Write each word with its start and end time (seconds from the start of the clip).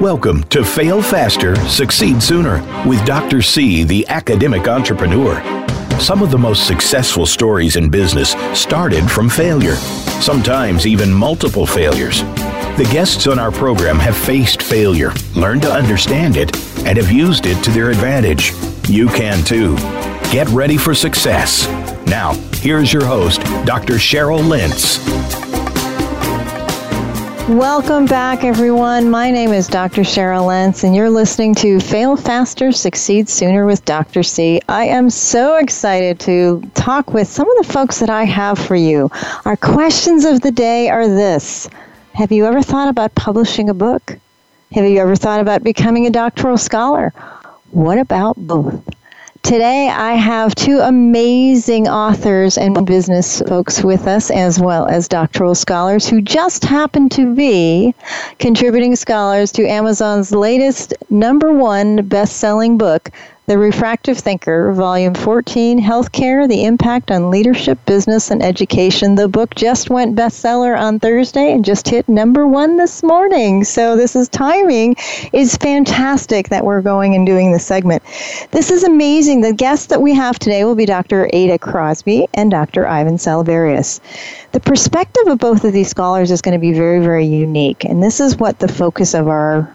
Welcome 0.00 0.44
to 0.44 0.64
Fail 0.64 1.02
Faster, 1.02 1.56
Succeed 1.66 2.22
Sooner 2.22 2.62
with 2.86 3.04
Dr. 3.04 3.42
C, 3.42 3.82
the 3.82 4.06
academic 4.06 4.68
entrepreneur. 4.68 5.42
Some 5.98 6.22
of 6.22 6.30
the 6.30 6.38
most 6.38 6.68
successful 6.68 7.26
stories 7.26 7.74
in 7.74 7.90
business 7.90 8.36
started 8.56 9.10
from 9.10 9.28
failure, 9.28 9.74
sometimes 10.20 10.86
even 10.86 11.12
multiple 11.12 11.66
failures. 11.66 12.20
The 12.76 12.88
guests 12.92 13.26
on 13.26 13.40
our 13.40 13.50
program 13.50 13.98
have 13.98 14.16
faced 14.16 14.62
failure, 14.62 15.12
learned 15.34 15.62
to 15.62 15.72
understand 15.72 16.36
it, 16.36 16.56
and 16.86 16.96
have 16.96 17.10
used 17.10 17.46
it 17.46 17.60
to 17.64 17.72
their 17.72 17.90
advantage. 17.90 18.52
You 18.88 19.08
can 19.08 19.42
too. 19.42 19.74
Get 20.30 20.46
ready 20.50 20.76
for 20.76 20.94
success. 20.94 21.66
Now, 22.06 22.34
here's 22.58 22.92
your 22.92 23.04
host, 23.04 23.40
Dr. 23.64 23.94
Cheryl 23.94 24.46
Lentz. 24.46 25.47
Welcome 27.48 28.04
back, 28.04 28.44
everyone. 28.44 29.08
My 29.08 29.30
name 29.30 29.54
is 29.54 29.68
Dr. 29.68 30.02
Cheryl 30.02 30.48
Lentz, 30.48 30.84
and 30.84 30.94
you're 30.94 31.08
listening 31.08 31.54
to 31.54 31.80
Fail 31.80 32.14
Faster, 32.14 32.72
Succeed 32.72 33.26
Sooner 33.26 33.64
with 33.64 33.86
Dr. 33.86 34.22
C. 34.22 34.60
I 34.68 34.84
am 34.84 35.08
so 35.08 35.56
excited 35.56 36.20
to 36.20 36.60
talk 36.74 37.14
with 37.14 37.26
some 37.26 37.50
of 37.50 37.66
the 37.66 37.72
folks 37.72 38.00
that 38.00 38.10
I 38.10 38.24
have 38.24 38.58
for 38.58 38.76
you. 38.76 39.10
Our 39.46 39.56
questions 39.56 40.26
of 40.26 40.42
the 40.42 40.50
day 40.50 40.90
are 40.90 41.08
this 41.08 41.70
Have 42.12 42.32
you 42.32 42.44
ever 42.44 42.60
thought 42.60 42.90
about 42.90 43.14
publishing 43.14 43.70
a 43.70 43.74
book? 43.74 44.18
Have 44.72 44.84
you 44.84 44.98
ever 44.98 45.16
thought 45.16 45.40
about 45.40 45.64
becoming 45.64 46.06
a 46.06 46.10
doctoral 46.10 46.58
scholar? 46.58 47.14
What 47.70 47.96
about 47.96 48.36
both? 48.36 48.97
Today, 49.48 49.88
I 49.88 50.12
have 50.12 50.54
two 50.54 50.80
amazing 50.80 51.88
authors 51.88 52.58
and 52.58 52.84
business 52.84 53.40
folks 53.40 53.82
with 53.82 54.06
us, 54.06 54.30
as 54.30 54.60
well 54.60 54.86
as 54.86 55.08
doctoral 55.08 55.54
scholars 55.54 56.06
who 56.06 56.20
just 56.20 56.66
happen 56.66 57.08
to 57.08 57.34
be 57.34 57.94
contributing 58.38 58.94
scholars 58.94 59.50
to 59.52 59.66
Amazon's 59.66 60.32
latest 60.32 60.92
number 61.08 61.50
one 61.50 62.06
best 62.06 62.36
selling 62.36 62.76
book, 62.76 63.08
the 63.48 63.56
Refractive 63.56 64.18
Thinker, 64.18 64.72
Volume 64.74 65.14
14 65.14 65.80
Healthcare 65.80 66.46
The 66.46 66.64
Impact 66.64 67.10
on 67.10 67.30
Leadership, 67.30 67.78
Business, 67.86 68.30
and 68.30 68.42
Education. 68.42 69.14
The 69.14 69.26
book 69.26 69.54
just 69.54 69.88
went 69.88 70.14
bestseller 70.14 70.78
on 70.78 71.00
Thursday 71.00 71.50
and 71.52 71.64
just 71.64 71.88
hit 71.88 72.06
number 72.10 72.46
one 72.46 72.76
this 72.76 73.02
morning. 73.02 73.64
So, 73.64 73.96
this 73.96 74.14
is 74.14 74.28
timing 74.28 74.96
is 75.32 75.56
fantastic 75.56 76.50
that 76.50 76.66
we're 76.66 76.82
going 76.82 77.14
and 77.14 77.24
doing 77.24 77.50
this 77.50 77.64
segment. 77.64 78.02
This 78.50 78.70
is 78.70 78.84
amazing. 78.84 79.40
The 79.40 79.54
guests 79.54 79.86
that 79.86 80.02
we 80.02 80.12
have 80.12 80.38
today 80.38 80.64
will 80.64 80.74
be 80.74 80.84
Dr. 80.84 81.30
Ada 81.32 81.58
Crosby 81.58 82.28
and 82.34 82.50
Dr. 82.50 82.86
Ivan 82.86 83.16
Salvarius. 83.16 84.02
The 84.52 84.60
perspective 84.60 85.26
of 85.26 85.38
both 85.38 85.64
of 85.64 85.72
these 85.72 85.88
scholars 85.88 86.30
is 86.30 86.42
going 86.42 86.52
to 86.52 86.60
be 86.60 86.74
very, 86.74 87.00
very 87.00 87.24
unique. 87.24 87.86
And 87.86 88.02
this 88.02 88.20
is 88.20 88.36
what 88.36 88.58
the 88.58 88.68
focus 88.68 89.14
of 89.14 89.26
our 89.26 89.74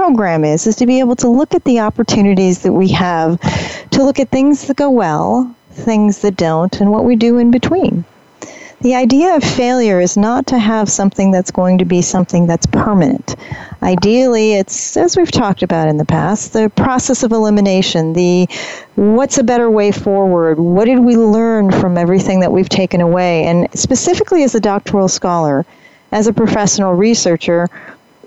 program 0.00 0.46
is 0.46 0.66
is 0.66 0.76
to 0.76 0.86
be 0.86 0.98
able 0.98 1.14
to 1.14 1.28
look 1.28 1.54
at 1.54 1.62
the 1.64 1.78
opportunities 1.78 2.62
that 2.62 2.72
we 2.72 2.88
have 2.88 3.38
to 3.90 4.02
look 4.02 4.18
at 4.18 4.30
things 4.30 4.66
that 4.66 4.78
go 4.78 4.88
well, 4.88 5.54
things 5.72 6.20
that 6.22 6.36
don't, 6.38 6.80
and 6.80 6.90
what 6.90 7.04
we 7.04 7.14
do 7.16 7.36
in 7.36 7.50
between. 7.50 8.02
The 8.80 8.94
idea 8.94 9.36
of 9.36 9.44
failure 9.44 10.00
is 10.00 10.16
not 10.16 10.46
to 10.46 10.58
have 10.58 10.88
something 10.88 11.30
that's 11.30 11.50
going 11.50 11.76
to 11.76 11.84
be 11.84 12.00
something 12.00 12.46
that's 12.46 12.64
permanent. 12.64 13.36
Ideally, 13.82 14.54
it's, 14.54 14.96
as 14.96 15.18
we've 15.18 15.30
talked 15.30 15.62
about 15.62 15.88
in 15.88 15.98
the 15.98 16.06
past, 16.06 16.54
the 16.54 16.70
process 16.70 17.22
of 17.22 17.32
elimination, 17.32 18.14
the 18.14 18.48
what's 18.94 19.36
a 19.36 19.44
better 19.44 19.70
way 19.70 19.92
forward, 19.92 20.58
what 20.58 20.86
did 20.86 21.00
we 21.00 21.18
learn 21.18 21.70
from 21.70 21.98
everything 21.98 22.40
that 22.40 22.52
we've 22.52 22.70
taken 22.70 23.02
away, 23.02 23.44
and 23.44 23.68
specifically 23.78 24.44
as 24.44 24.54
a 24.54 24.60
doctoral 24.60 25.08
scholar, 25.08 25.66
as 26.10 26.26
a 26.26 26.32
professional 26.32 26.94
researcher, 26.94 27.68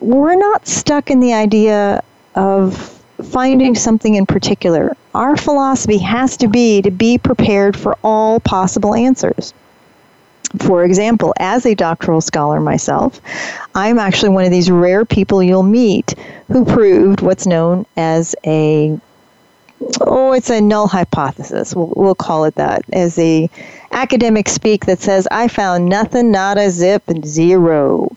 we're 0.04 0.36
not 0.36 0.68
stuck 0.68 1.10
in 1.10 1.22
the 1.22 1.34
idea 1.34 2.04
of 2.36 2.76
finding 3.24 3.74
something 3.74 4.16
in 4.16 4.26
particular. 4.26 4.96
Our 5.16 5.38
philosophy 5.38 5.98
has 6.00 6.36
to 6.38 6.48
be 6.48 6.82
to 6.82 6.92
be 6.92 7.18
prepared 7.18 7.78
for 7.78 7.98
all 8.04 8.40
possible 8.42 8.96
answers. 8.96 9.54
For 10.60 10.84
example, 10.84 11.34
as 11.40 11.66
a 11.66 11.74
doctoral 11.74 12.22
scholar 12.22 12.60
myself, 12.60 13.22
I'm 13.74 13.98
actually 13.98 14.30
one 14.30 14.44
of 14.46 14.52
these 14.52 14.70
rare 14.70 15.06
people 15.06 15.42
you'll 15.42 15.64
meet 15.64 16.14
who 16.48 16.66
proved 16.66 17.22
what's 17.22 17.48
known 17.48 17.86
as 17.96 18.36
a 18.46 19.00
oh, 20.02 20.34
it's 20.34 20.50
a 20.50 20.62
null 20.62 20.88
hypothesis. 20.88 21.76
We'll, 21.76 21.94
we'll 21.96 22.16
call 22.16 22.46
it 22.46 22.56
that 22.56 22.84
as 22.92 23.18
a 23.18 23.50
academic 23.92 24.50
speak 24.50 24.86
that 24.86 25.00
says 25.00 25.28
I 25.32 25.48
found 25.48 25.88
nothing, 25.88 26.30
not 26.30 26.58
a 26.58 26.70
zip, 26.70 27.04
and 27.08 27.26
zero. 27.26 28.12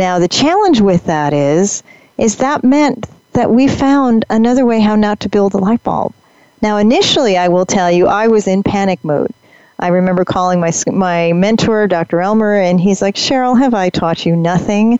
Now, 0.00 0.18
the 0.18 0.28
challenge 0.28 0.80
with 0.80 1.04
that 1.04 1.34
is, 1.34 1.82
is 2.16 2.36
that 2.36 2.64
meant 2.64 3.06
that 3.34 3.50
we 3.50 3.68
found 3.68 4.24
another 4.30 4.64
way 4.64 4.80
how 4.80 4.96
not 4.96 5.20
to 5.20 5.28
build 5.28 5.52
a 5.52 5.58
light 5.58 5.84
bulb. 5.84 6.14
Now, 6.62 6.78
initially, 6.78 7.36
I 7.36 7.48
will 7.48 7.66
tell 7.66 7.90
you, 7.90 8.06
I 8.06 8.26
was 8.28 8.46
in 8.46 8.62
panic 8.62 9.00
mode. 9.02 9.30
I 9.78 9.88
remember 9.88 10.24
calling 10.24 10.58
my 10.58 10.72
my 10.90 11.34
mentor, 11.34 11.86
Dr. 11.86 12.22
Elmer, 12.22 12.54
and 12.54 12.80
he's 12.80 13.02
like, 13.02 13.14
"Cheryl, 13.14 13.58
have 13.58 13.74
I 13.74 13.90
taught 13.90 14.24
you 14.24 14.34
nothing?" 14.34 14.98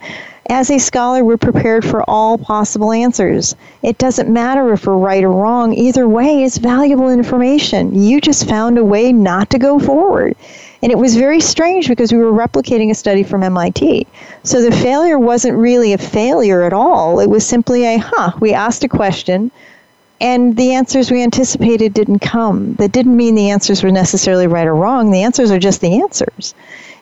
As 0.50 0.70
a 0.70 0.76
scholar, 0.78 1.24
we're 1.24 1.38
prepared 1.38 1.82
for 1.82 2.04
all 2.06 2.36
possible 2.36 2.92
answers. 2.92 3.56
It 3.82 3.96
doesn't 3.96 4.28
matter 4.28 4.70
if 4.74 4.86
we're 4.86 4.98
right 4.98 5.24
or 5.24 5.30
wrong. 5.30 5.72
Either 5.72 6.06
way, 6.06 6.44
it's 6.44 6.58
valuable 6.58 7.08
information. 7.08 7.94
You 7.94 8.20
just 8.20 8.46
found 8.46 8.76
a 8.76 8.84
way 8.84 9.14
not 9.14 9.48
to 9.48 9.58
go 9.58 9.78
forward. 9.78 10.36
And 10.82 10.90
it 10.90 10.98
was 10.98 11.16
very 11.16 11.40
strange 11.40 11.88
because 11.88 12.12
we 12.12 12.18
were 12.18 12.32
replicating 12.32 12.90
a 12.90 12.94
study 12.94 13.22
from 13.22 13.42
MIT. 13.42 14.06
So 14.44 14.62
the 14.62 14.72
failure 14.72 15.18
wasn't 15.18 15.58
really 15.58 15.92
a 15.92 15.98
failure 15.98 16.62
at 16.62 16.72
all. 16.72 17.20
It 17.20 17.28
was 17.28 17.46
simply 17.46 17.84
a, 17.84 17.98
huh, 17.98 18.32
we 18.40 18.54
asked 18.54 18.84
a 18.84 18.88
question 18.88 19.50
and 20.20 20.56
the 20.56 20.74
answers 20.74 21.10
we 21.10 21.22
anticipated 21.22 21.94
didn't 21.94 22.18
come. 22.18 22.74
That 22.74 22.92
didn't 22.92 23.16
mean 23.16 23.34
the 23.34 23.50
answers 23.50 23.82
were 23.82 23.90
necessarily 23.90 24.46
right 24.46 24.66
or 24.66 24.74
wrong. 24.74 25.10
The 25.10 25.22
answers 25.22 25.50
are 25.50 25.58
just 25.58 25.80
the 25.80 26.02
answers. 26.02 26.54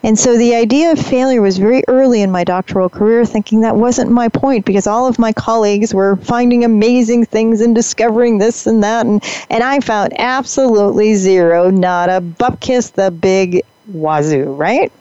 And 0.02 0.18
so 0.18 0.36
the 0.36 0.54
idea 0.54 0.92
of 0.92 0.98
failure 0.98 1.42
was 1.42 1.58
very 1.58 1.82
early 1.88 2.22
in 2.22 2.30
my 2.30 2.44
doctoral 2.44 2.88
career, 2.88 3.24
thinking 3.24 3.60
that 3.62 3.76
wasn't 3.76 4.10
my 4.10 4.28
point 4.28 4.64
because 4.64 4.86
all 4.86 5.06
of 5.06 5.18
my 5.18 5.32
colleagues 5.32 5.92
were 5.92 6.16
finding 6.16 6.64
amazing 6.64 7.24
things 7.24 7.60
and 7.60 7.74
discovering 7.74 8.38
this 8.38 8.66
and 8.66 8.82
that. 8.84 9.06
And, 9.06 9.22
and 9.50 9.64
I 9.64 9.80
found 9.80 10.18
absolutely 10.18 11.14
zero, 11.14 11.70
not 11.70 12.08
a 12.08 12.20
bupkis, 12.20 12.92
the 12.92 13.10
big 13.10 13.62
wazoo, 13.88 14.52
right? 14.52 14.92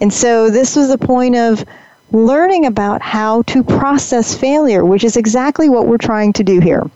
And 0.00 0.12
so 0.12 0.50
this 0.50 0.76
was 0.76 0.88
the 0.88 0.98
point 0.98 1.34
of 1.34 1.64
learning 2.12 2.66
about 2.66 3.02
how 3.02 3.42
to 3.42 3.64
process 3.64 4.34
failure, 4.34 4.84
which 4.84 5.02
is 5.02 5.16
exactly 5.16 5.68
what 5.68 5.86
we're 5.88 5.98
trying 5.98 6.32
to 6.34 6.44
do 6.44 6.60
here 6.60 6.88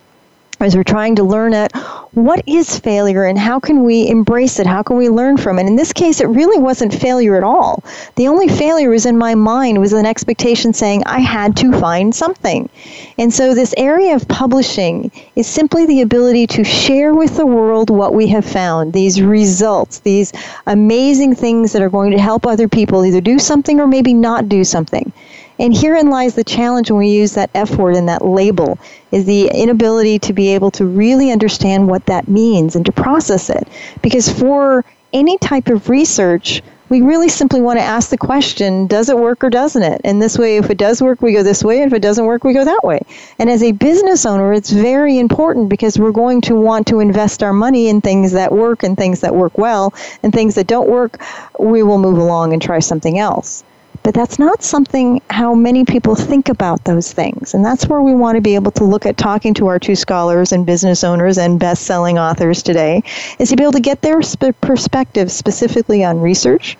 as 0.60 0.76
we're 0.76 0.84
trying 0.84 1.16
to 1.16 1.25
learn 1.25 1.54
at 1.54 1.75
what 2.12 2.43
is 2.47 2.78
failure 2.78 3.25
and 3.25 3.38
how 3.38 3.59
can 3.60 3.82
we 3.84 4.09
embrace 4.09 4.59
it? 4.59 4.66
How 4.66 4.82
can 4.82 4.97
we 4.97 5.09
learn 5.09 5.37
from 5.37 5.59
it? 5.59 5.66
In 5.66 5.76
this 5.76 5.93
case, 5.93 6.21
it 6.21 6.26
really 6.26 6.59
wasn't 6.59 6.93
failure 6.93 7.37
at 7.37 7.44
all. 7.44 7.82
The 8.16 8.28
only 8.28 8.48
failure 8.48 8.91
was 8.91 9.06
in 9.06 9.16
my 9.16 9.34
mind 9.34 9.81
was 9.81 9.93
an 9.93 10.06
expectation 10.06 10.72
saying 10.72 11.04
I 11.06 11.21
had 11.21 11.56
to 11.59 11.72
find 11.81 12.15
something. 12.15 12.69
And 13.16 13.32
so 13.32 13.54
this 13.54 13.75
area 13.76 14.15
of 14.15 14.28
publishing 14.28 15.10
is 15.37 15.47
simply 15.47 15.87
the 15.87 16.03
ability 16.03 16.47
to 16.48 16.65
share 16.65 17.15
with 17.15 17.37
the 17.37 17.47
world 17.47 17.88
what 17.91 18.12
we 18.12 18.27
have 18.28 18.44
found, 18.44 18.92
these 18.92 19.22
results, 19.22 20.00
these 20.00 20.32
amazing 20.66 21.34
things 21.37 21.72
that 21.72 21.82
are 21.82 21.91
going 21.91 22.10
to 22.10 22.19
help 22.19 22.47
other 22.47 22.69
people 22.69 23.06
either 23.06 23.21
do 23.21 23.38
something 23.38 23.81
or 23.81 23.87
maybe 23.87 24.12
not 24.12 24.48
do 24.48 24.65
something. 24.65 25.12
And 25.60 25.76
herein 25.76 26.09
lies 26.09 26.34
the 26.34 26.43
challenge 26.43 26.91
when 26.91 27.00
we 27.00 27.10
use 27.10 27.34
that 27.34 27.50
F 27.54 27.76
word 27.76 27.94
and 27.94 28.09
that 28.09 28.25
label 28.25 28.78
is 29.12 29.26
the 29.26 29.48
inability 29.48 30.19
to 30.21 30.32
be 30.32 30.54
able 30.54 30.71
to 30.71 30.87
really 30.87 31.31
understand 31.31 31.87
what 31.87 32.06
that 32.06 32.28
means 32.28 32.76
and 32.76 32.87
to 32.87 32.93
process 32.93 33.50
it. 33.50 33.69
Because 34.00 34.26
for 34.26 34.87
any 35.12 35.37
type 35.37 35.69
of 35.69 35.91
research, 35.91 36.62
we 36.88 37.03
really 37.03 37.28
simply 37.28 37.60
want 37.60 37.78
to 37.78 37.84
ask 37.84 38.09
the 38.09 38.16
question, 38.16 38.86
does 38.86 39.10
it 39.10 39.18
work 39.18 39.45
or 39.45 39.51
doesn't 39.51 39.83
it? 39.83 40.01
And 40.03 40.21
this 40.21 40.39
way, 40.39 40.57
if 40.57 40.71
it 40.71 40.78
does 40.78 41.03
work, 41.03 41.21
we 41.21 41.34
go 41.34 41.42
this 41.42 41.63
way. 41.63 41.83
And 41.83 41.92
if 41.92 41.97
it 41.97 42.01
doesn't 42.01 42.24
work, 42.24 42.42
we 42.42 42.54
go 42.54 42.65
that 42.65 42.83
way. 42.83 43.01
And 43.39 43.51
as 43.51 43.63
a 43.63 43.72
business 43.72 44.24
owner, 44.24 44.54
it's 44.54 44.71
very 44.71 45.18
important 45.18 45.68
because 45.68 45.98
we're 45.98 46.10
going 46.10 46.41
to 46.42 46.54
want 46.54 46.86
to 46.86 47.01
invest 47.01 47.42
our 47.42 47.53
money 47.53 47.89
in 47.89 48.01
things 48.01 48.33
that 48.33 48.51
work 48.51 48.83
and 48.83 48.97
things 48.97 49.21
that 49.21 49.34
work 49.34 49.59
well. 49.59 49.92
And 50.22 50.33
things 50.33 50.54
that 50.54 50.66
don't 50.66 50.89
work, 50.89 51.21
we 51.59 51.83
will 51.83 51.98
move 51.98 52.16
along 52.16 52.54
and 52.54 52.63
try 52.63 52.78
something 52.78 53.18
else. 53.18 53.63
But 54.02 54.14
that's 54.14 54.38
not 54.38 54.62
something 54.62 55.20
how 55.28 55.54
many 55.54 55.84
people 55.84 56.14
think 56.14 56.48
about 56.48 56.84
those 56.84 57.12
things. 57.12 57.52
And 57.52 57.64
that's 57.64 57.86
where 57.86 58.00
we 58.00 58.14
want 58.14 58.36
to 58.36 58.41
be 58.41 58.54
able 58.54 58.70
to 58.72 58.84
look 58.84 59.04
at 59.04 59.18
talking 59.18 59.52
to 59.54 59.66
our 59.66 59.78
two 59.78 59.94
scholars 59.94 60.52
and 60.52 60.64
business 60.64 61.04
owners 61.04 61.36
and 61.36 61.60
best 61.60 61.82
selling 61.82 62.18
authors 62.18 62.62
today, 62.62 63.02
is 63.38 63.50
to 63.50 63.56
be 63.56 63.62
able 63.62 63.72
to 63.72 63.80
get 63.80 64.00
their 64.00 64.22
sp- 64.24 64.56
perspective 64.62 65.30
specifically 65.30 66.02
on 66.02 66.18
research, 66.18 66.78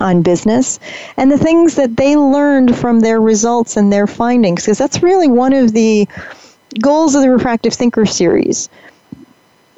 on 0.00 0.22
business, 0.22 0.80
and 1.16 1.30
the 1.30 1.38
things 1.38 1.76
that 1.76 1.96
they 1.96 2.16
learned 2.16 2.76
from 2.76 2.98
their 2.98 3.20
results 3.20 3.76
and 3.76 3.92
their 3.92 4.08
findings. 4.08 4.64
Because 4.64 4.78
that's 4.78 5.02
really 5.02 5.28
one 5.28 5.52
of 5.52 5.72
the 5.72 6.08
goals 6.80 7.14
of 7.14 7.22
the 7.22 7.30
Refractive 7.30 7.72
Thinker 7.72 8.04
series 8.04 8.68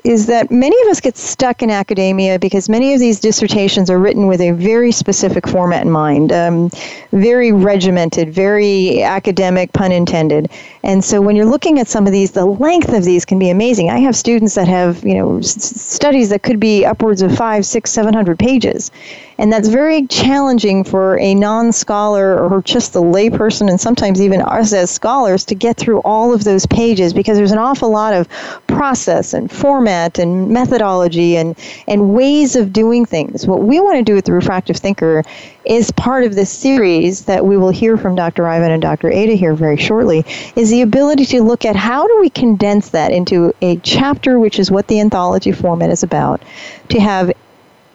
is 0.05 0.27
that 0.27 0.51
many 0.51 0.79
of 0.83 0.89
us 0.89 1.01
get 1.01 1.17
stuck 1.17 1.63
in 1.63 1.71
academia 1.71 2.39
because 2.39 2.69
many 2.69 2.93
of 2.93 3.01
these 3.01 3.19
dissertations 3.19 3.89
are 3.89 3.99
written 3.99 4.27
with 4.27 4.39
a 4.43 4.51
very 4.51 4.93
specific 4.93 5.49
format 5.49 5.83
in 5.83 5.91
mind, 5.91 6.31
um, 6.31 6.71
very 7.13 7.53
regimented, 7.53 8.31
very 8.33 9.03
academic, 9.03 9.73
pun 9.73 9.91
intended. 9.93 10.51
And 10.83 11.03
so 11.03 11.23
when 11.23 11.37
you're 11.37 11.47
looking 11.47 11.79
at 11.79 11.89
some 11.89 12.07
of 12.07 12.13
these, 12.13 12.33
the 12.33 12.45
length 12.45 12.93
of 12.93 13.05
these 13.05 13.25
can 13.25 13.39
be 13.39 13.49
amazing. 13.49 13.89
I 13.89 13.99
have 14.01 14.15
students 14.15 14.55
that 14.57 14.69
have, 14.69 15.03
you 15.05 15.15
know, 15.15 15.39
s- 15.39 15.81
studies 15.81 16.29
that 16.29 16.43
could 16.43 16.61
be 16.61 16.85
upwards 16.85 17.23
of 17.23 17.35
five, 17.35 17.65
six, 17.65 17.91
seven 17.91 18.13
hundred 18.13 18.39
pages. 18.39 18.91
And 19.39 19.53
that's 19.53 19.69
very 19.69 20.07
challenging 20.07 20.85
for 20.85 21.19
a 21.19 21.35
non 21.35 21.73
scholar 21.73 22.39
or 22.39 22.63
just 22.63 22.93
the 22.93 23.03
layperson, 23.03 23.69
and 23.69 23.81
sometimes 23.81 24.21
even 24.21 24.41
us 24.43 24.73
as 24.73 24.91
scholars, 24.91 25.45
to 25.47 25.55
get 25.55 25.77
through 25.77 26.01
all 26.01 26.33
of 26.33 26.45
those 26.45 26.67
pages 26.67 27.13
because 27.13 27.37
there's 27.37 27.53
an 27.53 27.59
awful 27.59 27.91
lot 27.91 28.15
of 28.15 28.29
process 28.67 29.35
and 29.35 29.51
format 29.51 30.19
and 30.19 30.51
methodology 30.51 31.37
and, 31.37 31.57
and 31.89 32.15
ways 32.15 32.55
of 32.55 32.73
doing 32.73 33.05
things. 33.05 33.47
What 33.47 33.63
we 33.63 33.81
want 33.81 33.99
to 33.99 34.05
do 34.05 34.15
with 34.15 34.25
the 34.25 34.33
Refractive 34.33 34.77
Thinker 34.77 35.25
is 35.65 35.91
part 35.91 36.25
of 36.25 36.35
this 36.35 36.51
series 36.51 37.25
that 37.25 37.45
we 37.45 37.57
will 37.57 37.71
hear 37.71 37.97
from 37.97 38.15
Dr. 38.15 38.47
Ivan 38.47 38.71
and 38.71 38.83
Dr. 38.83 39.11
Ada 39.11 39.35
here 39.35 39.55
very 39.55 39.79
shortly, 39.79 40.25
is 40.55 40.71
the 40.71 40.83
ability 40.83 41.25
to 41.27 41.43
look 41.43 41.65
at 41.65 41.75
how 41.75 42.07
do 42.07 42.21
we 42.21 42.31
condense 42.31 42.91
that 42.91 43.11
into 43.11 43.53
a 43.63 43.77
chapter, 43.79 44.39
which 44.39 44.59
is 44.59 44.71
what 44.71 44.87
the 44.89 45.01
anthology 45.01 45.53
format 45.53 45.91
is 45.91 46.03
about, 46.03 46.43
to 46.91 47.01
have 47.01 47.33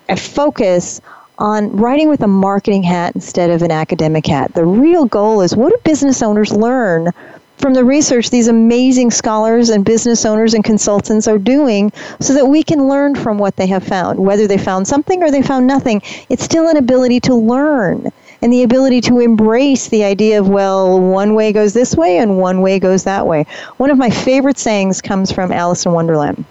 a 0.09 0.17
focus 0.17 0.99
on 1.39 1.75
writing 1.75 2.09
with 2.09 2.21
a 2.21 2.27
marketing 2.27 2.83
hat 2.83 3.15
instead 3.15 3.49
of 3.49 3.61
an 3.61 3.71
academic 3.71 4.27
hat. 4.27 4.53
The 4.53 4.65
real 4.65 5.05
goal 5.05 5.41
is 5.41 5.55
what 5.55 5.71
do 5.71 5.79
business 5.83 6.21
owners 6.21 6.51
learn 6.51 7.11
from 7.57 7.73
the 7.73 7.83
research 7.83 8.29
these 8.29 8.47
amazing 8.47 9.11
scholars 9.11 9.69
and 9.69 9.83
business 9.83 10.25
owners 10.25 10.53
and 10.53 10.63
consultants 10.63 11.27
are 11.27 11.37
doing 11.37 11.91
so 12.19 12.33
that 12.33 12.45
we 12.45 12.63
can 12.63 12.87
learn 12.87 13.15
from 13.15 13.37
what 13.37 13.55
they 13.55 13.67
have 13.67 13.83
found. 13.83 14.19
Whether 14.19 14.47
they 14.47 14.57
found 14.57 14.87
something 14.87 15.23
or 15.23 15.31
they 15.31 15.41
found 15.41 15.67
nothing, 15.67 16.01
it's 16.29 16.43
still 16.43 16.67
an 16.69 16.77
ability 16.77 17.19
to 17.21 17.35
learn 17.35 18.11
and 18.41 18.53
the 18.53 18.63
ability 18.63 19.01
to 19.01 19.19
embrace 19.19 19.89
the 19.89 20.03
idea 20.03 20.39
of, 20.39 20.47
well, 20.47 20.99
one 20.99 21.35
way 21.35 21.51
goes 21.51 21.73
this 21.73 21.95
way 21.95 22.19
and 22.19 22.37
one 22.37 22.61
way 22.61 22.79
goes 22.79 23.03
that 23.03 23.27
way. 23.27 23.45
One 23.77 23.91
of 23.91 23.97
my 23.97 24.09
favorite 24.09 24.57
sayings 24.57 25.01
comes 25.01 25.31
from 25.31 25.51
Alice 25.51 25.85
in 25.85 25.91
Wonderland 25.91 26.45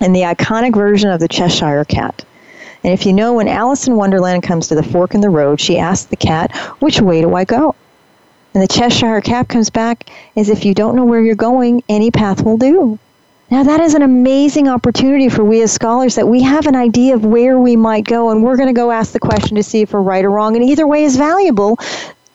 and 0.00 0.14
the 0.14 0.22
iconic 0.22 0.74
version 0.74 1.10
of 1.10 1.20
the 1.20 1.28
Cheshire 1.28 1.84
Cat. 1.84 2.24
And 2.84 2.92
if 2.92 3.06
you 3.06 3.12
know, 3.12 3.34
when 3.34 3.48
Alice 3.48 3.86
in 3.86 3.96
Wonderland 3.96 4.42
comes 4.42 4.68
to 4.68 4.74
the 4.74 4.82
fork 4.82 5.14
in 5.14 5.20
the 5.20 5.30
road, 5.30 5.60
she 5.60 5.78
asks 5.78 6.06
the 6.06 6.16
cat, 6.16 6.54
Which 6.80 7.00
way 7.00 7.20
do 7.20 7.34
I 7.34 7.44
go? 7.44 7.74
And 8.54 8.62
the 8.62 8.68
Cheshire 8.68 9.20
Cat 9.20 9.48
comes 9.48 9.70
back 9.70 10.10
as 10.36 10.48
if 10.48 10.64
you 10.64 10.74
don't 10.74 10.96
know 10.96 11.04
where 11.04 11.22
you're 11.22 11.34
going, 11.34 11.82
any 11.88 12.10
path 12.10 12.44
will 12.44 12.58
do. 12.58 12.98
Now, 13.50 13.62
that 13.62 13.80
is 13.80 13.94
an 13.94 14.02
amazing 14.02 14.68
opportunity 14.68 15.28
for 15.28 15.44
we 15.44 15.62
as 15.62 15.72
scholars 15.72 16.14
that 16.14 16.26
we 16.26 16.42
have 16.42 16.66
an 16.66 16.74
idea 16.74 17.14
of 17.14 17.24
where 17.24 17.58
we 17.58 17.76
might 17.76 18.04
go, 18.04 18.30
and 18.30 18.42
we're 18.42 18.56
going 18.56 18.68
to 18.68 18.72
go 18.72 18.90
ask 18.90 19.12
the 19.12 19.20
question 19.20 19.56
to 19.56 19.62
see 19.62 19.82
if 19.82 19.92
we're 19.92 20.00
right 20.00 20.24
or 20.24 20.30
wrong. 20.30 20.56
And 20.56 20.64
either 20.64 20.86
way 20.86 21.04
is 21.04 21.16
valuable 21.16 21.78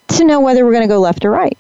to 0.10 0.26
know 0.26 0.40
whether 0.40 0.64
we're 0.64 0.74
going 0.74 0.88
to 0.88 0.88
go 0.88 1.00
left 1.00 1.26
or 1.26 1.32
right. 1.32 1.58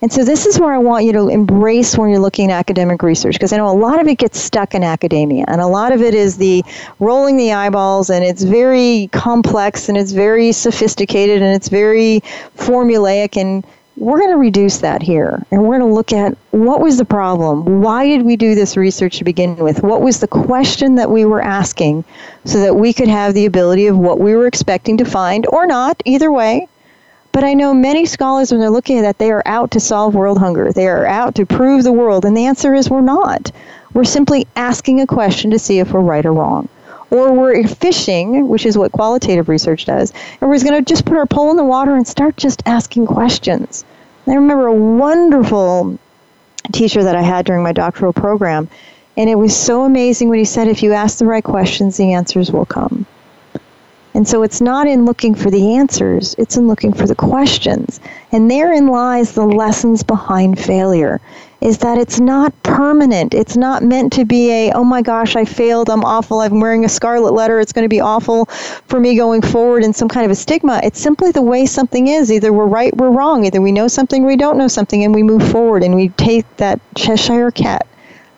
And 0.00 0.12
so 0.12 0.24
this 0.24 0.46
is 0.46 0.60
where 0.60 0.72
I 0.72 0.78
want 0.78 1.04
you 1.04 1.12
to 1.14 1.28
embrace 1.28 1.98
when 1.98 2.10
you're 2.10 2.20
looking 2.20 2.52
at 2.52 2.58
academic 2.58 3.02
research 3.02 3.34
because 3.34 3.52
I 3.52 3.56
know 3.56 3.68
a 3.68 3.74
lot 3.74 4.00
of 4.00 4.06
it 4.06 4.14
gets 4.16 4.40
stuck 4.40 4.74
in 4.74 4.84
academia 4.84 5.44
and 5.48 5.60
a 5.60 5.66
lot 5.66 5.92
of 5.92 6.02
it 6.02 6.14
is 6.14 6.36
the 6.36 6.62
rolling 7.00 7.36
the 7.36 7.52
eyeballs 7.52 8.08
and 8.08 8.24
it's 8.24 8.44
very 8.44 9.08
complex 9.12 9.88
and 9.88 9.98
it's 9.98 10.12
very 10.12 10.52
sophisticated 10.52 11.42
and 11.42 11.54
it's 11.56 11.68
very 11.68 12.20
formulaic 12.56 13.36
and 13.36 13.66
we're 13.96 14.18
going 14.18 14.30
to 14.30 14.36
reduce 14.36 14.78
that 14.78 15.02
here 15.02 15.44
and 15.50 15.62
we're 15.64 15.78
going 15.78 15.90
to 15.90 15.94
look 15.94 16.12
at 16.12 16.38
what 16.52 16.80
was 16.80 16.98
the 16.98 17.04
problem? 17.04 17.82
Why 17.82 18.06
did 18.06 18.22
we 18.22 18.36
do 18.36 18.54
this 18.54 18.76
research 18.76 19.18
to 19.18 19.24
begin 19.24 19.56
with? 19.56 19.82
What 19.82 20.00
was 20.00 20.20
the 20.20 20.28
question 20.28 20.94
that 20.94 21.10
we 21.10 21.24
were 21.24 21.42
asking 21.42 22.04
so 22.44 22.60
that 22.60 22.76
we 22.76 22.92
could 22.92 23.08
have 23.08 23.34
the 23.34 23.46
ability 23.46 23.88
of 23.88 23.98
what 23.98 24.20
we 24.20 24.36
were 24.36 24.46
expecting 24.46 24.96
to 24.98 25.04
find 25.04 25.44
or 25.48 25.66
not, 25.66 26.00
either 26.04 26.30
way, 26.30 26.68
but 27.38 27.44
I 27.44 27.54
know 27.54 27.72
many 27.72 28.04
scholars, 28.04 28.50
when 28.50 28.60
they're 28.60 28.68
looking 28.68 28.98
at 28.98 29.02
that, 29.02 29.18
they 29.18 29.30
are 29.30 29.44
out 29.46 29.70
to 29.70 29.78
solve 29.78 30.12
world 30.12 30.38
hunger. 30.38 30.72
They 30.72 30.88
are 30.88 31.06
out 31.06 31.36
to 31.36 31.46
prove 31.46 31.84
the 31.84 31.92
world. 31.92 32.24
And 32.24 32.36
the 32.36 32.46
answer 32.46 32.74
is 32.74 32.90
we're 32.90 33.00
not. 33.00 33.52
We're 33.94 34.02
simply 34.02 34.48
asking 34.56 35.00
a 35.00 35.06
question 35.06 35.52
to 35.52 35.58
see 35.60 35.78
if 35.78 35.92
we're 35.92 36.00
right 36.00 36.26
or 36.26 36.32
wrong. 36.32 36.68
Or 37.12 37.32
we're 37.32 37.62
fishing, 37.68 38.48
which 38.48 38.66
is 38.66 38.76
what 38.76 38.90
qualitative 38.90 39.48
research 39.48 39.84
does, 39.84 40.12
and 40.40 40.50
we're 40.50 40.58
going 40.58 40.84
to 40.84 40.92
just 40.92 41.04
put 41.04 41.16
our 41.16 41.26
pole 41.26 41.52
in 41.52 41.56
the 41.56 41.62
water 41.62 41.94
and 41.94 42.08
start 42.08 42.36
just 42.36 42.60
asking 42.66 43.06
questions. 43.06 43.84
I 44.26 44.34
remember 44.34 44.66
a 44.66 44.74
wonderful 44.74 45.96
teacher 46.72 47.04
that 47.04 47.14
I 47.14 47.22
had 47.22 47.46
during 47.46 47.62
my 47.62 47.72
doctoral 47.72 48.12
program, 48.12 48.68
and 49.16 49.30
it 49.30 49.38
was 49.38 49.56
so 49.56 49.84
amazing 49.84 50.28
when 50.28 50.40
he 50.40 50.44
said, 50.44 50.66
if 50.66 50.82
you 50.82 50.92
ask 50.92 51.18
the 51.18 51.24
right 51.24 51.44
questions, 51.44 51.98
the 51.98 52.14
answers 52.14 52.50
will 52.50 52.66
come. 52.66 53.06
And 54.14 54.26
so 54.26 54.42
it's 54.42 54.60
not 54.60 54.86
in 54.86 55.04
looking 55.04 55.34
for 55.34 55.50
the 55.50 55.76
answers, 55.76 56.34
it's 56.38 56.56
in 56.56 56.66
looking 56.66 56.92
for 56.92 57.06
the 57.06 57.14
questions. 57.14 58.00
And 58.32 58.50
therein 58.50 58.88
lies 58.88 59.32
the 59.32 59.44
lessons 59.44 60.02
behind 60.02 60.58
failure 60.58 61.20
is 61.60 61.78
that 61.78 61.98
it's 61.98 62.20
not 62.20 62.52
permanent. 62.62 63.34
It's 63.34 63.56
not 63.56 63.82
meant 63.82 64.12
to 64.12 64.24
be 64.24 64.50
a, 64.50 64.72
oh 64.72 64.84
my 64.84 65.02
gosh, 65.02 65.34
I 65.34 65.44
failed, 65.44 65.90
I'm 65.90 66.04
awful, 66.04 66.40
I'm 66.40 66.60
wearing 66.60 66.84
a 66.84 66.88
scarlet 66.88 67.32
letter, 67.32 67.58
it's 67.58 67.72
going 67.72 67.84
to 67.84 67.88
be 67.88 68.00
awful 68.00 68.44
for 68.46 69.00
me 69.00 69.16
going 69.16 69.42
forward 69.42 69.82
in 69.82 69.92
some 69.92 70.08
kind 70.08 70.24
of 70.24 70.30
a 70.30 70.36
stigma. 70.36 70.80
It's 70.84 71.00
simply 71.00 71.32
the 71.32 71.42
way 71.42 71.66
something 71.66 72.06
is. 72.06 72.30
Either 72.30 72.52
we're 72.52 72.66
right, 72.66 72.96
we're 72.96 73.10
wrong. 73.10 73.44
Either 73.44 73.60
we 73.60 73.72
know 73.72 73.88
something, 73.88 74.24
we 74.24 74.36
don't 74.36 74.56
know 74.56 74.68
something, 74.68 75.02
and 75.04 75.14
we 75.14 75.22
move 75.22 75.50
forward 75.50 75.82
and 75.82 75.94
we 75.94 76.10
take 76.10 76.44
that 76.58 76.80
Cheshire 76.94 77.50
cat, 77.50 77.86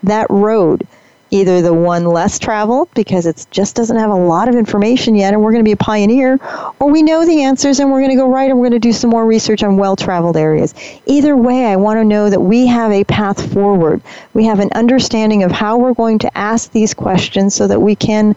that 0.02 0.26
road 0.30 0.86
either 1.30 1.62
the 1.62 1.72
one 1.72 2.04
less 2.04 2.38
traveled 2.38 2.88
because 2.94 3.26
it 3.26 3.46
just 3.50 3.76
doesn't 3.76 3.96
have 3.96 4.10
a 4.10 4.14
lot 4.14 4.48
of 4.48 4.54
information 4.54 5.14
yet 5.14 5.32
and 5.32 5.42
we're 5.42 5.52
going 5.52 5.64
to 5.64 5.68
be 5.68 5.72
a 5.72 5.76
pioneer, 5.76 6.38
or 6.78 6.90
we 6.90 7.02
know 7.02 7.24
the 7.24 7.42
answers 7.42 7.80
and 7.80 7.90
we're 7.90 8.00
going 8.00 8.10
to 8.10 8.16
go 8.16 8.28
right 8.28 8.50
and 8.50 8.58
we're 8.58 8.68
going 8.68 8.80
to 8.80 8.88
do 8.88 8.92
some 8.92 9.10
more 9.10 9.24
research 9.24 9.62
on 9.62 9.76
well 9.76 9.96
traveled 9.96 10.36
areas. 10.36 10.74
Either 11.06 11.36
way, 11.36 11.66
I 11.66 11.76
want 11.76 11.98
to 11.98 12.04
know 12.04 12.30
that 12.30 12.40
we 12.40 12.66
have 12.66 12.90
a 12.90 13.04
path 13.04 13.52
forward. 13.52 14.02
We 14.34 14.44
have 14.46 14.60
an 14.60 14.70
understanding 14.74 15.42
of 15.42 15.50
how 15.50 15.78
we're 15.78 15.94
going 15.94 16.18
to 16.20 16.38
ask 16.38 16.72
these 16.72 16.94
questions 16.94 17.54
so 17.54 17.66
that 17.66 17.80
we 17.80 17.94
can. 17.94 18.36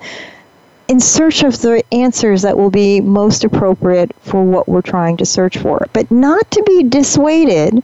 In 0.89 0.99
search 0.99 1.43
of 1.43 1.61
the 1.61 1.81
answers 1.93 2.41
that 2.41 2.57
will 2.57 2.69
be 2.69 2.99
most 2.99 3.45
appropriate 3.45 4.11
for 4.19 4.43
what 4.43 4.67
we're 4.67 4.81
trying 4.81 5.15
to 5.17 5.25
search 5.25 5.57
for, 5.57 5.87
but 5.93 6.11
not 6.11 6.51
to 6.51 6.63
be 6.63 6.83
dissuaded 6.83 7.81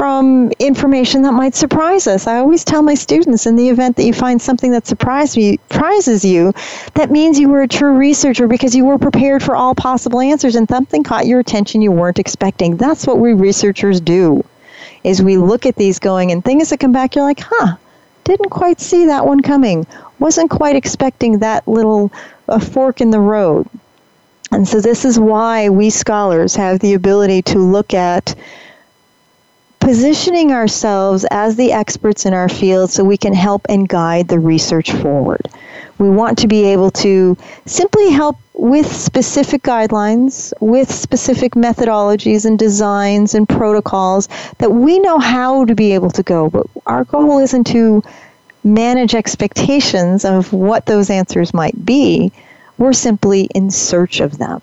from 0.00 0.50
information 0.58 1.20
that 1.20 1.32
might 1.32 1.54
surprise 1.54 2.06
us. 2.06 2.26
I 2.26 2.38
always 2.38 2.64
tell 2.64 2.80
my 2.80 2.94
students 2.94 3.44
in 3.44 3.54
the 3.54 3.68
event 3.68 3.96
that 3.96 4.04
you 4.04 4.14
find 4.14 4.40
something 4.40 4.70
that 4.70 4.86
surprises 4.86 6.24
you, 6.24 6.54
that 6.94 7.10
means 7.10 7.38
you 7.38 7.50
were 7.50 7.60
a 7.60 7.68
true 7.68 7.92
researcher 7.92 8.48
because 8.48 8.74
you 8.74 8.86
were 8.86 8.96
prepared 8.96 9.42
for 9.42 9.54
all 9.54 9.74
possible 9.74 10.22
answers 10.22 10.56
and 10.56 10.66
something 10.66 11.02
caught 11.02 11.26
your 11.26 11.38
attention 11.38 11.82
you 11.82 11.92
weren't 11.92 12.18
expecting. 12.18 12.78
That's 12.78 13.06
what 13.06 13.18
we 13.18 13.34
researchers 13.34 14.00
do. 14.00 14.42
Is 15.04 15.22
we 15.22 15.36
look 15.36 15.66
at 15.66 15.76
these 15.76 15.98
going 15.98 16.32
and 16.32 16.42
things 16.42 16.70
that 16.70 16.80
come 16.80 16.92
back 16.92 17.14
you're 17.14 17.26
like, 17.26 17.40
"Huh, 17.40 17.76
didn't 18.24 18.48
quite 18.48 18.80
see 18.80 19.04
that 19.04 19.26
one 19.26 19.40
coming. 19.40 19.86
Wasn't 20.18 20.48
quite 20.48 20.76
expecting 20.76 21.40
that 21.40 21.68
little 21.68 22.10
fork 22.72 23.02
in 23.02 23.10
the 23.10 23.20
road." 23.20 23.66
And 24.50 24.66
so 24.66 24.80
this 24.80 25.04
is 25.04 25.20
why 25.20 25.68
we 25.68 25.90
scholars 25.90 26.56
have 26.56 26.78
the 26.78 26.94
ability 26.94 27.42
to 27.42 27.58
look 27.58 27.92
at 27.92 28.34
positioning 29.80 30.52
ourselves 30.52 31.26
as 31.30 31.56
the 31.56 31.72
experts 31.72 32.26
in 32.26 32.34
our 32.34 32.48
field 32.48 32.90
so 32.90 33.02
we 33.02 33.16
can 33.16 33.34
help 33.34 33.66
and 33.68 33.88
guide 33.88 34.28
the 34.28 34.38
research 34.38 34.92
forward. 34.92 35.48
We 35.98 36.08
want 36.08 36.38
to 36.38 36.48
be 36.48 36.64
able 36.66 36.90
to 36.92 37.36
simply 37.66 38.10
help 38.10 38.38
with 38.54 38.94
specific 38.94 39.62
guidelines, 39.62 40.52
with 40.60 40.92
specific 40.92 41.52
methodologies 41.52 42.44
and 42.44 42.58
designs 42.58 43.34
and 43.34 43.48
protocols 43.48 44.28
that 44.58 44.70
we 44.70 44.98
know 44.98 45.18
how 45.18 45.64
to 45.64 45.74
be 45.74 45.92
able 45.92 46.10
to 46.10 46.22
go. 46.22 46.48
But 46.50 46.66
our 46.86 47.04
goal 47.04 47.38
isn't 47.38 47.66
to 47.68 48.02
manage 48.62 49.14
expectations 49.14 50.24
of 50.24 50.52
what 50.52 50.86
those 50.86 51.10
answers 51.10 51.54
might 51.54 51.84
be. 51.84 52.32
We're 52.78 52.92
simply 52.92 53.44
in 53.54 53.70
search 53.70 54.20
of 54.20 54.38
them. 54.38 54.60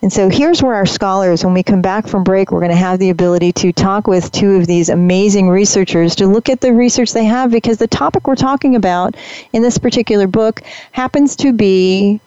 And 0.00 0.12
so 0.12 0.28
here's 0.28 0.62
where 0.62 0.74
our 0.74 0.86
scholars, 0.86 1.44
when 1.44 1.54
we 1.54 1.64
come 1.64 1.82
back 1.82 2.06
from 2.06 2.22
break, 2.22 2.52
we're 2.52 2.60
going 2.60 2.70
to 2.70 2.76
have 2.76 3.00
the 3.00 3.10
ability 3.10 3.52
to 3.54 3.72
talk 3.72 4.06
with 4.06 4.30
two 4.30 4.52
of 4.52 4.66
these 4.68 4.88
amazing 4.88 5.48
researchers 5.48 6.14
to 6.16 6.26
look 6.26 6.48
at 6.48 6.60
the 6.60 6.72
research 6.72 7.12
they 7.12 7.24
have 7.24 7.50
because 7.50 7.78
the 7.78 7.88
topic 7.88 8.28
we're 8.28 8.36
talking 8.36 8.76
about 8.76 9.16
in 9.52 9.62
this 9.62 9.76
particular 9.76 10.28
book 10.28 10.62
happens 10.92 11.34
to 11.36 11.52
be 11.52 12.20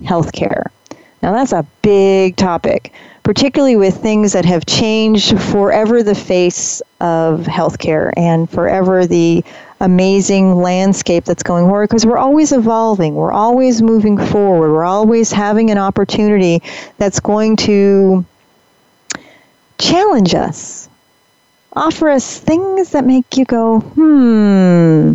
healthcare. 0.00 0.64
Now, 1.22 1.32
that's 1.32 1.52
a 1.52 1.66
big 1.82 2.36
topic, 2.36 2.94
particularly 3.22 3.76
with 3.76 3.98
things 3.98 4.32
that 4.32 4.46
have 4.46 4.64
changed 4.64 5.38
forever 5.38 6.02
the 6.02 6.14
face 6.14 6.80
of 7.00 7.40
healthcare 7.40 8.12
and 8.16 8.48
forever 8.48 9.06
the 9.06 9.44
amazing 9.80 10.56
landscape 10.56 11.24
that's 11.24 11.42
going 11.42 11.64
forward 11.64 11.88
because 11.88 12.04
we're 12.04 12.18
always 12.18 12.52
evolving, 12.52 13.14
we're 13.14 13.32
always 13.32 13.80
moving 13.80 14.18
forward, 14.18 14.72
we're 14.72 14.84
always 14.84 15.32
having 15.32 15.70
an 15.70 15.78
opportunity 15.78 16.62
that's 16.98 17.20
going 17.20 17.56
to 17.56 18.24
challenge 19.78 20.34
us, 20.34 20.88
offer 21.72 22.10
us 22.10 22.38
things 22.38 22.90
that 22.90 23.06
make 23.06 23.36
you 23.36 23.44
go, 23.46 23.80
hmm, 23.80 25.14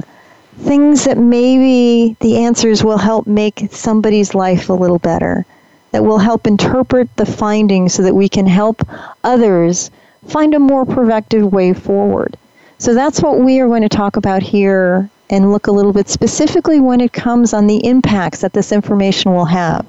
things 0.64 1.06
that 1.06 1.18
maybe 1.18 2.16
the 2.22 2.38
answers 2.38 2.84
will 2.84 2.98
help 2.98 3.28
make 3.28 3.68
somebody's 3.72 4.34
life 4.34 4.70
a 4.70 4.74
little 4.74 5.00
better, 5.00 5.46
that 5.92 6.04
will 6.04 6.18
help 6.18 6.48
interpret 6.48 7.16
the 7.18 7.26
findings 7.26 7.94
so 7.94 8.04
that 8.04 8.16
we 8.16 8.28
can 8.28 8.48
help 8.48 8.82
others 9.24 9.92
find 10.28 10.56
a 10.56 10.60
more 10.60 10.86
productive 10.86 11.54
way 11.54 11.72
forward. 11.74 12.36
So 12.78 12.94
that's 12.94 13.22
what 13.22 13.40
we 13.40 13.60
are 13.60 13.68
going 13.68 13.84
to 13.84 13.90
talk 13.90 14.18
about 14.18 14.44
here 14.44 15.10
and 15.30 15.52
look 15.52 15.68
a 15.68 15.72
little 15.72 15.94
bit 15.94 16.10
specifically 16.10 16.80
when 16.80 17.02
it 17.02 17.14
comes 17.14 17.54
on 17.54 17.68
the 17.68 17.86
impacts 17.86 18.42
that 18.42 18.54
this 18.54 18.72
information 18.72 19.34
will 19.34 19.46
have. 19.46 19.86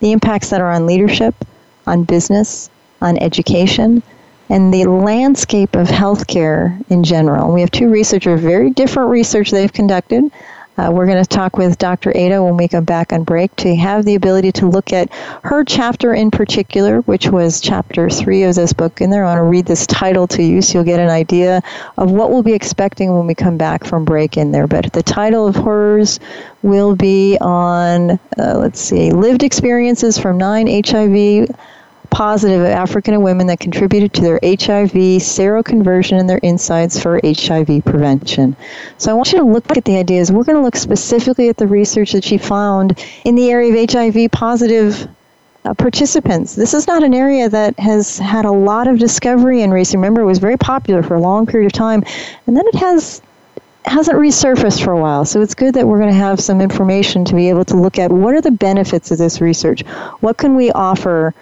The 0.00 0.12
impacts 0.12 0.50
that 0.50 0.60
are 0.60 0.72
on 0.72 0.86
leadership, 0.86 1.34
on 1.86 2.04
business, 2.04 2.70
on 3.00 3.16
education, 3.18 4.02
and 4.50 4.74
the 4.74 4.84
landscape 4.84 5.74
of 5.74 5.88
healthcare 5.88 6.82
in 6.90 7.04
general. 7.04 7.52
We 7.52 7.60
have 7.60 7.70
two 7.70 7.88
researchers, 7.88 8.40
very 8.40 8.70
different 8.70 9.10
research 9.10 9.50
they've 9.50 9.72
conducted. 9.72 10.24
Uh, 10.76 10.90
we're 10.92 11.06
going 11.06 11.22
to 11.22 11.28
talk 11.28 11.56
with 11.56 11.78
Dr. 11.78 12.10
Ada 12.16 12.42
when 12.42 12.56
we 12.56 12.66
come 12.66 12.84
back 12.84 13.12
on 13.12 13.22
break 13.22 13.54
to 13.56 13.76
have 13.76 14.04
the 14.04 14.16
ability 14.16 14.50
to 14.52 14.66
look 14.66 14.92
at 14.92 15.12
her 15.44 15.64
chapter 15.64 16.14
in 16.14 16.30
particular, 16.32 17.00
which 17.02 17.28
was 17.28 17.60
chapter 17.60 18.10
three 18.10 18.42
of 18.42 18.56
this 18.56 18.72
book. 18.72 19.00
And 19.00 19.12
there, 19.12 19.24
I 19.24 19.34
want 19.34 19.38
to 19.38 19.48
read 19.48 19.66
this 19.66 19.86
title 19.86 20.26
to 20.28 20.42
you 20.42 20.60
so 20.60 20.78
you'll 20.78 20.84
get 20.84 20.98
an 20.98 21.10
idea 21.10 21.62
of 21.96 22.10
what 22.10 22.30
we'll 22.30 22.42
be 22.42 22.54
expecting 22.54 23.14
when 23.16 23.26
we 23.26 23.34
come 23.36 23.56
back 23.56 23.84
from 23.84 24.04
break 24.04 24.36
in 24.36 24.50
there. 24.50 24.66
But 24.66 24.92
the 24.92 25.02
title 25.02 25.46
of 25.46 25.54
hers 25.54 26.18
will 26.62 26.96
be 26.96 27.38
on, 27.40 28.12
uh, 28.38 28.58
let's 28.58 28.80
see, 28.80 29.12
lived 29.12 29.44
experiences 29.44 30.18
from 30.18 30.38
nine 30.38 30.66
HIV 30.66 31.46
positive 32.14 32.60
of 32.60 32.68
African 32.68 33.20
women 33.22 33.48
that 33.48 33.58
contributed 33.58 34.12
to 34.12 34.22
their 34.22 34.38
HIV 34.44 34.92
seroconversion 35.18 36.20
and 36.20 36.30
their 36.30 36.38
insights 36.44 37.02
for 37.02 37.20
HIV 37.24 37.84
prevention. 37.84 38.54
So 38.98 39.10
I 39.10 39.14
want 39.14 39.32
you 39.32 39.38
to 39.38 39.44
look 39.44 39.76
at 39.76 39.84
the 39.84 39.96
ideas. 39.96 40.30
We're 40.30 40.44
going 40.44 40.56
to 40.56 40.62
look 40.62 40.76
specifically 40.76 41.48
at 41.48 41.56
the 41.56 41.66
research 41.66 42.12
that 42.12 42.22
she 42.22 42.38
found 42.38 43.04
in 43.24 43.34
the 43.34 43.50
area 43.50 43.72
of 43.72 43.90
HIV 43.90 44.30
positive 44.30 45.08
uh, 45.64 45.74
participants. 45.74 46.54
This 46.54 46.72
is 46.72 46.86
not 46.86 47.02
an 47.02 47.14
area 47.14 47.48
that 47.48 47.76
has 47.80 48.18
had 48.18 48.44
a 48.44 48.52
lot 48.52 48.86
of 48.86 49.00
discovery 49.00 49.62
in 49.62 49.72
recent. 49.72 49.98
Remember, 49.98 50.20
it 50.20 50.26
was 50.26 50.38
very 50.38 50.56
popular 50.56 51.02
for 51.02 51.16
a 51.16 51.20
long 51.20 51.46
period 51.46 51.66
of 51.66 51.72
time, 51.72 52.04
and 52.46 52.56
then 52.56 52.64
it 52.68 52.76
has 52.76 53.22
hasn't 53.86 54.16
resurfaced 54.16 54.84
for 54.84 54.92
a 54.92 55.00
while. 55.00 55.24
So 55.24 55.40
it's 55.40 55.54
good 55.54 55.74
that 55.74 55.86
we're 55.86 55.98
going 55.98 56.12
to 56.12 56.16
have 56.16 56.38
some 56.40 56.60
information 56.60 57.24
to 57.24 57.34
be 57.34 57.48
able 57.48 57.64
to 57.66 57.76
look 57.76 57.98
at 57.98 58.12
what 58.12 58.34
are 58.34 58.40
the 58.40 58.52
benefits 58.52 59.10
of 59.10 59.18
this 59.18 59.40
research. 59.40 59.82
What 60.20 60.38
can 60.38 60.54
we 60.54 60.70
offer 60.70 61.34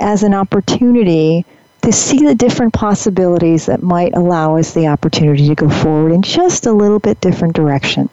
as 0.00 0.22
an 0.22 0.34
opportunity 0.34 1.44
to 1.82 1.92
see 1.92 2.24
the 2.24 2.34
different 2.34 2.72
possibilities 2.72 3.66
that 3.66 3.82
might 3.82 4.14
allow 4.14 4.56
us 4.56 4.74
the 4.74 4.86
opportunity 4.86 5.48
to 5.48 5.54
go 5.54 5.68
forward 5.68 6.12
in 6.12 6.22
just 6.22 6.66
a 6.66 6.72
little 6.72 6.98
bit 6.98 7.20
different 7.20 7.54
direction. 7.54 8.08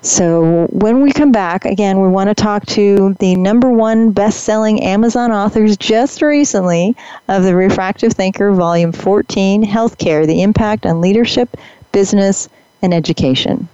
So, 0.00 0.68
when 0.70 1.02
we 1.02 1.10
come 1.10 1.32
back, 1.32 1.64
again, 1.64 2.00
we 2.00 2.06
want 2.06 2.28
to 2.28 2.34
talk 2.34 2.64
to 2.66 3.16
the 3.18 3.34
number 3.34 3.68
one 3.68 4.12
best 4.12 4.44
selling 4.44 4.80
Amazon 4.82 5.32
authors 5.32 5.76
just 5.76 6.22
recently 6.22 6.94
of 7.26 7.42
The 7.42 7.56
Refractive 7.56 8.12
Thinker, 8.12 8.52
Volume 8.52 8.92
14 8.92 9.64
Healthcare 9.64 10.24
The 10.24 10.42
Impact 10.42 10.86
on 10.86 11.00
Leadership, 11.00 11.56
Business, 11.90 12.48
and 12.80 12.94
Education. 12.94 13.68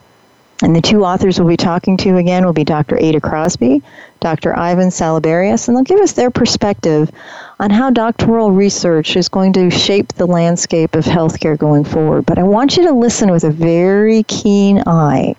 And 0.63 0.75
the 0.75 0.81
two 0.81 1.05
authors 1.05 1.39
we'll 1.39 1.49
be 1.49 1.57
talking 1.57 1.97
to 1.99 2.17
again 2.17 2.45
will 2.45 2.53
be 2.53 2.65
Dr. 2.65 2.97
Ada 2.99 3.21
Crosby, 3.21 3.83
Dr. 4.21 4.57
Ivan 4.57 4.89
Salaberias, 4.89 5.67
and 5.67 5.77
they'll 5.77 5.85
give 5.85 6.01
us 6.01 6.13
their 6.13 6.31
perspective 6.31 7.11
on 7.59 7.71
how 7.71 7.91
doctoral 7.91 8.53
research 8.53 9.17
is 9.17 9.29
going 9.29 9.53
to 9.55 9.71
shape 9.71 10.13
the 10.13 10.27
landscape 10.27 10.95
of 10.95 11.05
healthcare 11.05 11.59
going 11.59 11.85
forward. 11.85 12.25
But 12.25 12.39
I 12.39 12.45
want 12.45 12.77
you 12.77 12.85
to 12.85 12.93
listen 12.93 13.31
with 13.31 13.45
a 13.45 13.51
very 13.51 14.23
keen 14.23 14.83
eye 14.87 15.35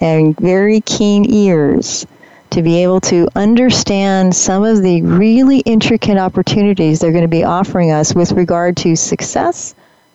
and 0.00 0.38
very 0.38 0.80
keen 0.80 1.30
ears 1.32 2.06
to 2.50 2.62
be 2.62 2.82
able 2.82 3.00
to 3.00 3.28
understand 3.36 4.34
some 4.34 4.64
of 4.64 4.82
the 4.82 5.02
really 5.02 5.58
intricate 5.60 6.18
opportunities 6.18 7.00
they're 7.00 7.12
going 7.12 7.22
to 7.22 7.28
be 7.28 7.44
offering 7.44 7.90
us 7.90 8.14
with 8.14 8.32
regard 8.32 8.76
to 8.78 8.96
success 8.96 9.74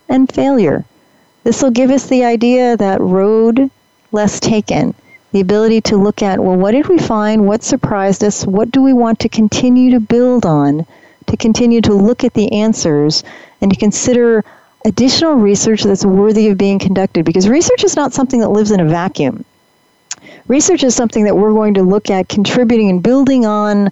and 0.10 0.32
failure. 0.32 0.84
This 1.44 1.62
will 1.62 1.72
give 1.72 1.92
us 1.92 2.08
the 2.08 2.24
idea 2.26 2.76
that 2.78 3.00
road 3.02 3.70
less 4.16 4.40
taken. 4.40 4.96
The 5.32 5.42
ability 5.42 5.82
to 5.82 5.98
look 5.98 6.24
at, 6.24 6.40
well, 6.40 6.56
what 6.56 6.72
did 6.72 6.88
we 6.88 6.98
find? 6.98 7.46
What 7.46 7.64
surprised 7.64 8.24
us? 8.24 8.48
What 8.48 8.72
do 8.72 8.82
we 8.82 8.94
want 8.94 9.20
to 9.20 9.30
continue 9.30 9.92
to 9.92 10.00
build 10.00 10.46
on? 10.46 10.86
To 11.28 11.38
continue 11.38 11.82
to 11.82 11.94
look 11.94 12.24
at 12.24 12.34
the 12.34 12.52
answers 12.52 13.24
and 13.62 13.72
to 13.72 13.78
consider 13.78 14.44
additional 14.86 15.34
research 15.34 15.84
that's 15.84 16.06
worthy 16.06 16.48
of 16.48 16.58
being 16.58 16.80
conducted 16.80 17.26
because 17.26 17.50
research 17.50 17.84
is 17.84 17.96
not 17.96 18.14
something 18.14 18.40
that 18.40 18.50
lives 18.50 18.72
in 18.72 18.80
a 18.80 18.86
vacuum. 18.86 19.44
Research 20.48 20.84
is 20.84 20.96
something 20.96 21.26
that 21.26 21.36
we're 21.36 21.54
going 21.54 21.74
to 21.74 21.84
look 21.84 22.10
at 22.10 22.30
contributing 22.30 22.90
and 22.90 23.04
building 23.04 23.46
on 23.46 23.90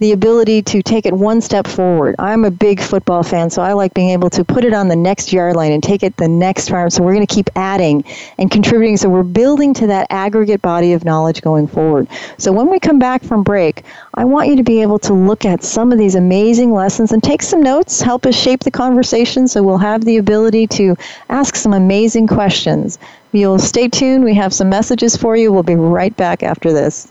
the 0.00 0.10
ability 0.12 0.60
to 0.60 0.82
take 0.82 1.06
it 1.06 1.12
one 1.12 1.40
step 1.40 1.68
forward. 1.68 2.16
I'm 2.18 2.44
a 2.44 2.50
big 2.50 2.80
football 2.80 3.22
fan, 3.22 3.48
so 3.48 3.62
I 3.62 3.74
like 3.74 3.94
being 3.94 4.10
able 4.10 4.28
to 4.30 4.44
put 4.44 4.64
it 4.64 4.74
on 4.74 4.88
the 4.88 4.96
next 4.96 5.32
yard 5.32 5.54
line 5.54 5.70
and 5.70 5.82
take 5.82 6.02
it 6.02 6.16
the 6.16 6.26
next 6.26 6.70
round. 6.70 6.92
So 6.92 7.02
we're 7.02 7.14
going 7.14 7.26
to 7.26 7.32
keep 7.32 7.48
adding 7.54 8.04
and 8.36 8.50
contributing. 8.50 8.96
So 8.96 9.08
we're 9.08 9.22
building 9.22 9.72
to 9.74 9.86
that 9.86 10.08
aggregate 10.10 10.60
body 10.60 10.94
of 10.94 11.04
knowledge 11.04 11.42
going 11.42 11.68
forward. 11.68 12.08
So 12.38 12.50
when 12.50 12.68
we 12.68 12.80
come 12.80 12.98
back 12.98 13.22
from 13.22 13.44
break, 13.44 13.84
I 14.14 14.24
want 14.24 14.48
you 14.48 14.56
to 14.56 14.64
be 14.64 14.82
able 14.82 14.98
to 15.00 15.14
look 15.14 15.44
at 15.44 15.62
some 15.62 15.92
of 15.92 15.98
these 15.98 16.16
amazing 16.16 16.72
lessons 16.72 17.12
and 17.12 17.22
take 17.22 17.42
some 17.42 17.62
notes, 17.62 18.00
help 18.00 18.26
us 18.26 18.34
shape 18.34 18.60
the 18.60 18.72
conversation 18.72 19.46
so 19.46 19.62
we'll 19.62 19.78
have 19.78 20.04
the 20.04 20.16
ability 20.16 20.66
to 20.68 20.96
ask 21.28 21.54
some 21.54 21.72
amazing 21.72 22.26
questions. 22.26 22.98
You'll 23.30 23.60
stay 23.60 23.88
tuned. 23.88 24.24
We 24.24 24.34
have 24.34 24.52
some 24.52 24.68
messages 24.68 25.16
for 25.16 25.36
you. 25.36 25.52
We'll 25.52 25.62
be 25.62 25.76
right 25.76 26.16
back 26.16 26.42
after 26.42 26.72
this. 26.72 27.10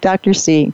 Dr. 0.00 0.34
C. 0.34 0.72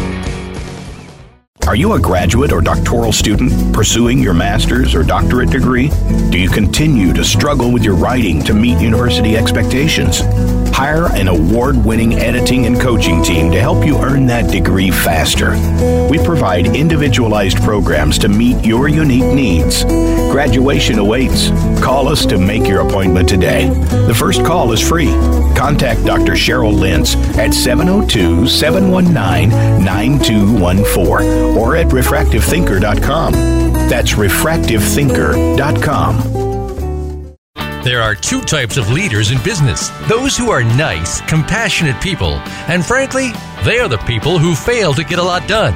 Are 1.71 1.75
you 1.77 1.93
a 1.93 1.99
graduate 2.01 2.51
or 2.51 2.59
doctoral 2.59 3.13
student 3.13 3.73
pursuing 3.73 4.19
your 4.19 4.33
master's 4.33 4.93
or 4.93 5.03
doctorate 5.03 5.51
degree? 5.51 5.87
Do 6.29 6.37
you 6.37 6.49
continue 6.49 7.13
to 7.13 7.23
struggle 7.23 7.71
with 7.71 7.81
your 7.81 7.95
writing 7.95 8.43
to 8.43 8.53
meet 8.53 8.81
university 8.81 9.37
expectations? 9.37 10.19
Hire 10.75 11.09
an 11.13 11.29
award 11.29 11.77
winning 11.77 12.15
editing 12.15 12.65
and 12.65 12.77
coaching 12.77 13.23
team 13.23 13.51
to 13.51 13.59
help 13.61 13.85
you 13.85 13.97
earn 13.99 14.25
that 14.25 14.51
degree 14.51 14.91
faster. 14.91 15.51
We 16.09 16.17
provide 16.17 16.75
individualized 16.75 17.59
programs 17.59 18.17
to 18.19 18.27
meet 18.27 18.65
your 18.65 18.89
unique 18.89 19.33
needs. 19.33 19.85
Graduation 19.85 20.99
awaits. 20.99 21.51
Call 21.81 22.09
us 22.09 22.25
to 22.25 22.37
make 22.37 22.67
your 22.67 22.81
appointment 22.81 23.29
today. 23.29 23.69
The 23.69 24.15
first 24.15 24.43
call 24.43 24.73
is 24.73 24.85
free. 24.85 25.11
Contact 25.55 26.03
Dr. 26.05 26.33
Cheryl 26.33 26.77
Lentz 26.77 27.15
at 27.37 27.53
702 27.53 28.47
719 28.47 29.49
9214 29.85 31.60
or 31.61 31.75
at 31.75 31.87
refractivethinker.com. 31.87 33.33
That's 33.87 34.13
refractivethinker.com. 34.13 36.41
There 37.83 38.01
are 38.01 38.15
two 38.15 38.41
types 38.41 38.77
of 38.77 38.91
leaders 38.91 39.31
in 39.31 39.41
business 39.43 39.89
those 40.07 40.37
who 40.37 40.51
are 40.51 40.63
nice, 40.63 41.19
compassionate 41.21 41.99
people, 42.01 42.33
and 42.67 42.85
frankly, 42.85 43.31
they 43.63 43.79
are 43.79 43.87
the 43.87 43.97
people 43.99 44.37
who 44.37 44.53
fail 44.55 44.93
to 44.93 45.03
get 45.03 45.17
a 45.19 45.23
lot 45.23 45.47
done. 45.47 45.73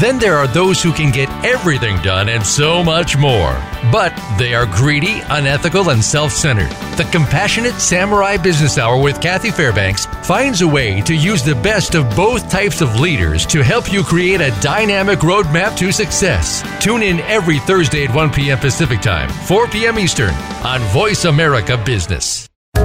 Then 0.00 0.18
there 0.18 0.36
are 0.36 0.46
those 0.46 0.82
who 0.82 0.92
can 0.92 1.10
get 1.10 1.28
everything 1.44 2.00
done 2.02 2.28
and 2.28 2.44
so 2.44 2.82
much 2.84 3.16
more. 3.16 3.52
But 3.90 4.12
they 4.38 4.54
are 4.54 4.66
greedy, 4.66 5.20
unethical, 5.28 5.90
and 5.90 6.02
self 6.02 6.32
centered. 6.32 6.70
The 6.96 7.08
Compassionate 7.12 7.74
Samurai 7.74 8.36
Business 8.36 8.78
Hour 8.78 9.00
with 9.00 9.20
Kathy 9.20 9.50
Fairbanks 9.50 10.06
finds 10.26 10.62
a 10.62 10.68
way 10.68 11.00
to 11.02 11.14
use 11.14 11.42
the 11.42 11.54
best 11.54 11.94
of 11.94 12.08
both 12.16 12.50
types 12.50 12.80
of 12.80 13.00
leaders 13.00 13.46
to 13.46 13.62
help 13.62 13.92
you 13.92 14.02
create 14.02 14.40
a 14.40 14.56
dynamic 14.60 15.20
roadmap 15.20 15.76
to 15.78 15.92
success. 15.92 16.62
Tune 16.82 17.02
in 17.02 17.20
every 17.20 17.58
Thursday 17.60 18.04
at 18.04 18.14
1 18.14 18.30
p.m. 18.32 18.58
Pacific 18.58 19.00
Time, 19.00 19.28
4 19.46 19.68
p.m. 19.68 19.98
Eastern 19.98 20.34
on 20.64 20.80
Voice 20.92 21.24
America 21.24 21.76
Business. 21.84 22.47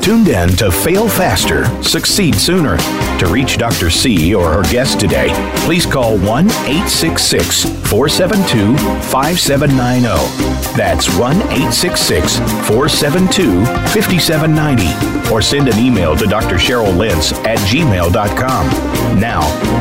Tuned 0.00 0.28
in 0.28 0.48
to 0.56 0.70
Fail 0.70 1.08
Faster, 1.08 1.64
Succeed 1.82 2.34
Sooner. 2.34 2.76
To 3.18 3.26
reach 3.30 3.58
Dr. 3.58 3.90
C 3.90 4.34
or 4.34 4.52
her 4.52 4.62
guest 4.64 4.98
today, 4.98 5.28
please 5.64 5.84
call 5.84 6.16
1 6.18 6.46
866 6.46 7.64
472 7.88 8.76
5790. 9.10 10.76
That's 10.76 11.08
1 11.18 11.36
866 11.36 12.38
472 12.66 13.64
5790. 13.92 15.32
Or 15.32 15.42
send 15.42 15.68
an 15.68 15.78
email 15.78 16.16
to 16.16 16.26
Dr. 16.26 16.56
Cheryl 16.56 16.96
Lentz 16.96 17.32
at 17.44 17.58
gmail.com. 17.58 19.20
Now, 19.20 19.40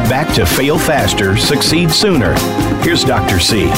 back 0.09 0.33
to 0.35 0.45
Fail 0.45 0.77
Faster, 0.77 1.38
Succeed 1.38 1.91
Sooner. 1.91 2.33
Here's 2.83 3.03
Dr. 3.03 3.39
C. 3.39 3.69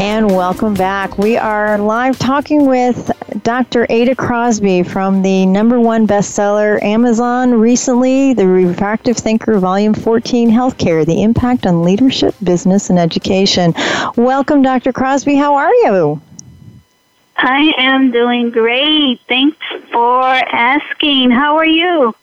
And 0.00 0.30
welcome 0.30 0.74
back. 0.74 1.18
We 1.18 1.36
are 1.36 1.76
live 1.76 2.20
talking 2.20 2.66
with 2.66 3.10
Dr. 3.42 3.84
Ada 3.90 4.14
Crosby 4.14 4.84
from 4.84 5.22
the 5.22 5.44
number 5.44 5.80
one 5.80 6.06
bestseller 6.06 6.80
Amazon 6.80 7.52
recently, 7.52 8.32
The 8.32 8.46
Refractive 8.46 9.16
Thinker, 9.16 9.58
Volume 9.58 9.94
14 9.94 10.50
Healthcare 10.50 11.04
The 11.04 11.24
Impact 11.24 11.66
on 11.66 11.82
Leadership, 11.82 12.36
Business, 12.44 12.90
and 12.90 12.98
Education. 12.98 13.74
Welcome, 14.14 14.62
Dr. 14.62 14.92
Crosby. 14.92 15.34
How 15.34 15.56
are 15.56 15.74
you? 15.74 16.20
I 17.36 17.72
am 17.78 18.12
doing 18.12 18.50
great. 18.50 19.18
Thanks 19.26 19.58
for 19.90 20.22
asking. 20.22 21.32
How 21.32 21.56
are 21.56 21.66
you? 21.66 22.14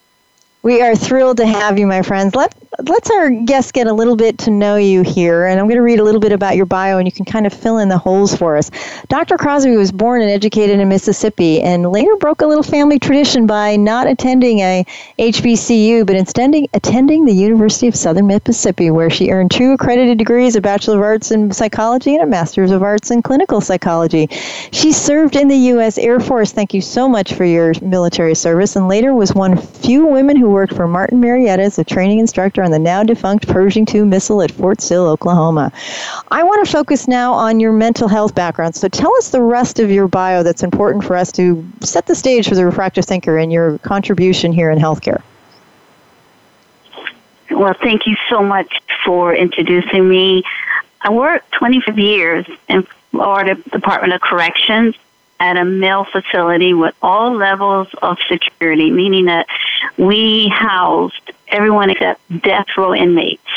We 0.65 0.81
are 0.81 0.95
thrilled 0.95 1.38
to 1.38 1.45
have 1.45 1.77
you, 1.77 1.86
my 1.86 2.01
friends. 2.01 2.34
Let 2.34 2.55
let's 2.79 3.10
our 3.12 3.29
guests 3.29 3.72
get 3.72 3.88
a 3.88 3.93
little 3.93 4.15
bit 4.15 4.39
to 4.39 4.51
know 4.51 4.77
you 4.77 5.03
here, 5.03 5.45
and 5.45 5.60
I'm 5.60 5.67
going 5.67 5.77
to 5.77 5.84
read 5.84 6.00
a 6.00 6.03
little 6.03 6.19
bit 6.19 6.31
about 6.31 6.55
your 6.55 6.65
bio, 6.65 6.98
and 6.98 7.07
you 7.07 7.12
can 7.12 7.24
kind 7.24 7.45
of 7.45 7.53
fill 7.53 7.77
in 7.77 7.88
the 7.88 8.00
holes 8.00 8.36
for 8.36 8.57
us. 8.57 8.72
Dr. 9.07 9.38
Crosby 9.38 9.77
was 9.77 9.91
born 9.91 10.24
and 10.24 10.31
educated 10.31 10.79
in 10.79 10.89
Mississippi, 10.89 11.62
and 11.62 11.91
later 11.91 12.15
broke 12.15 12.41
a 12.41 12.48
little 12.48 12.63
family 12.63 12.98
tradition 12.98 13.45
by 13.45 13.75
not 13.75 14.07
attending 14.07 14.60
a 14.60 14.84
HBCU, 15.19 16.03
but 16.03 16.15
instead 16.15 16.55
attending 16.74 17.25
the 17.25 17.34
University 17.34 17.88
of 17.88 17.95
Southern 17.95 18.25
Mississippi, 18.25 18.89
where 18.89 19.12
she 19.12 19.29
earned 19.29 19.51
two 19.51 19.74
accredited 19.74 20.17
degrees: 20.17 20.55
a 20.55 20.62
Bachelor 20.62 20.98
of 20.98 21.03
Arts 21.03 21.29
in 21.29 21.51
Psychology 21.51 22.15
and 22.15 22.24
a 22.24 22.27
Master's 22.27 22.72
of 22.72 22.81
Arts 22.81 23.12
in 23.12 23.22
Clinical 23.22 23.62
Psychology. 23.62 24.29
She 24.72 24.91
served 24.91 25.36
in 25.36 25.48
the 25.48 25.57
U.S. 25.74 26.00
Air 26.00 26.19
Force. 26.19 26.51
Thank 26.51 26.74
you 26.74 26.81
so 26.81 27.07
much 27.07 27.36
for 27.36 27.45
your 27.45 27.74
military 27.84 28.34
service, 28.34 28.75
and 28.75 28.88
later 28.88 29.13
was 29.13 29.31
one 29.36 29.53
of 29.53 29.69
few 29.69 30.07
women 30.07 30.36
who 30.36 30.55
worked 30.56 30.74
for 30.74 30.88
Martin 30.88 31.20
Marietta 31.20 31.64
as 31.64 31.78
a 31.78 31.84
training 31.84 32.20
instructor 32.20 32.63
on 32.63 32.72
the 32.72 32.80
now 32.80 33.04
defunct 33.04 33.46
Pershing 33.46 33.86
II 33.94 34.04
missile 34.04 34.41
at 34.41 34.50
Fort 34.50 34.80
Sill, 34.80 35.06
Oklahoma. 35.06 35.70
I 36.32 36.44
want 36.44 36.65
to 36.65 36.72
focus 36.72 37.10
now 37.10 37.34
on 37.34 37.60
your 37.60 37.74
mental 37.74 38.08
health 38.08 38.34
background. 38.34 38.74
So 38.74 38.88
tell 38.88 39.13
us 39.18 39.32
the 39.32 39.41
rest 39.41 39.80
of 39.82 39.91
your 39.91 40.08
bio 40.08 40.44
that's 40.44 40.63
important 40.63 41.04
for 41.04 41.18
us 41.18 41.30
to 41.34 41.62
set 41.82 42.06
the 42.06 42.15
stage 42.15 42.48
for 42.48 42.56
the 42.56 42.65
refractive 42.65 43.04
thinker 43.04 43.38
and 43.38 43.52
your 43.52 43.80
contribution 43.80 44.54
here 44.54 44.72
in 44.72 44.80
healthcare. 44.80 45.22
Well, 47.52 47.74
thank 47.74 48.08
you 48.08 48.15
so 48.30 48.41
much 48.41 48.82
for 49.04 49.36
introducing 49.36 50.08
me. 50.08 50.44
I 51.02 51.12
worked 51.12 51.52
25 51.52 52.00
years 52.00 52.46
in 52.70 52.88
Florida 53.12 53.56
Department 53.72 54.13
of 54.13 54.22
Corrections 54.22 54.96
at 55.39 55.58
a 55.58 55.65
male 55.65 56.06
facility 56.06 56.74
with 56.74 56.95
all 57.02 57.36
levels 57.36 57.88
of 58.02 58.17
security, 58.30 58.91
meaning 58.91 59.26
that 59.26 59.48
we 59.98 60.48
housed 60.48 61.32
everyone 61.48 61.89
except 61.89 62.21
death 62.41 62.67
row 62.78 62.93
inmates. 62.93 63.48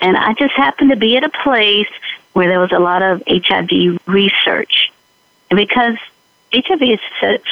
And 0.00 0.16
I 0.16 0.34
just 0.34 0.54
happened 0.54 0.90
to 0.90 0.96
be 0.96 1.16
at 1.16 1.24
a 1.24 1.30
place 1.30 1.88
where 2.32 2.48
there 2.48 2.60
was 2.60 2.72
a 2.72 2.78
lot 2.78 3.02
of 3.02 3.22
HIV 3.26 4.00
research. 4.06 4.92
And 5.50 5.56
because 5.56 5.96
HIV 6.52 6.82
is 6.82 7.00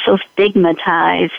so 0.05 0.17
stigmatized, 0.33 1.33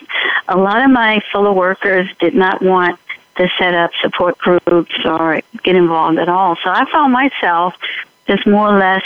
a 0.47 0.57
lot 0.57 0.83
of 0.83 0.91
my 0.91 1.21
fellow 1.31 1.53
workers 1.53 2.07
did 2.19 2.33
not 2.33 2.61
want 2.61 2.99
to 3.37 3.49
set 3.57 3.73
up 3.73 3.91
support 4.01 4.37
groups 4.37 4.93
or 5.05 5.41
get 5.63 5.75
involved 5.75 6.19
at 6.19 6.29
all. 6.29 6.55
So 6.63 6.69
I 6.69 6.89
found 6.91 7.13
myself 7.13 7.75
just 8.27 8.45
more 8.45 8.73
or 8.73 8.77
less 8.77 9.03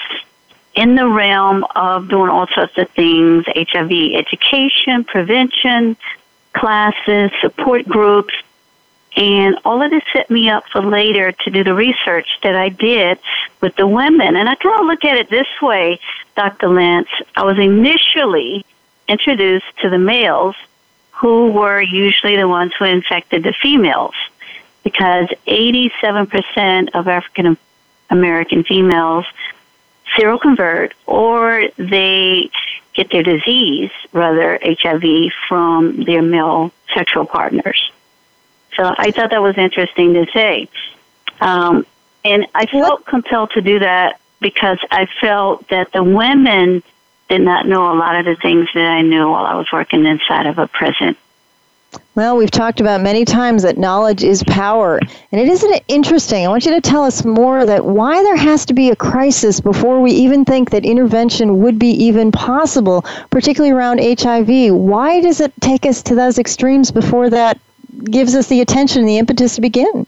in 0.76 0.96
the 0.96 1.08
realm 1.08 1.66
of 1.76 2.10
doing 2.10 2.30
all 2.30 2.48
sorts 2.54 2.78
of 2.78 2.90
things 2.92 3.46
HIV 3.48 4.14
education, 4.14 5.04
prevention, 5.06 5.98
classes, 6.54 7.32
support 7.42 7.86
groups, 7.88 8.34
and 9.16 9.58
all 9.64 9.82
of 9.82 9.92
this 9.92 10.04
set 10.12 10.30
me 10.30 10.50
up 10.50 10.66
for 10.68 10.82
later 10.82 11.32
to 11.32 11.50
do 11.50 11.64
the 11.64 11.74
research 11.74 12.28
that 12.44 12.56
I 12.56 12.68
did 12.70 13.18
with 13.62 13.76
the 13.78 13.88
women. 13.88 14.36
And 14.36 14.50
I 14.50 14.56
kind 14.56 14.82
of 14.82 14.88
look 14.88 15.06
at 15.06 15.16
it 15.16 15.30
this 15.30 15.48
way, 15.62 16.00
Dr. 16.36 16.68
Lentz. 16.68 17.10
I 17.36 17.44
was 17.44 17.58
initially 17.58 18.66
introduced 19.08 19.66
to 19.82 19.90
the 19.90 19.98
males 19.98 20.56
who 21.12 21.52
were 21.52 21.82
usually 21.82 22.36
the 22.36 22.48
ones 22.48 22.74
who 22.78 22.84
infected 22.84 23.44
the 23.44 23.54
females 23.54 24.16
because 24.84 25.30
87% 25.48 26.90
of 26.94 27.08
African 27.08 27.58
American 28.10 28.64
females 28.64 29.26
seroconvert 30.18 30.94
or 31.06 31.64
they 31.78 32.50
get 32.94 33.12
their 33.12 33.24
disease, 33.24 33.92
rather 34.14 34.60
HIV, 34.62 35.32
from 35.48 36.04
their 36.04 36.22
male 36.22 36.72
sexual 36.94 37.26
partners. 37.26 37.92
So 38.76 38.84
I 38.98 39.12
thought 39.12 39.32
that 39.32 39.42
was 39.42 39.58
interesting 39.58 40.14
to 40.14 40.26
say. 40.34 40.70
Um, 41.42 41.86
and 42.24 42.48
I 42.56 42.66
felt 42.66 43.06
compelled 43.06 43.52
to 43.52 43.62
do 43.62 43.80
that 43.80 44.20
because 44.40 44.80
I 44.92 45.08
felt 45.22 45.68
that 45.70 45.92
the 45.92 46.04
women 46.04 46.84
did 47.30 47.42
not 47.42 47.68
know 47.68 47.92
a 47.92 47.96
lot 47.96 48.16
of 48.16 48.26
the 48.26 48.36
things 48.36 48.70
that 48.74 48.86
I 48.86 49.02
knew 49.02 49.30
while 49.30 49.46
I 49.46 49.56
was 49.56 49.72
working 49.72 50.06
inside 50.06 50.46
of 50.46 50.58
a 50.58 50.68
prison. 50.68 51.16
Well, 52.16 52.38
we've 52.38 52.50
talked 52.50 52.80
about 52.80 53.02
many 53.02 53.26
times 53.26 53.64
that 53.64 53.78
knowledge 53.78 54.24
is 54.24 54.42
power. 54.44 55.02
And 55.34 55.42
it 55.42 55.50
isn't 55.50 55.84
interesting. 55.90 56.46
I 56.46 56.48
want 56.48 56.66
you 56.66 56.72
to 56.72 56.80
tell 56.80 57.04
us 57.04 57.26
more 57.26 57.66
that 57.66 57.84
why 57.84 58.24
there 58.24 58.38
has 58.38 58.66
to 58.68 58.74
be 58.74 58.90
a 58.90 58.96
crisis 58.96 59.60
before 59.60 60.00
we 60.00 60.12
even 60.12 60.46
think 60.46 60.70
that 60.70 60.86
intervention 60.86 61.60
would 61.60 61.78
be 61.78 61.90
even 61.90 62.32
possible, 62.32 63.04
particularly 63.32 63.76
around 63.76 64.00
HIV. 64.00 64.74
Why 64.74 65.20
does 65.20 65.42
it 65.42 65.52
take 65.60 65.86
us 65.86 66.02
to 66.04 66.16
those 66.16 66.40
extremes 66.40 66.90
before 66.90 67.30
that 67.32 67.60
gives 68.06 68.34
us 68.34 68.48
the 68.48 68.62
attention 68.62 69.02
and 69.02 69.10
the 69.10 69.18
impetus 69.18 69.56
to 69.56 69.62
begin? 69.62 70.08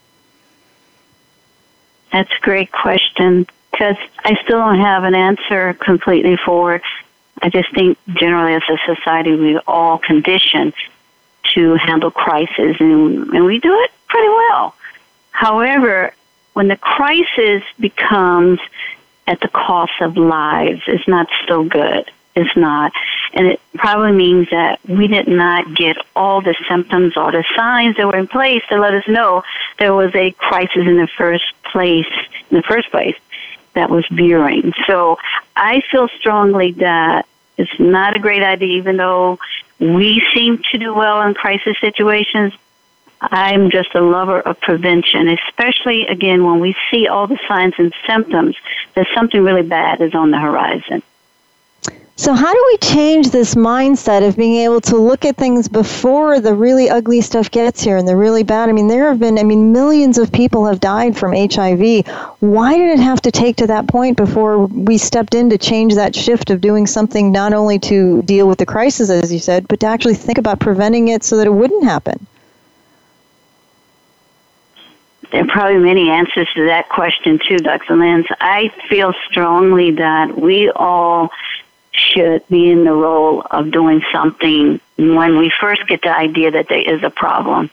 That's 2.13 2.32
a 2.32 2.41
great 2.41 2.72
question 2.72 3.46
because 3.72 3.98
I 4.24 4.36
still 4.46 4.60
don't 4.60 4.80
have 4.80 5.04
an 5.04 5.13
answer 5.13 5.74
completely 5.74 6.38
for 6.38 6.76
it. 6.76 6.84
I 7.41 7.50
just 7.50 7.70
think 7.76 7.98
generally 8.13 8.54
as 8.54 8.63
a 8.70 8.96
society 8.96 9.36
we're 9.36 9.62
all 9.67 9.98
conditioned 9.98 10.74
to 11.58 11.74
handle 11.74 12.12
crisis 12.12 12.78
and, 12.80 13.34
and 13.34 13.46
we 13.46 13.60
do 13.60 13.74
it 13.82 13.91
pretty 14.08 14.30
well. 14.30 14.76
However, 15.32 16.13
when 16.54 16.67
the 16.67 16.78
crisis 16.78 17.63
becomes 17.80 18.60
at 19.26 19.39
the 19.41 19.48
cost 19.48 19.93
of 20.00 20.17
lives, 20.17 20.82
it's 20.86 21.08
not 21.08 21.28
so 21.48 21.63
good. 21.63 22.12
It's 22.36 22.56
not. 22.56 22.93
And 23.34 23.48
it 23.48 23.60
probably 23.74 24.12
means 24.12 24.52
that 24.52 24.80
we 24.88 25.08
did 25.08 25.28
not 25.28 25.76
get 25.76 25.98
all 26.15 26.41
the 26.41 26.56
symptoms 26.70 27.17
or 27.17 27.32
the 27.32 27.43
signs 27.56 27.98
that 27.98 28.06
were 28.06 28.17
in 28.17 28.28
place 28.28 28.62
to 28.70 28.80
let 28.80 28.93
us 28.93 29.08
know 29.08 29.43
there 29.80 29.96
was 29.96 30.13
a 30.13 30.32
crisis 30.34 30.86
in 30.86 30.98
the 30.98 31.08
first 31.17 31.46
place, 31.63 32.06
in 32.52 32.58
the 32.58 32.63
first 32.63 32.91
place, 32.91 33.15
that 33.74 33.89
was 33.89 34.06
brewing. 34.08 34.74
So 34.86 35.17
I 35.56 35.82
feel 35.91 36.08
strongly 36.20 36.74
that 36.74 37.26
it's 37.58 37.80
not 37.80 38.15
a 38.15 38.20
great 38.20 38.43
idea, 38.43 38.78
even 38.78 38.98
though 38.98 39.39
we 39.80 40.24
seem 40.34 40.62
to 40.72 40.78
do 40.78 40.93
well 40.93 41.22
in 41.22 41.34
crisis 41.34 41.76
situations. 41.80 42.54
I'm 43.20 43.72
just 43.72 43.96
a 43.96 44.02
lover 44.02 44.39
of 44.39 44.60
prevention, 44.60 45.28
especially 45.28 46.06
again 46.08 46.46
when 46.46 46.60
we 46.60 46.76
see 46.91 47.08
all 47.08 47.26
the 47.26 47.39
signs 47.48 47.74
and 47.78 47.91
symptoms 48.06 48.56
that 48.93 49.08
something 49.15 49.43
really 49.43 49.63
bad 49.63 50.02
is 50.02 50.13
on 50.13 50.30
the 50.30 50.38
horizon. 50.38 51.02
So, 52.19 52.34
how 52.34 52.51
do 52.51 52.63
we 52.71 52.77
change 52.80 53.30
this 53.30 53.53
mindset 53.53 54.27
of 54.27 54.36
being 54.36 54.56
able 54.56 54.82
to 54.82 54.97
look 54.97 55.23
at 55.23 55.38
things 55.38 55.67
before 55.67 56.39
the 56.39 56.56
really 56.56 56.89
ugly 56.89 57.21
stuff 57.21 57.51
gets 57.51 57.84
here 57.84 57.95
and 57.95 58.08
the 58.08 58.15
really 58.15 58.41
bad? 58.41 58.69
I 58.69 58.71
mean, 58.71 58.88
there 58.88 59.08
have 59.10 59.19
been, 59.19 59.38
I 59.38 59.43
mean, 59.43 59.71
millions 59.71 60.17
of 60.17 60.32
people 60.32 60.65
have 60.65 60.80
died 60.80 61.15
from 61.15 61.34
HIV. 61.34 62.08
Why 62.39 62.75
did 62.75 62.97
it 62.97 63.03
have 63.03 63.21
to 63.21 63.32
take 63.32 63.58
to 63.58 63.67
that 63.67 63.88
point 63.88 64.17
before 64.17 64.65
we 64.65 64.97
stepped 64.97 65.36
in 65.36 65.51
to 65.51 65.60
change 65.60 65.93
that 65.93 66.15
shift 66.15 66.49
of 66.49 66.60
doing 66.60 66.88
something 66.88 67.32
not 67.32 67.53
only 67.53 67.77
to 67.80 68.23
deal 68.23 68.47
with 68.47 68.58
the 68.58 68.65
crisis, 68.65 69.12
as 69.12 69.32
you 69.32 69.38
said, 69.38 69.67
but 69.67 69.80
to 69.82 69.86
actually 69.86 70.15
think 70.15 70.39
about 70.39 70.60
preventing 70.60 71.10
it 71.10 71.23
so 71.23 71.38
that 71.38 71.45
it 71.45 71.53
wouldn't 71.53 71.84
happen? 71.84 72.25
There 75.32 75.43
are 75.43 75.47
probably 75.47 75.77
many 75.77 76.10
answers 76.10 76.47
to 76.56 76.65
that 76.65 76.89
question, 76.89 77.39
too, 77.47 77.58
Dr. 77.58 77.95
Lentz. 77.95 78.27
I 78.39 78.73
feel 78.89 79.13
strongly 79.30 79.91
that 79.91 80.36
we 80.36 80.71
all 80.71 81.30
should 81.98 82.48
be 82.48 82.70
in 82.70 82.84
the 82.84 82.94
role 82.94 83.42
of 83.42 83.72
doing 83.72 84.02
something 84.12 84.80
when 84.98 85.38
we 85.38 85.52
first 85.60 85.88
get 85.88 86.02
the 86.02 86.16
idea 86.16 86.52
that 86.52 86.70
there 86.70 86.96
is 86.96 87.04
a 87.04 87.10
problem. 87.10 87.70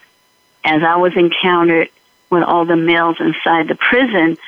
As 0.64 0.82
I 0.82 0.96
was 0.96 1.14
encountered 1.16 1.90
with 2.30 2.42
all 2.42 2.64
the 2.64 2.76
males 2.76 3.16
inside 3.20 3.68
the 3.68 3.74
prison 3.74 4.38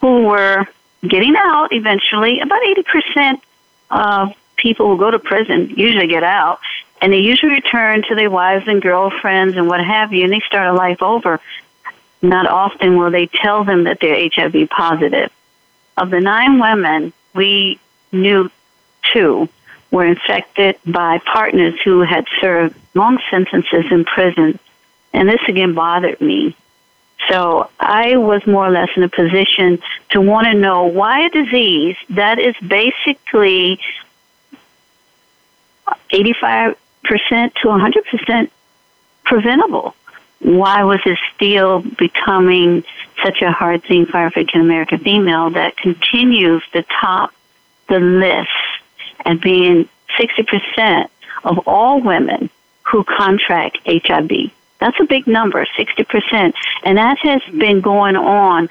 who 0.00 0.24
were 0.24 0.66
getting 1.02 1.34
out 1.36 1.72
eventually, 1.72 2.40
about 2.40 2.62
80% 2.62 3.40
of 3.90 4.34
people 4.56 4.88
who 4.88 4.98
go 4.98 5.10
to 5.10 5.18
prison 5.18 5.70
usually 5.76 6.06
get 6.06 6.22
out, 6.22 6.60
and 7.00 7.12
they 7.12 7.18
usually 7.18 7.52
return 7.52 8.02
to 8.08 8.14
their 8.14 8.30
wives 8.30 8.68
and 8.68 8.80
girlfriends 8.80 9.56
and 9.56 9.66
what 9.66 9.84
have 9.84 10.12
you, 10.12 10.24
and 10.24 10.32
they 10.32 10.40
start 10.40 10.68
a 10.68 10.72
life 10.72 11.02
over. 11.02 11.40
Not 12.20 12.46
often 12.46 12.96
will 12.96 13.10
they 13.10 13.26
tell 13.26 13.64
them 13.64 13.84
that 13.84 13.98
they're 14.00 14.28
HIV 14.32 14.68
positive. 14.68 15.30
Of 15.96 16.10
the 16.10 16.20
nine 16.20 16.60
women, 16.60 17.12
we 17.34 17.80
knew 18.12 18.50
two 19.12 19.48
were 19.90 20.06
infected 20.06 20.76
by 20.86 21.18
partners 21.18 21.74
who 21.84 22.00
had 22.00 22.26
served 22.40 22.74
long 22.94 23.18
sentences 23.30 23.84
in 23.90 24.04
prison. 24.04 24.58
And 25.12 25.28
this 25.28 25.40
again 25.46 25.74
bothered 25.74 26.20
me. 26.20 26.56
So 27.28 27.70
I 27.78 28.16
was 28.16 28.44
more 28.46 28.66
or 28.66 28.70
less 28.70 28.88
in 28.96 29.02
a 29.02 29.08
position 29.08 29.80
to 30.10 30.20
want 30.20 30.46
to 30.46 30.54
know 30.54 30.84
why 30.86 31.26
a 31.26 31.30
disease 31.30 31.96
that 32.10 32.38
is 32.38 32.56
basically 32.66 33.78
85% 36.12 36.76
to 37.06 37.68
100% 37.68 38.50
preventable. 39.24 39.94
Why 40.40 40.82
was 40.82 41.00
it 41.06 41.18
still 41.34 41.80
becoming 41.80 42.82
such 43.22 43.42
a 43.42 43.52
hard 43.52 43.84
thing 43.84 44.06
for 44.06 44.16
African 44.16 44.60
American 44.60 44.98
female 44.98 45.50
that 45.50 45.76
continues 45.76 46.62
to 46.72 46.84
top 47.00 47.32
the 47.88 48.00
list 48.00 48.48
and 49.24 49.40
being 49.40 49.88
60% 50.18 51.08
of 51.44 51.66
all 51.66 52.00
women 52.00 52.50
who 52.82 53.04
contract 53.04 53.78
HIV. 53.86 54.50
That's 54.80 54.98
a 55.00 55.04
big 55.04 55.26
number, 55.26 55.64
60%. 55.78 56.54
And 56.84 56.98
that 56.98 57.18
has 57.18 57.42
been 57.56 57.80
going 57.80 58.16
on 58.16 58.68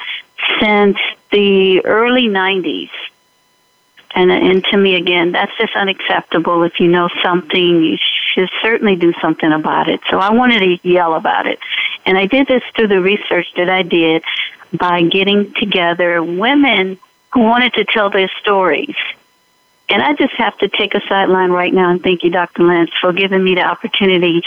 since 0.60 0.98
the 1.32 1.86
early 1.86 2.28
90s. 2.28 2.90
And, 4.14 4.30
and 4.30 4.64
to 4.66 4.78
me, 4.78 4.96
again, 4.96 5.32
that's 5.32 5.56
just 5.58 5.74
unacceptable. 5.74 6.64
If 6.64 6.82
you 6.82 6.90
know 6.90 7.08
something, 7.24 7.82
you 7.82 7.98
should 8.34 8.50
certainly 8.62 8.98
do 8.98 9.14
something 9.22 9.52
about 9.52 9.88
it. 9.88 10.02
So 10.10 10.20
I 10.20 10.34
wanted 10.34 10.60
to 10.60 10.88
yell 10.88 11.14
about 11.14 11.48
it. 11.48 11.60
And 12.06 12.18
I 12.18 12.26
did 12.26 12.48
this 12.48 12.64
through 12.76 12.88
the 12.88 13.00
research 13.00 13.48
that 13.56 13.70
I 13.70 13.84
did 13.84 14.24
by 14.74 15.04
getting 15.04 15.54
together 15.54 16.22
women 16.22 17.00
who 17.34 17.40
wanted 17.40 17.74
to 17.76 17.86
tell 17.86 18.10
their 18.10 18.30
stories 18.42 18.96
and 19.92 20.02
I 20.02 20.14
just 20.14 20.34
have 20.36 20.58
to 20.60 20.70
take 20.70 20.96
a 20.96 21.02
sideline 21.08 21.52
right 21.52 21.74
now 21.74 21.92
and 21.92 22.02
thank 22.02 22.24
you, 22.24 22.30
Dr. 22.30 22.64
Lentz, 22.64 22.94
for 23.02 23.12
giving 23.12 23.44
me 23.44 23.56
the 23.56 23.64
opportunity 23.64 24.42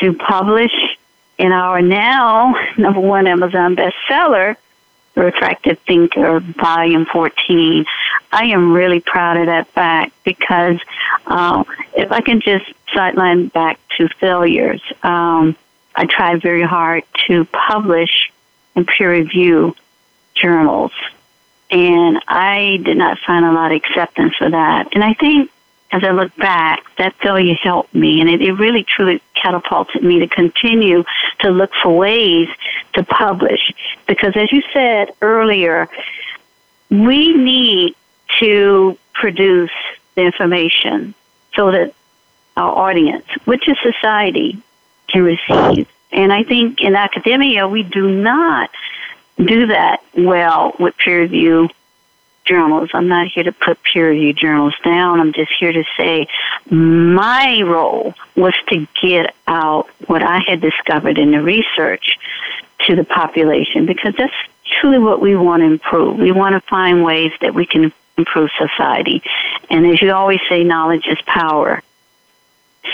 to 0.00 0.12
publish 0.12 0.72
in 1.38 1.52
our 1.52 1.80
now 1.80 2.54
number 2.76 3.00
one 3.00 3.26
Amazon 3.26 3.76
bestseller, 3.76 4.56
The 5.14 5.22
Refractive 5.22 5.78
Thinker, 5.80 6.40
Volume 6.40 7.06
14. 7.06 7.86
I 8.30 8.46
am 8.46 8.72
really 8.72 9.00
proud 9.00 9.38
of 9.38 9.46
that 9.46 9.68
fact 9.68 10.12
because 10.22 10.78
uh, 11.26 11.64
if 11.94 12.12
I 12.12 12.20
can 12.20 12.40
just 12.40 12.66
sideline 12.92 13.48
back 13.48 13.80
to 13.96 14.08
failures, 14.20 14.82
um, 15.02 15.56
I 15.94 16.04
tried 16.06 16.42
very 16.42 16.62
hard 16.62 17.04
to 17.28 17.46
publish 17.46 18.30
and 18.76 18.86
peer 18.86 19.12
review 19.12 19.74
journals 20.34 20.92
and 21.74 22.22
I 22.28 22.78
did 22.84 22.96
not 22.96 23.18
find 23.26 23.44
a 23.44 23.50
lot 23.50 23.72
of 23.72 23.76
acceptance 23.76 24.36
for 24.36 24.48
that. 24.48 24.94
And 24.94 25.02
I 25.02 25.12
think 25.14 25.50
as 25.90 26.04
I 26.04 26.12
look 26.12 26.34
back, 26.36 26.84
that 26.98 27.16
failure 27.16 27.54
helped 27.54 27.92
me, 27.92 28.20
and 28.20 28.30
it, 28.30 28.40
it 28.40 28.52
really 28.52 28.84
truly 28.84 29.20
catapulted 29.34 30.04
me 30.04 30.20
to 30.20 30.28
continue 30.28 31.02
to 31.40 31.50
look 31.50 31.72
for 31.82 31.96
ways 31.96 32.48
to 32.92 33.02
publish. 33.02 33.72
Because 34.06 34.36
as 34.36 34.52
you 34.52 34.62
said 34.72 35.10
earlier, 35.20 35.88
we 36.90 37.34
need 37.34 37.96
to 38.38 38.96
produce 39.12 39.72
the 40.14 40.22
information 40.22 41.12
so 41.56 41.72
that 41.72 41.92
our 42.56 42.88
audience, 42.88 43.26
which 43.46 43.68
is 43.68 43.76
society, 43.82 44.62
can 45.08 45.22
receive. 45.22 45.88
And 46.12 46.32
I 46.32 46.44
think 46.44 46.80
in 46.80 46.94
academia, 46.94 47.66
we 47.66 47.82
do 47.82 48.08
not 48.08 48.70
do 49.36 49.66
that 49.66 50.02
well 50.16 50.74
with 50.78 50.96
peer 50.96 51.22
review 51.22 51.68
journals. 52.44 52.90
I'm 52.92 53.08
not 53.08 53.28
here 53.28 53.44
to 53.44 53.52
put 53.52 53.82
peer 53.82 54.10
review 54.10 54.32
journals 54.32 54.74
down. 54.84 55.20
I'm 55.20 55.32
just 55.32 55.52
here 55.58 55.72
to 55.72 55.84
say 55.96 56.28
my 56.70 57.62
role 57.62 58.14
was 58.36 58.54
to 58.68 58.86
get 59.00 59.34
out 59.46 59.88
what 60.06 60.22
I 60.22 60.40
had 60.46 60.60
discovered 60.60 61.18
in 61.18 61.30
the 61.30 61.42
research 61.42 62.18
to 62.86 62.96
the 62.96 63.04
population 63.04 63.86
because 63.86 64.14
that's 64.16 64.34
truly 64.80 64.98
what 64.98 65.20
we 65.20 65.36
want 65.36 65.60
to 65.62 65.66
improve. 65.66 66.18
We 66.18 66.32
want 66.32 66.54
to 66.54 66.68
find 66.68 67.04
ways 67.04 67.32
that 67.40 67.54
we 67.54 67.66
can 67.66 67.92
improve 68.16 68.50
society. 68.58 69.22
And 69.70 69.86
as 69.86 70.00
you 70.00 70.12
always 70.12 70.40
say, 70.48 70.64
knowledge 70.64 71.06
is 71.06 71.18
power. 71.26 71.82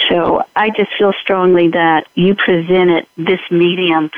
So 0.08 0.42
I 0.56 0.70
just 0.70 0.90
feel 0.98 1.12
strongly 1.20 1.68
that 1.68 2.06
you 2.14 2.34
presented 2.34 3.06
this 3.16 3.40
medium 3.50 4.10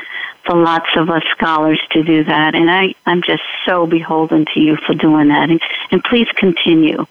for 0.45 0.55
lots 0.55 0.89
of 0.95 1.09
us 1.09 1.23
scholars 1.31 1.79
to 1.91 2.03
do 2.03 2.23
that. 2.25 2.55
And 2.55 2.69
I, 2.69 2.95
I'm 3.05 3.21
just 3.21 3.43
so 3.65 3.87
beholden 3.87 4.45
to 4.53 4.59
you 4.59 4.75
for 4.75 4.93
doing 4.93 5.29
that. 5.29 5.49
And, 5.49 5.61
and 5.91 6.03
please 6.03 6.27
continue. 6.35 7.05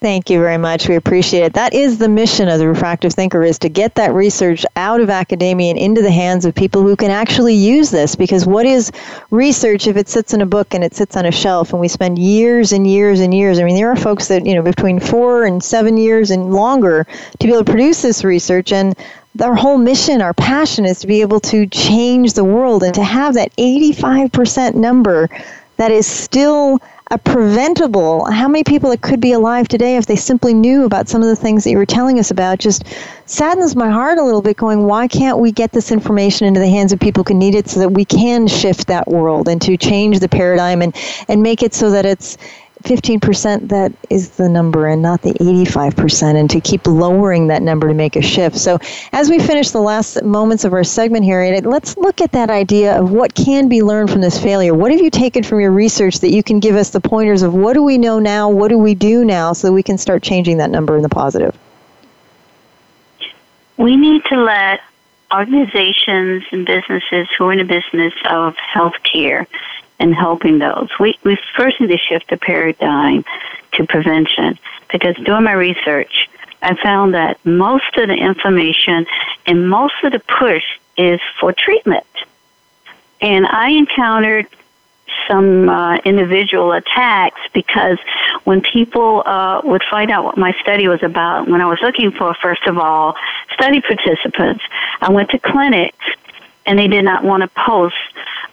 Thank 0.00 0.30
you 0.30 0.38
very 0.38 0.58
much. 0.58 0.88
We 0.88 0.94
appreciate 0.94 1.42
it. 1.42 1.54
That 1.54 1.74
is 1.74 1.98
the 1.98 2.08
mission 2.08 2.48
of 2.48 2.60
the 2.60 2.68
Refractive 2.68 3.12
Thinker 3.12 3.42
is 3.42 3.58
to 3.58 3.68
get 3.68 3.96
that 3.96 4.14
research 4.14 4.64
out 4.76 5.00
of 5.00 5.10
academia 5.10 5.70
and 5.70 5.78
into 5.78 6.02
the 6.02 6.10
hands 6.10 6.44
of 6.44 6.54
people 6.54 6.82
who 6.82 6.94
can 6.94 7.10
actually 7.10 7.54
use 7.54 7.90
this 7.90 8.14
because 8.14 8.46
what 8.46 8.64
is 8.64 8.92
research 9.32 9.88
if 9.88 9.96
it 9.96 10.08
sits 10.08 10.32
in 10.32 10.40
a 10.40 10.46
book 10.46 10.72
and 10.72 10.84
it 10.84 10.94
sits 10.94 11.16
on 11.16 11.26
a 11.26 11.32
shelf 11.32 11.72
and 11.72 11.80
we 11.80 11.88
spend 11.88 12.16
years 12.16 12.70
and 12.70 12.86
years 12.86 13.18
and 13.18 13.34
years. 13.34 13.58
I 13.58 13.64
mean, 13.64 13.74
there 13.74 13.90
are 13.90 13.96
folks 13.96 14.28
that, 14.28 14.46
you 14.46 14.54
know, 14.54 14.62
between 14.62 15.00
4 15.00 15.46
and 15.46 15.64
7 15.64 15.96
years 15.96 16.30
and 16.30 16.54
longer 16.54 17.04
to 17.40 17.46
be 17.46 17.52
able 17.52 17.64
to 17.64 17.70
produce 17.70 18.00
this 18.00 18.22
research 18.22 18.72
and 18.72 18.94
our 19.42 19.56
whole 19.56 19.78
mission, 19.78 20.22
our 20.22 20.34
passion 20.34 20.84
is 20.84 21.00
to 21.00 21.08
be 21.08 21.22
able 21.22 21.40
to 21.40 21.66
change 21.66 22.34
the 22.34 22.44
world 22.44 22.84
and 22.84 22.94
to 22.94 23.02
have 23.02 23.34
that 23.34 23.50
85% 23.56 24.74
number 24.74 25.28
that 25.76 25.90
is 25.90 26.06
still 26.06 26.80
a 27.10 27.18
preventable. 27.18 28.30
How 28.30 28.48
many 28.48 28.64
people 28.64 28.90
that 28.90 29.00
could 29.00 29.20
be 29.20 29.32
alive 29.32 29.66
today 29.66 29.96
if 29.96 30.06
they 30.06 30.16
simply 30.16 30.52
knew 30.52 30.84
about 30.84 31.08
some 31.08 31.22
of 31.22 31.28
the 31.28 31.36
things 31.36 31.64
that 31.64 31.70
you 31.70 31.78
were 31.78 31.86
telling 31.86 32.18
us 32.18 32.30
about 32.30 32.58
just 32.58 32.84
saddens 33.24 33.74
my 33.74 33.90
heart 33.90 34.18
a 34.18 34.22
little 34.22 34.42
bit 34.42 34.58
going, 34.58 34.84
why 34.84 35.08
can't 35.08 35.38
we 35.38 35.50
get 35.50 35.72
this 35.72 35.90
information 35.90 36.46
into 36.46 36.60
the 36.60 36.68
hands 36.68 36.92
of 36.92 37.00
people 37.00 37.24
who 37.26 37.32
need 37.34 37.54
it 37.54 37.68
so 37.68 37.80
that 37.80 37.88
we 37.90 38.04
can 38.04 38.46
shift 38.46 38.86
that 38.88 39.08
world 39.08 39.48
and 39.48 39.62
to 39.62 39.76
change 39.76 40.20
the 40.20 40.28
paradigm 40.28 40.82
and, 40.82 40.94
and 41.28 41.42
make 41.42 41.62
it 41.62 41.72
so 41.72 41.90
that 41.90 42.04
it's 42.04 42.36
15% 42.84 43.68
that 43.68 43.92
is 44.10 44.30
the 44.30 44.48
number 44.48 44.86
and 44.86 45.02
not 45.02 45.22
the 45.22 45.32
85% 45.34 46.36
and 46.36 46.50
to 46.50 46.60
keep 46.60 46.86
lowering 46.86 47.48
that 47.48 47.62
number 47.62 47.88
to 47.88 47.94
make 47.94 48.16
a 48.16 48.22
shift. 48.22 48.56
So 48.56 48.78
as 49.12 49.28
we 49.28 49.38
finish 49.38 49.70
the 49.70 49.80
last 49.80 50.22
moments 50.22 50.64
of 50.64 50.72
our 50.72 50.84
segment 50.84 51.24
here 51.24 51.60
let's 51.64 51.96
look 51.96 52.20
at 52.20 52.32
that 52.32 52.50
idea 52.50 52.98
of 52.98 53.10
what 53.10 53.34
can 53.34 53.68
be 53.68 53.82
learned 53.82 54.10
from 54.10 54.20
this 54.20 54.40
failure. 54.40 54.74
What 54.74 54.90
have 54.90 55.00
you 55.00 55.10
taken 55.10 55.42
from 55.42 55.60
your 55.60 55.70
research 55.70 56.20
that 56.20 56.30
you 56.30 56.42
can 56.42 56.60
give 56.60 56.76
us 56.76 56.90
the 56.90 57.00
pointers 57.00 57.42
of 57.42 57.54
what 57.54 57.74
do 57.74 57.82
we 57.82 57.98
know 57.98 58.18
now 58.18 58.48
what 58.48 58.68
do 58.68 58.78
we 58.78 58.94
do 58.94 59.24
now 59.24 59.52
so 59.52 59.72
we 59.72 59.82
can 59.82 59.98
start 59.98 60.22
changing 60.22 60.58
that 60.58 60.70
number 60.70 60.96
in 60.96 61.02
the 61.02 61.08
positive? 61.08 61.56
We 63.76 63.96
need 63.96 64.24
to 64.26 64.36
let 64.42 64.80
organizations 65.32 66.44
and 66.50 66.66
businesses 66.66 67.28
who 67.36 67.46
are 67.46 67.52
in 67.52 67.58
the 67.58 67.64
business 67.64 68.14
of 68.24 68.56
healthcare 68.56 69.46
and 69.98 70.14
helping 70.14 70.58
those. 70.58 70.88
We, 70.98 71.18
we 71.24 71.38
first 71.56 71.80
need 71.80 71.88
to 71.88 71.98
shift 71.98 72.30
the 72.30 72.36
paradigm 72.36 73.24
to 73.72 73.86
prevention 73.86 74.58
because 74.90 75.16
doing 75.16 75.44
my 75.44 75.52
research, 75.52 76.28
I 76.62 76.74
found 76.82 77.14
that 77.14 77.44
most 77.44 77.96
of 77.96 78.08
the 78.08 78.14
information 78.14 79.06
and 79.46 79.68
most 79.68 79.94
of 80.02 80.12
the 80.12 80.20
push 80.20 80.64
is 80.96 81.20
for 81.40 81.52
treatment. 81.52 82.06
And 83.20 83.46
I 83.46 83.70
encountered 83.70 84.46
some 85.28 85.68
uh, 85.68 85.96
individual 86.04 86.72
attacks 86.72 87.40
because 87.52 87.98
when 88.44 88.60
people 88.60 89.22
uh, 89.26 89.60
would 89.64 89.82
find 89.90 90.10
out 90.10 90.24
what 90.24 90.36
my 90.36 90.52
study 90.62 90.88
was 90.88 91.02
about, 91.02 91.48
when 91.48 91.60
I 91.60 91.66
was 91.66 91.78
looking 91.82 92.12
for, 92.12 92.34
first 92.34 92.66
of 92.66 92.78
all, 92.78 93.14
study 93.54 93.80
participants, 93.80 94.64
I 95.00 95.10
went 95.10 95.30
to 95.30 95.38
clinics 95.38 96.04
and 96.66 96.78
they 96.78 96.88
did 96.88 97.04
not 97.04 97.24
want 97.24 97.42
to 97.42 97.48
post 97.48 97.96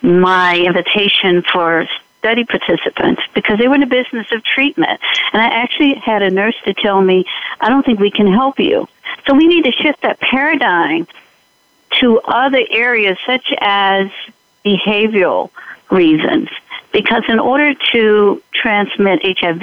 my 0.01 0.57
invitation 0.57 1.43
for 1.51 1.87
study 2.19 2.43
participants 2.43 3.21
because 3.35 3.59
they 3.59 3.67
were 3.67 3.75
in 3.75 3.81
the 3.81 3.85
business 3.85 4.25
of 4.31 4.43
treatment. 4.43 4.99
And 5.31 5.41
I 5.41 5.45
actually 5.45 5.93
had 5.93 6.23
a 6.23 6.31
nurse 6.31 6.55
to 6.65 6.73
tell 6.73 6.99
me, 6.99 7.25
I 7.61 7.69
don't 7.69 7.85
think 7.85 7.99
we 7.99 8.09
can 8.09 8.25
help 8.25 8.59
you. 8.59 8.87
So 9.27 9.35
we 9.35 9.45
need 9.45 9.63
to 9.65 9.71
shift 9.71 10.01
that 10.01 10.19
paradigm 10.19 11.07
to 11.99 12.19
other 12.21 12.63
areas 12.71 13.17
such 13.25 13.53
as 13.59 14.09
behavioral 14.65 15.51
reasons. 15.91 16.49
Because 16.91 17.23
in 17.27 17.39
order 17.39 17.75
to 17.91 18.41
transmit 18.53 19.19
HIV, 19.23 19.61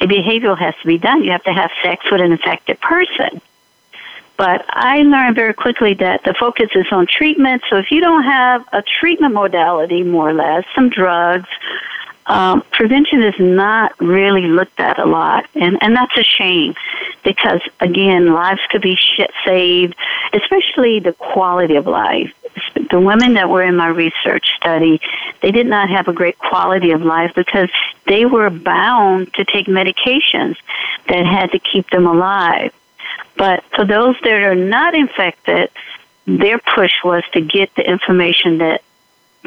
a 0.00 0.06
behavioral 0.06 0.58
has 0.58 0.74
to 0.82 0.86
be 0.86 0.98
done. 0.98 1.24
You 1.24 1.32
have 1.32 1.44
to 1.44 1.52
have 1.52 1.70
sex 1.82 2.04
with 2.10 2.20
an 2.20 2.32
infected 2.32 2.80
person. 2.80 3.40
But 4.36 4.64
I 4.68 5.02
learned 5.02 5.34
very 5.34 5.54
quickly 5.54 5.94
that 5.94 6.22
the 6.24 6.34
focus 6.38 6.68
is 6.74 6.86
on 6.90 7.06
treatment. 7.06 7.62
So 7.70 7.76
if 7.76 7.90
you 7.90 8.00
don't 8.00 8.24
have 8.24 8.66
a 8.72 8.82
treatment 8.82 9.32
modality, 9.32 10.02
more 10.02 10.30
or 10.30 10.34
less, 10.34 10.64
some 10.74 10.90
drugs, 10.90 11.48
um, 12.26 12.62
prevention 12.72 13.22
is 13.22 13.34
not 13.38 13.98
really 14.00 14.48
looked 14.48 14.80
at 14.80 14.98
a 14.98 15.06
lot, 15.06 15.46
and 15.54 15.78
and 15.80 15.94
that's 15.94 16.16
a 16.18 16.24
shame 16.24 16.74
because 17.22 17.60
again, 17.80 18.32
lives 18.32 18.60
could 18.70 18.82
be 18.82 18.98
saved, 19.44 19.94
especially 20.32 21.00
the 21.00 21.12
quality 21.12 21.76
of 21.76 21.86
life. 21.86 22.32
The 22.90 23.00
women 23.00 23.34
that 23.34 23.48
were 23.48 23.62
in 23.62 23.76
my 23.76 23.88
research 23.88 24.46
study, 24.56 25.00
they 25.42 25.50
did 25.50 25.66
not 25.66 25.90
have 25.90 26.08
a 26.08 26.12
great 26.12 26.38
quality 26.38 26.90
of 26.90 27.02
life 27.02 27.32
because 27.34 27.68
they 28.06 28.24
were 28.24 28.50
bound 28.50 29.32
to 29.34 29.44
take 29.44 29.66
medications 29.66 30.56
that 31.08 31.26
had 31.26 31.52
to 31.52 31.58
keep 31.58 31.90
them 31.90 32.06
alive. 32.06 32.72
But 33.36 33.64
for 33.74 33.84
those 33.84 34.16
that 34.22 34.32
are 34.32 34.54
not 34.54 34.94
infected, 34.94 35.70
their 36.26 36.58
push 36.58 36.92
was 37.04 37.22
to 37.32 37.40
get 37.40 37.74
the 37.74 37.88
information 37.88 38.58
that 38.58 38.82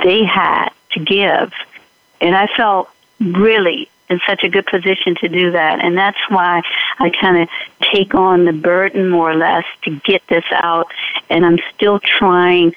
they 0.03 0.23
had 0.23 0.69
to 0.91 0.99
give. 0.99 1.51
And 2.21 2.35
I 2.35 2.47
felt 2.55 2.89
really 3.19 3.89
in 4.09 4.19
such 4.25 4.43
a 4.43 4.49
good 4.49 4.65
position 4.65 5.15
to 5.21 5.29
do 5.29 5.51
that. 5.51 5.83
And 5.83 5.97
that's 5.97 6.17
why 6.29 6.61
I 6.97 7.09
kind 7.09 7.43
of 7.43 7.49
take 7.93 8.15
on 8.15 8.45
the 8.45 8.53
burden 8.53 9.09
more 9.09 9.31
or 9.31 9.35
less 9.35 9.65
to 9.83 9.91
get 9.91 10.25
this 10.27 10.45
out. 10.51 10.87
And 11.29 11.45
I'm 11.45 11.59
still 11.75 11.99
trying 11.99 12.73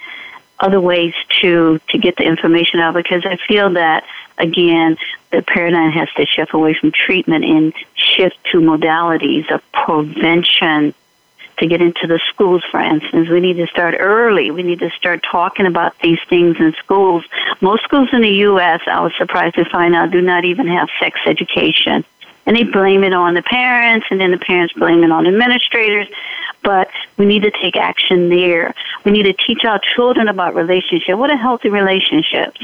other 0.61 0.81
ways 0.81 1.15
to, 1.41 1.81
to 1.89 1.99
get 1.99 2.17
the 2.17 2.25
information 2.25 2.81
out 2.81 2.95
because 2.95 3.25
I 3.25 3.37
feel 3.37 3.71
that 3.71 4.05
again, 4.39 4.97
the 5.31 5.43
paradigm 5.43 5.91
has 5.93 6.09
to 6.17 6.27
shift 6.27 6.53
away 6.53 6.75
from 6.75 6.93
treatment 6.93 7.45
and 7.45 7.73
shift 7.95 8.37
to 8.53 8.59
modalities 8.59 9.51
of 9.51 9.61
prevention 9.73 10.95
to 11.59 11.67
get 11.67 11.81
into 11.81 12.07
the 12.07 12.21
schools, 12.29 12.63
for 12.71 12.81
instance. 12.81 13.29
We 13.29 13.41
need 13.41 13.57
to 13.59 13.67
start 13.67 13.95
early. 13.99 14.51
We 14.51 14.63
need 14.63 14.81
to 14.81 14.91
start 14.91 15.25
talking 15.31 15.67
about 15.67 15.99
these 16.01 16.19
things 16.29 16.57
in 16.59 16.73
schools. 16.75 17.25
Most 17.61 17.85
schools 17.85 18.09
in 18.13 18.23
the 18.23 18.31
U.S., 18.31 18.81
I 18.87 19.01
was 19.01 19.13
surprised 19.17 19.57
to 19.57 19.65
find 19.65 19.95
out, 19.95 20.11
do 20.11 20.21
not 20.21 20.45
even 20.45 20.67
have 20.67 20.89
sex 20.99 21.19
education. 21.27 22.05
And 22.45 22.57
they 22.57 22.65
blame 22.65 23.05
it 23.05 23.13
on 23.13 23.35
the 23.35 23.43
parents, 23.43 24.07
and 24.11 24.21
then 24.21 24.33
the 24.33 24.39
parents 24.39 24.75
blame 24.75 25.05
it 25.05 25.13
on 25.13 25.27
administrators. 25.27 26.09
But 26.65 26.91
we 27.17 27.27
need 27.27 27.43
to 27.43 27.51
take 27.51 27.77
action 27.77 28.29
there. 28.29 28.75
We 29.05 29.13
need 29.13 29.25
to 29.25 29.33
teach 29.33 29.65
our 29.65 29.81
children 29.95 30.29
about 30.29 30.55
relationships. 30.55 31.17
What 31.17 31.31
are 31.31 31.37
healthy 31.37 31.69
relationships? 31.69 32.61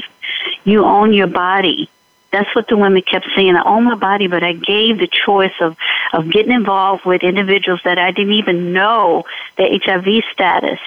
You 0.65 0.83
own 0.83 1.13
your 1.13 1.27
body 1.27 1.89
that's 2.31 2.53
what 2.55 2.67
the 2.67 2.77
women 2.77 3.01
kept 3.01 3.27
saying. 3.35 3.55
I 3.55 3.63
own 3.63 3.85
my 3.85 3.95
body, 3.95 4.27
but 4.27 4.43
I 4.43 4.53
gave 4.53 4.99
the 4.99 5.07
choice 5.07 5.53
of, 5.59 5.75
of 6.13 6.29
getting 6.29 6.51
involved 6.51 7.05
with 7.05 7.23
individuals 7.23 7.81
that 7.85 7.97
I 7.97 8.11
didn't 8.11 8.33
even 8.33 8.73
know 8.73 9.25
their 9.57 9.69
HIV 9.71 10.23
status 10.31 10.79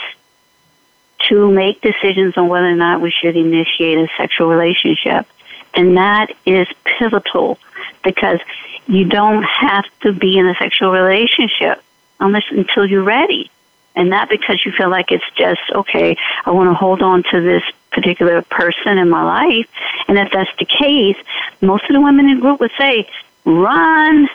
to 1.29 1.51
make 1.51 1.81
decisions 1.81 2.37
on 2.37 2.49
whether 2.49 2.69
or 2.69 2.77
not 2.77 3.01
we 3.01 3.11
should 3.11 3.37
initiate 3.37 3.99
a 3.99 4.09
sexual 4.17 4.49
relationship. 4.49 5.27
And 5.75 5.97
that 5.97 6.35
is 6.45 6.69
pivotal 6.85 7.59
because 8.05 8.41
you 8.87 9.05
don't 9.05 9.43
have 9.43 9.85
to 10.03 10.13
be 10.13 10.39
in 10.39 10.47
a 10.47 10.55
sexual 10.55 10.91
relationship 10.91 11.83
unless 12.21 12.45
until 12.51 12.87
you're 12.87 13.03
ready. 13.03 13.51
And 13.95 14.11
not 14.11 14.29
because 14.29 14.61
you 14.65 14.73
feel 14.73 14.89
like 14.89 15.13
it's 15.13 15.25
just, 15.37 15.61
okay, 15.75 16.17
I 16.45 16.51
want 16.51 16.71
to 16.71 16.75
hold 16.75 17.03
on 17.03 17.23
to 17.31 17.41
this 17.41 17.63
particular 17.93 18.43
person 18.43 18.99
in 18.99 19.09
my 19.09 19.23
life. 19.23 19.69
And 20.09 20.19
if 20.19 20.33
that's 20.33 20.51
the 20.59 20.67
case, 20.67 21.17
most 21.61 21.85
of 21.85 21.95
the 21.95 22.01
women 22.01 22.29
in 22.29 22.37
the 22.37 22.41
group 22.41 22.61
would 22.61 22.73
say, 22.79 23.09
run, 23.45 24.29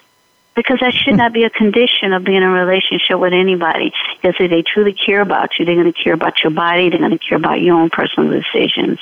because 0.55 0.79
that 0.79 0.93
should 0.93 1.15
not 1.15 1.33
be 1.33 1.43
a 1.43 1.49
condition 1.49 2.13
of 2.13 2.23
being 2.23 2.37
in 2.37 2.43
a 2.43 2.49
relationship 2.51 3.19
with 3.19 3.33
anybody. 3.33 3.93
Because 4.15 4.35
if 4.39 4.49
they 4.49 4.63
truly 4.63 4.93
care 4.93 5.21
about 5.21 5.57
you, 5.57 5.65
they're 5.65 5.75
going 5.75 5.91
to 5.91 6.03
care 6.03 6.13
about 6.13 6.43
your 6.43 6.51
body, 6.51 6.89
they're 6.89 6.99
going 6.99 7.11
to 7.11 7.19
care 7.19 7.37
about 7.37 7.61
your 7.61 7.75
own 7.75 7.89
personal 7.89 8.29
decisions. 8.31 8.99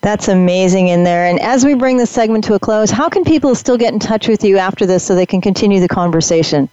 That's 0.00 0.26
amazing 0.26 0.88
in 0.88 1.04
there. 1.04 1.26
And 1.26 1.38
as 1.40 1.64
we 1.64 1.74
bring 1.74 1.96
this 1.96 2.10
segment 2.10 2.42
to 2.44 2.54
a 2.54 2.58
close, 2.58 2.90
how 2.90 3.08
can 3.08 3.22
people 3.22 3.54
still 3.54 3.78
get 3.78 3.92
in 3.92 4.00
touch 4.00 4.26
with 4.26 4.42
you 4.42 4.58
after 4.58 4.84
this 4.84 5.04
so 5.04 5.14
they 5.14 5.26
can 5.26 5.40
continue 5.40 5.78
the 5.78 5.88
conversation? 5.88 6.68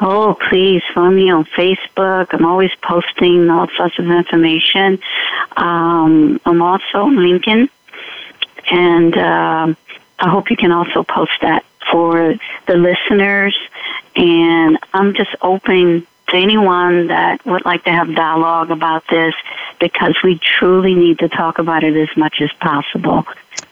Oh, 0.00 0.36
please 0.48 0.82
follow 0.94 1.10
me 1.10 1.30
on 1.30 1.44
Facebook. 1.44 2.28
I'm 2.30 2.46
always 2.46 2.70
posting 2.82 3.50
all 3.50 3.68
sorts 3.76 3.98
of 3.98 4.06
information. 4.06 5.00
Um, 5.56 6.40
I'm 6.44 6.62
also 6.62 7.02
on 7.02 7.16
LinkedIn, 7.16 7.68
and 8.70 9.16
uh, 9.16 9.74
I 10.20 10.28
hope 10.28 10.50
you 10.50 10.56
can 10.56 10.70
also 10.70 11.02
post 11.02 11.32
that 11.42 11.64
for 11.90 12.34
the 12.66 12.74
listeners. 12.74 13.56
And 14.14 14.78
I'm 14.92 15.14
just 15.14 15.34
open 15.42 16.06
to 16.28 16.36
anyone 16.36 17.08
that 17.08 17.44
would 17.44 17.64
like 17.64 17.84
to 17.84 17.90
have 17.90 18.14
dialogue 18.14 18.70
about 18.70 19.04
this 19.10 19.34
because 19.80 20.16
we 20.22 20.38
truly 20.38 20.94
need 20.94 21.18
to 21.20 21.28
talk 21.28 21.58
about 21.58 21.82
it 21.82 21.96
as 21.96 22.14
much 22.16 22.40
as 22.40 22.52
possible. 22.60 23.24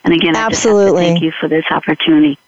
And 0.04 0.14
again, 0.14 0.34
Absolutely. 0.34 1.04
I 1.04 1.08
just 1.08 1.20
thank 1.20 1.22
you 1.22 1.32
for 1.38 1.48
this 1.48 1.64
opportunity. 1.70 2.38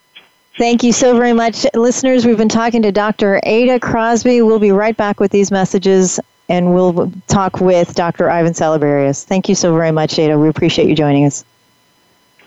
Thank 0.58 0.82
you 0.82 0.92
so 0.92 1.16
very 1.16 1.32
much. 1.32 1.64
Listeners, 1.72 2.26
we've 2.26 2.36
been 2.36 2.48
talking 2.48 2.82
to 2.82 2.90
Dr. 2.90 3.40
Ada 3.44 3.78
Crosby. 3.78 4.42
We'll 4.42 4.58
be 4.58 4.72
right 4.72 4.96
back 4.96 5.20
with 5.20 5.30
these 5.30 5.52
messages 5.52 6.18
and 6.48 6.74
we'll 6.74 7.12
talk 7.28 7.60
with 7.60 7.94
Dr. 7.94 8.28
Ivan 8.28 8.54
Salaberius. 8.54 9.24
Thank 9.24 9.48
you 9.48 9.54
so 9.54 9.72
very 9.72 9.92
much, 9.92 10.18
Ada. 10.18 10.36
We 10.36 10.48
appreciate 10.48 10.88
you 10.88 10.96
joining 10.96 11.26
us. 11.26 11.44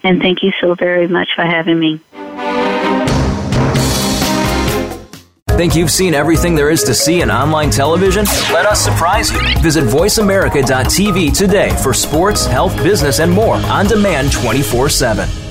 And 0.03 0.21
thank 0.21 0.43
you 0.43 0.51
so 0.59 0.75
very 0.75 1.07
much 1.07 1.29
for 1.35 1.43
having 1.43 1.79
me. 1.79 2.01
Think 5.51 5.75
you've 5.75 5.91
seen 5.91 6.13
everything 6.13 6.55
there 6.55 6.69
is 6.69 6.83
to 6.83 6.93
see 6.93 7.21
in 7.21 7.31
online 7.31 7.69
television? 7.69 8.25
Let 8.51 8.65
us 8.65 8.83
surprise 8.83 9.31
you. 9.31 9.39
Visit 9.61 9.85
VoiceAmerica.tv 9.85 11.37
today 11.37 11.69
for 11.81 11.93
sports, 11.93 12.45
health, 12.45 12.75
business, 12.77 13.19
and 13.19 13.31
more 13.31 13.55
on 13.55 13.85
demand 13.85 14.33
24 14.33 14.89
7. 14.89 15.50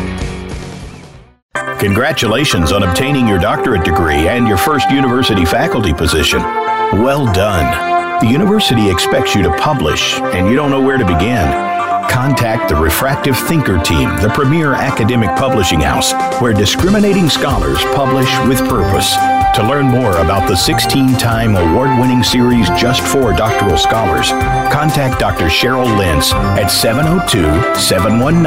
Congratulations 1.53 2.71
on 2.71 2.83
obtaining 2.83 3.27
your 3.27 3.37
doctorate 3.37 3.83
degree 3.83 4.29
and 4.29 4.47
your 4.47 4.57
first 4.57 4.89
university 4.89 5.45
faculty 5.45 5.93
position. 5.93 6.39
Well 6.39 7.25
done. 7.33 8.23
The 8.23 8.31
university 8.31 8.89
expects 8.89 9.35
you 9.35 9.43
to 9.43 9.57
publish, 9.57 10.13
and 10.19 10.47
you 10.47 10.55
don't 10.55 10.69
know 10.69 10.81
where 10.81 10.97
to 10.97 11.05
begin. 11.05 11.70
Contact 12.11 12.67
the 12.67 12.75
Refractive 12.75 13.37
Thinker 13.37 13.79
team, 13.79 14.09
the 14.17 14.29
premier 14.35 14.73
academic 14.73 15.29
publishing 15.37 15.79
house 15.79 16.11
where 16.41 16.51
discriminating 16.51 17.29
scholars 17.29 17.81
publish 17.95 18.27
with 18.47 18.59
purpose. 18.67 19.15
To 19.55 19.63
learn 19.63 19.87
more 19.87 20.17
about 20.17 20.45
the 20.47 20.55
16 20.55 21.17
time 21.17 21.55
award 21.55 21.97
winning 21.99 22.21
series 22.21 22.69
just 22.71 23.01
for 23.01 23.31
doctoral 23.31 23.77
scholars, 23.77 24.31
contact 24.71 25.19
Dr. 25.19 25.45
Cheryl 25.45 25.85
Lentz 25.97 26.33
at 26.33 26.67
702 26.67 27.43
719 27.79 28.43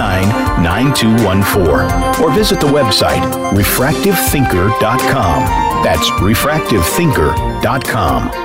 9214 0.62 2.22
or 2.22 2.31
visit 2.33 2.61
the 2.61 2.66
website 2.66 3.22
refractivethinker.com. 3.53 5.83
That's 5.83 6.11
refractivethinker.com. 6.11 8.43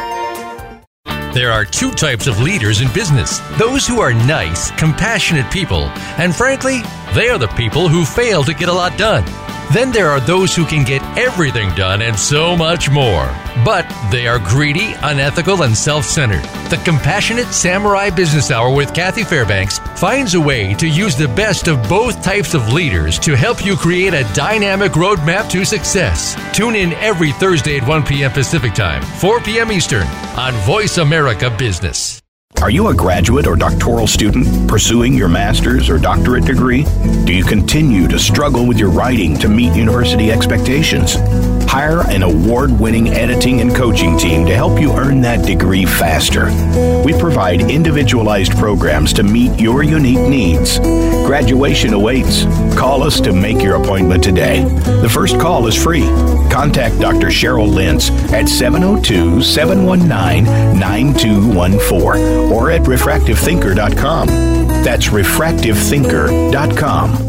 There 1.31 1.51
are 1.51 1.63
two 1.63 1.91
types 1.91 2.25
of 2.25 2.41
leaders 2.41 2.81
in 2.81 2.91
business 2.91 3.37
those 3.59 3.85
who 3.85 3.99
are 3.99 4.13
nice, 4.13 4.71
compassionate 4.71 5.51
people, 5.51 5.83
and 6.17 6.35
frankly, 6.35 6.81
they 7.13 7.29
are 7.29 7.37
the 7.37 7.49
people 7.49 7.87
who 7.87 8.03
fail 8.03 8.43
to 8.43 8.53
get 8.55 8.67
a 8.67 8.73
lot 8.73 8.97
done. 8.97 9.23
Then 9.71 9.91
there 9.91 10.09
are 10.09 10.19
those 10.19 10.55
who 10.55 10.65
can 10.65 10.83
get 10.83 11.03
everything 11.17 11.73
done 11.75 12.01
and 12.01 12.17
so 12.17 12.55
much 12.55 12.89
more. 12.89 13.25
But 13.63 13.85
they 14.11 14.27
are 14.27 14.39
greedy, 14.39 14.93
unethical, 15.03 15.61
and 15.61 15.77
self 15.77 16.05
centered. 16.05 16.43
The 16.71 16.81
Compassionate 16.83 17.47
Samurai 17.47 18.09
Business 18.09 18.49
Hour 18.49 18.73
with 18.73 18.95
Kathy 18.95 19.23
Fairbanks 19.23 19.77
finds 19.99 20.33
a 20.33 20.41
way 20.41 20.73
to 20.75 20.87
use 20.87 21.15
the 21.15 21.27
best 21.27 21.67
of 21.67 21.87
both 21.87 22.23
types 22.23 22.53
of 22.53 22.73
leaders 22.73 23.19
to 23.19 23.35
help 23.35 23.63
you 23.63 23.75
create 23.75 24.13
a 24.13 24.27
dynamic 24.33 24.93
roadmap 24.93 25.49
to 25.51 25.63
success. 25.63 26.35
Tune 26.55 26.75
in 26.75 26.93
every 26.93 27.31
Thursday 27.33 27.77
at 27.77 27.87
1 27.87 28.03
p.m. 28.03 28.31
Pacific 28.31 28.73
Time, 28.73 29.03
4 29.03 29.39
p.m. 29.41 29.71
Eastern 29.71 30.07
on 30.35 30.53
Voice 30.65 30.97
America 30.97 31.49
Business. 31.57 32.18
Are 32.61 32.69
you 32.69 32.89
a 32.89 32.93
graduate 32.93 33.47
or 33.47 33.55
doctoral 33.55 34.05
student 34.05 34.69
pursuing 34.69 35.13
your 35.13 35.29
master's 35.29 35.89
or 35.89 35.97
doctorate 35.97 36.43
degree? 36.43 36.83
Do 37.23 37.33
you 37.33 37.45
continue 37.45 38.05
to 38.09 38.19
struggle 38.19 38.67
with 38.67 38.77
your 38.77 38.89
writing 38.89 39.37
to 39.39 39.47
meet 39.47 39.73
university 39.73 40.29
expectations? 40.29 41.15
Hire 41.69 42.01
an 42.09 42.23
award 42.23 42.79
winning 42.79 43.09
editing 43.09 43.61
and 43.61 43.75
coaching 43.75 44.17
team 44.17 44.47
to 44.47 44.55
help 44.55 44.81
you 44.81 44.91
earn 44.91 45.21
that 45.21 45.45
degree 45.45 45.85
faster. 45.85 46.45
We 47.05 47.13
provide 47.13 47.69
individualized 47.69 48.53
programs 48.53 49.13
to 49.13 49.21
meet 49.21 49.59
your 49.59 49.83
unique 49.83 50.27
needs. 50.27 50.79
Graduation 50.79 51.93
awaits. 51.93 52.45
Call 52.75 53.03
us 53.03 53.21
to 53.21 53.33
make 53.33 53.61
your 53.61 53.75
appointment 53.75 54.23
today. 54.23 54.63
The 54.63 55.07
first 55.07 55.39
call 55.39 55.67
is 55.67 55.75
free. 55.75 56.07
Contact 56.49 56.99
Dr. 56.99 57.27
Cheryl 57.27 57.71
Lentz 57.71 58.09
at 58.33 58.49
702 58.49 59.43
719 59.43 60.45
9214 60.79 62.51
or 62.51 62.71
at 62.71 62.81
refractivethinker.com. 62.81 64.25
That's 64.83 65.09
refractivethinker.com. 65.09 67.28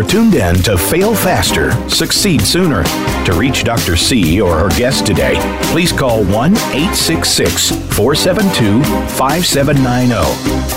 You're 0.00 0.08
tuned 0.08 0.34
in 0.34 0.54
to 0.62 0.78
Fail 0.78 1.14
Faster, 1.14 1.72
Succeed 1.90 2.40
Sooner. 2.40 2.84
To 3.26 3.34
reach 3.34 3.64
Dr. 3.64 3.96
C 3.96 4.40
or 4.40 4.58
her 4.58 4.70
guest 4.70 5.04
today, 5.04 5.34
please 5.72 5.92
call 5.92 6.24
1 6.24 6.52
866 6.52 7.68
472 7.94 8.82
5790. 9.18 10.14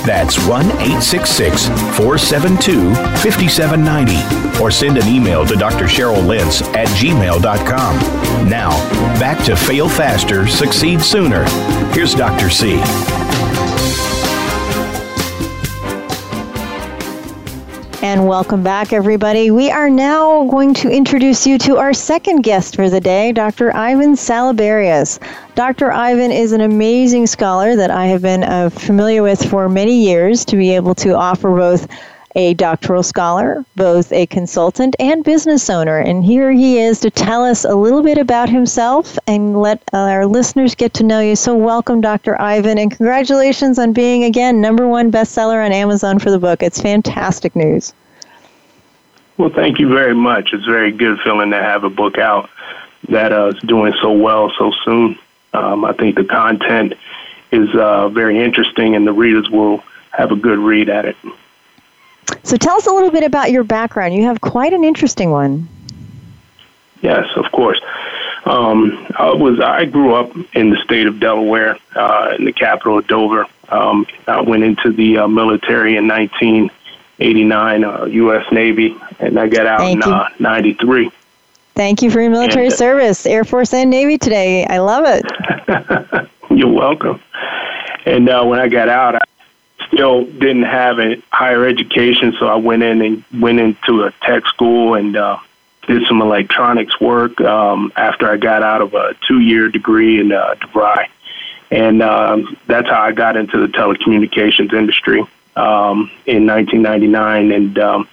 That's 0.05 0.37
1 0.45 0.65
866 0.65 1.67
472 1.95 2.93
5790. 3.23 4.61
Or 4.61 4.69
send 4.69 4.97
an 4.97 5.07
email 5.07 5.45
to 5.45 5.55
Dr. 5.55 5.85
Cheryl 5.85 6.27
Lentz 6.27 6.61
at 6.73 6.89
gmail.com. 6.89 8.49
Now, 8.49 8.71
back 9.21 9.41
to 9.45 9.55
Fail 9.55 9.87
Faster, 9.87 10.47
Succeed 10.47 11.01
Sooner. 11.01 11.45
Here's 11.93 12.13
Dr. 12.13 12.49
C. 12.49 12.75
And 18.13 18.27
welcome 18.27 18.61
back, 18.61 18.93
everybody. 18.93 19.49
We 19.49 19.71
are 19.71 19.89
now 19.89 20.45
going 20.45 20.75
to 20.75 20.89
introduce 20.91 21.47
you 21.47 21.57
to 21.57 21.77
our 21.77 21.95
second 21.95 22.43
guest 22.43 22.75
for 22.75 22.87
the 22.87 23.01
day, 23.01 23.31
Dr. 23.31 23.75
Ivan 23.75 24.13
Salaberrios. 24.13 25.17
Dr. 25.55 25.91
Ivan 25.91 26.31
is 26.31 26.51
an 26.51 26.61
amazing 26.61 27.25
scholar 27.25 27.75
that 27.75 27.89
I 27.89 28.05
have 28.05 28.21
been 28.21 28.43
uh, 28.43 28.69
familiar 28.69 29.23
with 29.23 29.43
for 29.49 29.67
many 29.67 30.05
years 30.05 30.45
to 30.45 30.55
be 30.55 30.75
able 30.75 30.93
to 30.93 31.15
offer 31.15 31.49
both 31.55 31.87
a 32.35 32.53
doctoral 32.53 33.01
scholar, 33.01 33.65
both 33.75 34.11
a 34.11 34.27
consultant 34.27 34.95
and 34.99 35.23
business 35.23 35.67
owner. 35.67 35.97
And 35.97 36.23
here 36.23 36.51
he 36.51 36.77
is 36.77 36.99
to 36.99 37.09
tell 37.09 37.43
us 37.43 37.65
a 37.65 37.73
little 37.73 38.03
bit 38.03 38.19
about 38.19 38.47
himself 38.47 39.17
and 39.25 39.59
let 39.59 39.81
our 39.91 40.27
listeners 40.27 40.75
get 40.75 40.93
to 40.93 41.03
know 41.03 41.19
you. 41.19 41.35
So, 41.35 41.55
welcome, 41.55 41.99
Dr. 41.99 42.39
Ivan, 42.39 42.77
and 42.77 42.91
congratulations 42.91 43.79
on 43.79 43.91
being 43.91 44.23
again 44.23 44.61
number 44.61 44.87
one 44.87 45.11
bestseller 45.11 45.65
on 45.65 45.71
Amazon 45.71 46.19
for 46.19 46.29
the 46.29 46.37
book. 46.37 46.61
It's 46.61 46.79
fantastic 46.79 47.55
news. 47.55 47.91
Well, 49.37 49.49
thank 49.49 49.79
you 49.79 49.89
very 49.89 50.13
much. 50.13 50.53
It's 50.53 50.65
very 50.65 50.91
good 50.91 51.19
feeling 51.23 51.51
to 51.51 51.61
have 51.61 51.83
a 51.83 51.89
book 51.89 52.17
out 52.17 52.49
that 53.09 53.31
uh, 53.31 53.47
is 53.47 53.59
doing 53.61 53.93
so 54.01 54.11
well 54.11 54.51
so 54.57 54.71
soon. 54.85 55.17
Um, 55.53 55.85
I 55.85 55.93
think 55.93 56.15
the 56.15 56.23
content 56.23 56.93
is 57.51 57.73
uh, 57.75 58.09
very 58.09 58.43
interesting, 58.43 58.95
and 58.95 59.05
the 59.05 59.13
readers 59.13 59.49
will 59.49 59.83
have 60.11 60.31
a 60.31 60.35
good 60.35 60.59
read 60.59 60.89
at 60.89 61.05
it. 61.05 61.15
So 62.43 62.57
tell 62.57 62.75
us 62.75 62.87
a 62.87 62.91
little 62.91 63.11
bit 63.11 63.23
about 63.23 63.51
your 63.51 63.63
background. 63.63 64.13
You 64.13 64.23
have 64.23 64.41
quite 64.41 64.73
an 64.73 64.83
interesting 64.83 65.31
one. 65.31 65.67
Yes, 67.01 67.25
of 67.35 67.51
course. 67.51 67.79
Um, 68.45 69.07
I 69.17 69.31
was 69.33 69.59
I 69.59 69.85
grew 69.85 70.15
up 70.15 70.31
in 70.53 70.69
the 70.69 70.77
state 70.83 71.07
of 71.07 71.19
Delaware, 71.19 71.77
uh, 71.95 72.35
in 72.37 72.45
the 72.45 72.53
capital 72.53 72.97
of 72.97 73.07
Dover. 73.07 73.47
Um, 73.69 74.05
I 74.27 74.41
went 74.41 74.63
into 74.63 74.91
the 74.91 75.19
uh, 75.19 75.27
military 75.27 75.95
in 75.95 76.07
1989, 77.19 77.83
uh, 77.83 78.05
U.S. 78.05 78.51
Navy, 78.51 78.95
and 79.19 79.39
I 79.39 79.47
got 79.47 79.67
out 79.67 79.79
Thank 79.79 80.05
in 80.05 80.11
uh, 80.11 80.29
93. 80.39 81.11
Thank 81.75 82.01
you 82.01 82.09
for 82.09 82.21
your 82.21 82.31
military 82.31 82.65
and, 82.65 82.73
uh, 82.73 82.77
service, 82.77 83.25
Air 83.25 83.43
Force 83.43 83.73
and 83.73 83.89
Navy 83.89 84.17
today. 84.17 84.65
I 84.65 84.79
love 84.79 85.05
it. 85.07 86.29
You're 86.49 86.71
welcome. 86.71 87.21
And 88.05 88.29
uh, 88.29 88.43
when 88.45 88.59
I 88.59 88.67
got 88.67 88.89
out, 88.89 89.15
I 89.15 89.21
still 89.87 90.25
didn't 90.25 90.63
have 90.63 90.99
a 90.99 91.21
higher 91.31 91.65
education, 91.65 92.33
so 92.39 92.47
I 92.47 92.55
went 92.55 92.81
in 92.81 93.01
and 93.01 93.23
went 93.39 93.59
into 93.59 94.03
a 94.03 94.11
tech 94.21 94.47
school 94.47 94.95
and 94.95 95.15
uh, 95.15 95.37
did 95.87 96.07
some 96.07 96.21
electronics 96.21 96.99
work 96.99 97.39
um, 97.41 97.93
after 97.95 98.27
I 98.27 98.37
got 98.37 98.63
out 98.63 98.81
of 98.81 98.95
a 98.95 99.15
two-year 99.27 99.69
degree 99.69 100.19
in 100.19 100.31
uh, 100.31 100.55
DeVry, 100.55 101.07
and 101.69 102.01
um, 102.01 102.57
that's 102.65 102.87
how 102.87 103.01
I 103.01 103.11
got 103.11 103.37
into 103.37 103.59
the 103.59 103.67
telecommunications 103.67 104.73
industry 104.73 105.23
um, 105.55 106.11
in 106.25 106.45
1999. 106.45 107.51
And 107.51 107.79
um, 107.79 108.07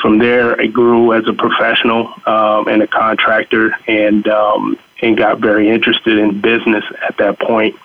from 0.00 0.18
there, 0.18 0.60
I 0.60 0.66
grew 0.66 1.12
as 1.12 1.26
a 1.26 1.32
professional 1.32 2.12
um, 2.26 2.68
and 2.68 2.82
a 2.82 2.86
contractor, 2.86 3.74
and 3.86 4.26
um, 4.28 4.78
and 5.02 5.16
got 5.16 5.38
very 5.38 5.68
interested 5.68 6.18
in 6.18 6.40
business 6.40 6.84
at 7.06 7.16
that 7.18 7.38
point. 7.38 7.76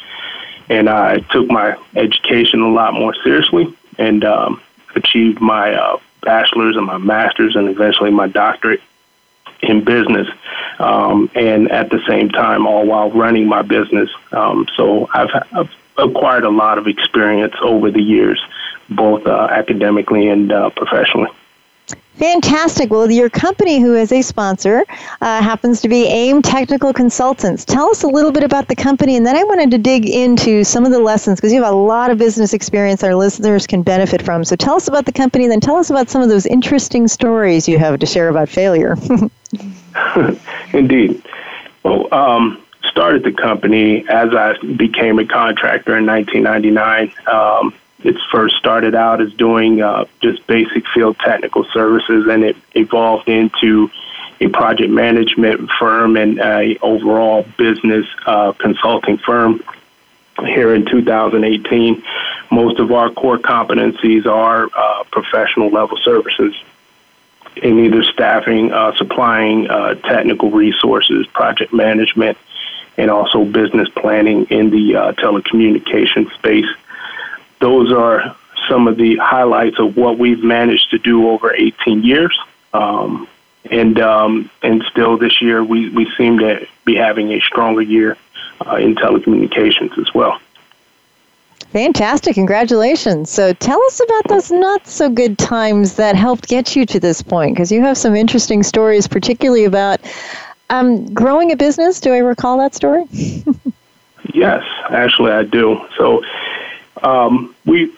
and 0.69 0.89
I 0.89 1.17
took 1.31 1.47
my 1.49 1.77
education 1.95 2.61
a 2.61 2.69
lot 2.69 2.93
more 2.93 3.13
seriously 3.23 3.75
and 3.97 4.23
um, 4.23 4.61
achieved 4.95 5.41
my 5.41 5.73
uh, 5.73 5.99
bachelor's 6.21 6.77
and 6.77 6.85
my 6.85 6.97
master's 6.97 7.55
and 7.55 7.67
eventually 7.67 8.11
my 8.11 8.27
doctorate 8.27 8.81
in 9.61 9.83
business. 9.83 10.27
Um, 10.79 11.29
and 11.35 11.71
at 11.71 11.89
the 11.89 12.01
same 12.07 12.29
time, 12.29 12.65
all 12.65 12.85
while 12.85 13.11
running 13.11 13.47
my 13.47 13.61
business. 13.61 14.09
Um, 14.31 14.67
so 14.75 15.09
I've, 15.13 15.29
I've, 15.51 15.69
acquired 15.97 16.45
a 16.45 16.49
lot 16.49 16.77
of 16.77 16.87
experience 16.87 17.53
over 17.61 17.91
the 17.91 18.01
years, 18.01 18.41
both 18.95 19.25
uh, 19.25 19.47
academically 19.51 20.27
and 20.27 20.51
uh, 20.51 20.69
professionally. 20.71 21.29
Fantastic. 22.15 22.91
Well, 22.91 23.09
your 23.09 23.29
company, 23.29 23.79
who 23.79 23.95
is 23.95 24.11
a 24.11 24.21
sponsor, 24.21 24.83
uh, 25.21 25.41
happens 25.41 25.81
to 25.81 25.89
be 25.89 26.05
AIM 26.05 26.41
Technical 26.41 26.93
Consultants. 26.93 27.65
Tell 27.65 27.89
us 27.89 28.03
a 28.03 28.07
little 28.07 28.31
bit 28.31 28.43
about 28.43 28.67
the 28.67 28.75
company, 28.75 29.15
and 29.15 29.25
then 29.25 29.35
I 29.35 29.43
wanted 29.43 29.71
to 29.71 29.77
dig 29.77 30.07
into 30.07 30.63
some 30.63 30.85
of 30.85 30.91
the 30.91 30.99
lessons 30.99 31.39
because 31.39 31.51
you 31.51 31.63
have 31.63 31.73
a 31.73 31.75
lot 31.75 32.11
of 32.11 32.17
business 32.17 32.53
experience 32.53 33.03
our 33.03 33.15
listeners 33.15 33.65
can 33.65 33.81
benefit 33.81 34.21
from. 34.21 34.43
So 34.43 34.55
tell 34.55 34.75
us 34.75 34.87
about 34.87 35.05
the 35.05 35.11
company, 35.11 35.45
and 35.45 35.51
then 35.51 35.61
tell 35.61 35.77
us 35.77 35.89
about 35.89 36.09
some 36.09 36.21
of 36.21 36.29
those 36.29 36.45
interesting 36.45 37.07
stories 37.07 37.67
you 37.67 37.79
have 37.79 37.99
to 37.99 38.05
share 38.05 38.29
about 38.29 38.49
failure. 38.49 38.95
Indeed. 40.73 41.23
Well, 41.83 42.13
um, 42.13 42.61
started 42.83 43.23
the 43.23 43.31
company 43.31 44.05
as 44.09 44.29
I 44.33 44.57
became 44.75 45.17
a 45.17 45.25
contractor 45.25 45.97
in 45.97 46.05
1999. 46.05 47.13
Um, 47.27 47.73
it 48.03 48.17
first 48.31 48.55
started 48.57 48.95
out 48.95 49.21
as 49.21 49.33
doing 49.33 49.81
uh, 49.81 50.05
just 50.21 50.45
basic 50.47 50.87
field 50.93 51.17
technical 51.19 51.65
services, 51.65 52.27
and 52.29 52.43
it 52.43 52.57
evolved 52.73 53.27
into 53.29 53.89
a 54.39 54.47
project 54.47 54.89
management 54.89 55.69
firm 55.79 56.17
and 56.17 56.39
a 56.39 56.77
overall 56.81 57.45
business 57.57 58.05
uh, 58.25 58.51
consulting 58.53 59.17
firm. 59.17 59.63
Here 60.39 60.73
in 60.73 60.85
2018, 60.85 62.03
most 62.49 62.79
of 62.79 62.91
our 62.91 63.11
core 63.11 63.37
competencies 63.37 64.25
are 64.25 64.67
uh, 64.75 65.03
professional 65.11 65.69
level 65.69 65.97
services 65.97 66.55
in 67.57 67.79
either 67.79 68.01
staffing, 68.03 68.71
uh, 68.71 68.95
supplying 68.95 69.69
uh, 69.69 69.93
technical 69.95 70.49
resources, 70.49 71.27
project 71.27 71.73
management, 71.73 72.37
and 72.97 73.11
also 73.11 73.45
business 73.45 73.89
planning 73.89 74.45
in 74.45 74.71
the 74.71 74.95
uh, 74.95 75.11
telecommunication 75.13 76.31
space 76.33 76.65
those 77.61 77.91
are 77.91 78.35
some 78.67 78.87
of 78.87 78.97
the 78.97 79.15
highlights 79.17 79.79
of 79.79 79.95
what 79.95 80.17
we've 80.17 80.43
managed 80.43 80.91
to 80.91 80.97
do 80.97 81.29
over 81.29 81.53
18 81.53 82.03
years. 82.03 82.37
Um, 82.73 83.27
and 83.69 83.99
um, 83.99 84.49
and 84.63 84.83
still 84.89 85.17
this 85.17 85.41
year 85.41 85.63
we, 85.63 85.89
we 85.89 86.09
seem 86.17 86.39
to 86.39 86.67
be 86.83 86.95
having 86.95 87.31
a 87.31 87.39
stronger 87.41 87.81
year 87.81 88.17
uh, 88.65 88.75
in 88.75 88.95
telecommunications 88.95 89.97
as 89.99 90.13
well. 90.13 90.39
Fantastic. 91.71 92.35
Congratulations. 92.35 93.29
So 93.29 93.53
tell 93.53 93.81
us 93.83 94.01
about 94.01 94.27
those 94.27 94.51
not 94.51 94.85
so 94.87 95.09
good 95.09 95.37
times 95.37 95.95
that 95.95 96.15
helped 96.15 96.49
get 96.49 96.75
you 96.75 96.85
to 96.87 96.99
this 96.99 97.21
point, 97.21 97.55
because 97.55 97.71
you 97.71 97.81
have 97.81 97.97
some 97.97 98.15
interesting 98.15 98.61
stories, 98.61 99.07
particularly 99.07 99.63
about 99.63 100.01
um, 100.69 101.05
growing 101.13 101.51
a 101.51 101.55
business. 101.55 102.01
Do 102.01 102.13
I 102.13 102.17
recall 102.17 102.57
that 102.57 102.75
story? 102.75 103.05
yes, 104.33 104.63
actually, 104.89 105.31
I 105.31 105.43
do. 105.43 105.79
So 105.97 106.23
um, 107.03 107.55
we 107.65 107.93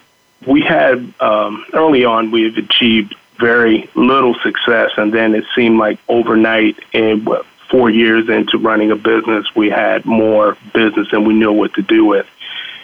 we 0.45 0.61
had 0.61 1.13
um, 1.19 1.65
early 1.73 2.05
on 2.05 2.31
we've 2.31 2.57
achieved 2.57 3.15
very 3.39 3.89
little 3.95 4.35
success, 4.35 4.91
and 4.97 5.13
then 5.13 5.35
it 5.35 5.45
seemed 5.55 5.79
like 5.79 5.99
overnight, 6.07 6.77
and 6.93 7.27
four 7.69 7.89
years 7.89 8.29
into 8.29 8.57
running 8.57 8.91
a 8.91 8.95
business, 8.95 9.47
we 9.55 9.69
had 9.69 10.05
more 10.05 10.55
business 10.73 11.09
than 11.11 11.25
we 11.25 11.33
knew 11.33 11.51
what 11.51 11.73
to 11.73 11.81
do 11.81 12.05
with. 12.05 12.27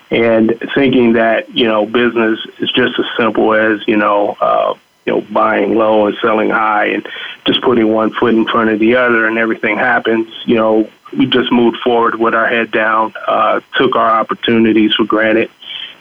And 0.09 0.59
thinking 0.74 1.13
that 1.13 1.55
you 1.55 1.67
know 1.67 1.86
business 1.86 2.39
is 2.59 2.72
just 2.72 2.97
as 2.97 3.05
simple 3.17 3.53
as 3.53 3.88
you 3.88 3.97
know 3.97 4.36
uh, 4.41 4.74
you 5.05 5.13
know 5.13 5.22
buying 5.22 5.76
low 5.76 6.07
and 6.07 6.17
selling 6.22 6.49
high 6.49 6.88
and 6.88 7.07
just 7.45 7.61
putting 7.61 7.93
one 7.93 8.11
foot 8.11 8.34
in 8.34 8.45
front 8.45 8.72
of 8.72 8.80
the 8.80 8.95
other 8.95 9.28
and 9.28 9.38
everything 9.38 9.78
happens 9.78 10.28
you 10.45 10.55
know 10.55 10.89
we 11.15 11.26
just 11.28 11.51
moved 11.51 11.78
forward 11.78 12.15
with 12.15 12.34
our 12.34 12.47
head 12.47 12.72
down 12.72 13.13
uh, 13.28 13.59
took 13.76 13.95
our 13.95 14.09
opportunities 14.20 14.93
for 14.95 15.05
granted 15.05 15.49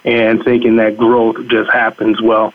and 0.04 0.44
thinking 0.44 0.76
that 0.76 0.96
growth 0.96 1.48
just 1.48 1.70
happens 1.70 2.20
well 2.20 2.52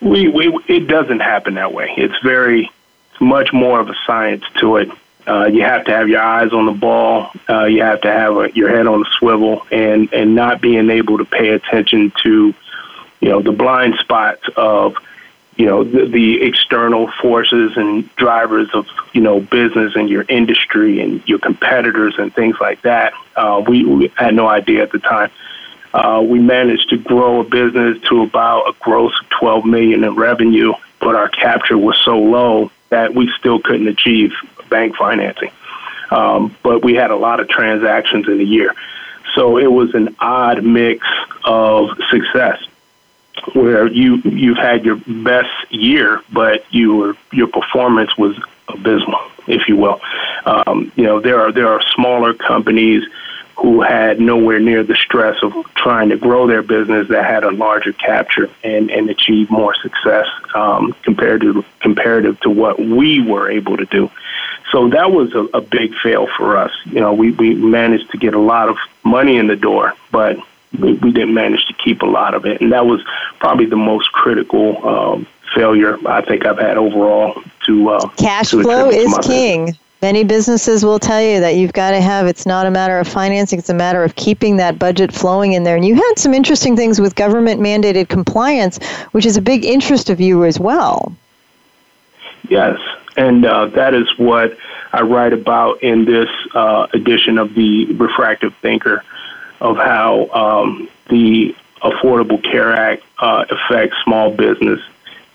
we, 0.00 0.28
we 0.28 0.46
it 0.68 0.86
doesn't 0.88 1.20
happen 1.20 1.54
that 1.54 1.72
way 1.72 1.92
it's 1.96 2.18
very 2.22 2.70
it's 3.10 3.20
much 3.20 3.52
more 3.52 3.80
of 3.80 3.88
a 3.88 3.94
science 4.06 4.44
to 4.58 4.76
it 4.76 4.88
uh, 5.26 5.46
you 5.46 5.62
have 5.62 5.84
to 5.84 5.92
have 5.92 6.08
your 6.08 6.20
eyes 6.20 6.52
on 6.52 6.66
the 6.66 6.72
ball. 6.72 7.30
Uh, 7.48 7.64
you 7.64 7.82
have 7.82 8.00
to 8.00 8.10
have 8.10 8.36
a, 8.36 8.50
your 8.54 8.68
head 8.68 8.86
on 8.86 9.00
the 9.00 9.08
swivel, 9.18 9.64
and 9.70 10.12
and 10.12 10.34
not 10.34 10.60
being 10.60 10.90
able 10.90 11.18
to 11.18 11.24
pay 11.24 11.50
attention 11.50 12.12
to, 12.22 12.54
you 13.20 13.28
know, 13.28 13.40
the 13.40 13.52
blind 13.52 13.94
spots 14.00 14.42
of, 14.56 14.96
you 15.56 15.66
know, 15.66 15.84
the, 15.84 16.06
the 16.06 16.42
external 16.42 17.08
forces 17.20 17.76
and 17.76 18.14
drivers 18.16 18.68
of 18.74 18.86
you 19.12 19.20
know 19.20 19.40
business 19.40 19.94
and 19.94 20.08
your 20.08 20.24
industry 20.28 21.00
and 21.00 21.26
your 21.28 21.38
competitors 21.38 22.14
and 22.18 22.34
things 22.34 22.56
like 22.60 22.82
that. 22.82 23.12
Uh, 23.36 23.62
we, 23.66 23.84
we 23.84 24.08
had 24.16 24.34
no 24.34 24.48
idea 24.48 24.82
at 24.82 24.90
the 24.90 24.98
time. 24.98 25.30
Uh, 25.94 26.24
we 26.26 26.38
managed 26.38 26.88
to 26.90 26.96
grow 26.96 27.40
a 27.40 27.44
business 27.44 28.00
to 28.08 28.22
about 28.22 28.68
a 28.68 28.72
gross 28.80 29.12
of 29.20 29.28
12 29.30 29.64
million 29.66 30.04
in 30.04 30.14
revenue, 30.14 30.72
but 31.00 31.14
our 31.14 31.28
capture 31.28 31.76
was 31.76 31.98
so 32.04 32.18
low 32.18 32.70
that 32.88 33.14
we 33.14 33.30
still 33.38 33.60
couldn't 33.60 33.88
achieve 33.88 34.32
bank 34.70 34.96
financing. 34.96 35.50
Um, 36.10 36.54
but 36.62 36.84
we 36.84 36.94
had 36.94 37.10
a 37.10 37.16
lot 37.16 37.40
of 37.40 37.48
transactions 37.48 38.28
in 38.28 38.40
a 38.40 38.44
year. 38.44 38.74
So 39.34 39.58
it 39.58 39.70
was 39.70 39.94
an 39.94 40.14
odd 40.18 40.62
mix 40.62 41.06
of 41.44 41.90
success 42.10 42.62
where 43.54 43.86
you 43.86 44.16
you've 44.24 44.58
had 44.58 44.84
your 44.84 44.96
best 45.06 45.50
year, 45.70 46.20
but 46.32 46.64
you 46.72 46.96
were, 46.96 47.16
your 47.32 47.48
performance 47.48 48.16
was 48.16 48.38
abysmal, 48.68 49.20
if 49.46 49.68
you 49.68 49.76
will. 49.76 50.00
Um, 50.44 50.92
you 50.96 51.04
know, 51.04 51.20
there 51.20 51.40
are 51.40 51.52
there 51.52 51.68
are 51.68 51.80
smaller 51.94 52.34
companies 52.34 53.04
who 53.56 53.82
had 53.82 54.20
nowhere 54.20 54.58
near 54.58 54.82
the 54.82 54.94
stress 54.94 55.36
of 55.42 55.52
trying 55.74 56.08
to 56.08 56.16
grow 56.16 56.46
their 56.46 56.62
business 56.62 57.08
that 57.08 57.24
had 57.24 57.44
a 57.44 57.50
larger 57.50 57.92
capture 57.92 58.50
and, 58.64 58.90
and 58.90 59.10
achieve 59.10 59.50
more 59.50 59.74
success 59.74 60.26
um, 60.54 60.94
compared 61.02 61.40
to 61.42 61.64
comparative 61.80 62.38
to 62.40 62.50
what 62.50 62.78
we 62.78 63.20
were 63.22 63.50
able 63.50 63.76
to 63.76 63.86
do. 63.86 64.10
So 64.70 64.88
that 64.88 65.12
was 65.12 65.34
a, 65.34 65.44
a 65.56 65.60
big 65.60 65.94
fail 66.02 66.26
for 66.36 66.56
us. 66.56 66.72
You 66.86 67.00
know, 67.00 67.12
we, 67.12 67.32
we 67.32 67.54
managed 67.54 68.10
to 68.12 68.18
get 68.18 68.34
a 68.34 68.40
lot 68.40 68.68
of 68.68 68.76
money 69.04 69.36
in 69.36 69.46
the 69.46 69.56
door, 69.56 69.94
but 70.10 70.38
we, 70.78 70.94
we 70.94 71.12
didn't 71.12 71.34
manage 71.34 71.66
to 71.66 71.74
keep 71.74 72.02
a 72.02 72.06
lot 72.06 72.34
of 72.34 72.46
it. 72.46 72.60
And 72.60 72.72
that 72.72 72.86
was 72.86 73.04
probably 73.38 73.66
the 73.66 73.76
most 73.76 74.10
critical 74.12 74.86
um, 74.86 75.26
failure 75.54 75.98
I 76.08 76.22
think 76.22 76.46
I've 76.46 76.58
had 76.58 76.78
overall 76.78 77.42
to 77.66 77.90
uh, 77.90 78.08
cash 78.16 78.50
to 78.50 78.62
flow 78.62 78.88
is 78.88 79.16
king. 79.18 79.66
Business. 79.66 79.81
Many 80.02 80.24
businesses 80.24 80.84
will 80.84 80.98
tell 80.98 81.22
you 81.22 81.38
that 81.38 81.54
you've 81.54 81.72
got 81.72 81.92
to 81.92 82.00
have, 82.00 82.26
it's 82.26 82.44
not 82.44 82.66
a 82.66 82.72
matter 82.72 82.98
of 82.98 83.06
financing, 83.06 83.60
it's 83.60 83.68
a 83.68 83.74
matter 83.74 84.02
of 84.02 84.16
keeping 84.16 84.56
that 84.56 84.76
budget 84.76 85.12
flowing 85.12 85.52
in 85.52 85.62
there. 85.62 85.76
And 85.76 85.84
you 85.84 85.94
had 85.94 86.14
some 86.16 86.34
interesting 86.34 86.74
things 86.74 87.00
with 87.00 87.14
government 87.14 87.60
mandated 87.60 88.08
compliance, 88.08 88.84
which 89.12 89.24
is 89.24 89.36
a 89.36 89.40
big 89.40 89.64
interest 89.64 90.10
of 90.10 90.20
you 90.20 90.44
as 90.44 90.58
well. 90.58 91.14
Yes, 92.48 92.80
and 93.16 93.46
uh, 93.46 93.66
that 93.66 93.94
is 93.94 94.18
what 94.18 94.58
I 94.92 95.02
write 95.02 95.32
about 95.32 95.80
in 95.84 96.04
this 96.04 96.28
uh, 96.52 96.88
edition 96.92 97.38
of 97.38 97.54
the 97.54 97.92
Refractive 97.92 98.52
Thinker 98.56 99.04
of 99.60 99.76
how 99.76 100.28
um, 100.30 100.88
the 101.10 101.54
Affordable 101.80 102.42
Care 102.42 102.72
Act 102.72 103.04
uh, 103.20 103.44
affects 103.48 103.96
small 104.02 104.34
business. 104.34 104.80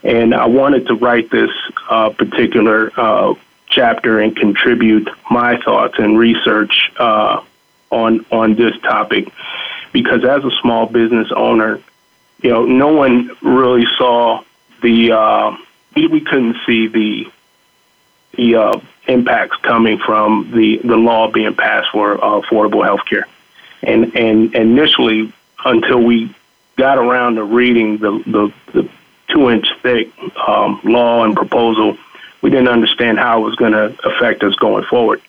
And 0.04 0.36
I 0.36 0.46
wanted 0.46 0.88
to 0.88 0.96
write 0.96 1.32
this 1.32 1.52
uh, 1.90 2.10
particular 2.10 2.92
uh, 2.98 3.34
chapter 3.70 4.20
and 4.20 4.36
contribute 4.36 5.10
my 5.30 5.58
thoughts 5.62 5.96
and 5.98 6.18
research 6.18 6.92
uh, 6.98 7.44
on 7.92 8.26
on 8.32 8.56
this 8.56 8.78
topic. 8.82 9.30
Because 9.94 10.24
as 10.24 10.44
a 10.44 10.52
small 10.62 10.86
business 10.86 11.32
owner, 11.36 11.80
you 12.42 12.52
know, 12.52 12.66
no 12.66 12.90
one 12.94 13.32
really 13.42 13.86
saw 13.98 14.44
the 14.82 15.12
uh, 15.12 15.58
we 15.96 16.22
couldn't 16.22 16.58
see 16.66 16.88
the 16.88 17.32
the 18.36 18.56
uh, 18.56 18.80
impacts 19.08 19.58
coming 19.58 19.98
from 19.98 20.52
the 20.54 20.78
the 20.78 20.98
law 20.98 21.32
being 21.32 21.56
passed 21.56 21.90
for 21.92 22.14
uh, 22.24 22.42
affordable 22.42 22.84
health 22.84 23.06
care, 23.10 23.28
and 23.82 24.16
and 24.16 24.54
initially 24.56 25.34
until 25.66 26.02
we 26.02 26.34
got 26.78 26.98
around 26.98 27.36
to 27.36 27.44
reading 27.44 27.98
the 27.98 28.12
the, 28.26 28.54
the 28.74 28.90
two 29.30 29.50
inch 29.50 29.68
thick 29.82 30.10
um, 30.48 30.80
law 30.84 31.24
and 31.24 31.36
proposal 31.36 31.98
we 32.42 32.50
didn't 32.50 32.68
understand 32.68 33.20
how 33.20 33.42
it 33.42 33.46
was 33.46 33.56
going 33.56 33.74
to 33.74 33.96
affect 34.08 34.44
us 34.44 34.56
going 34.56 34.84
forward. 34.86 35.22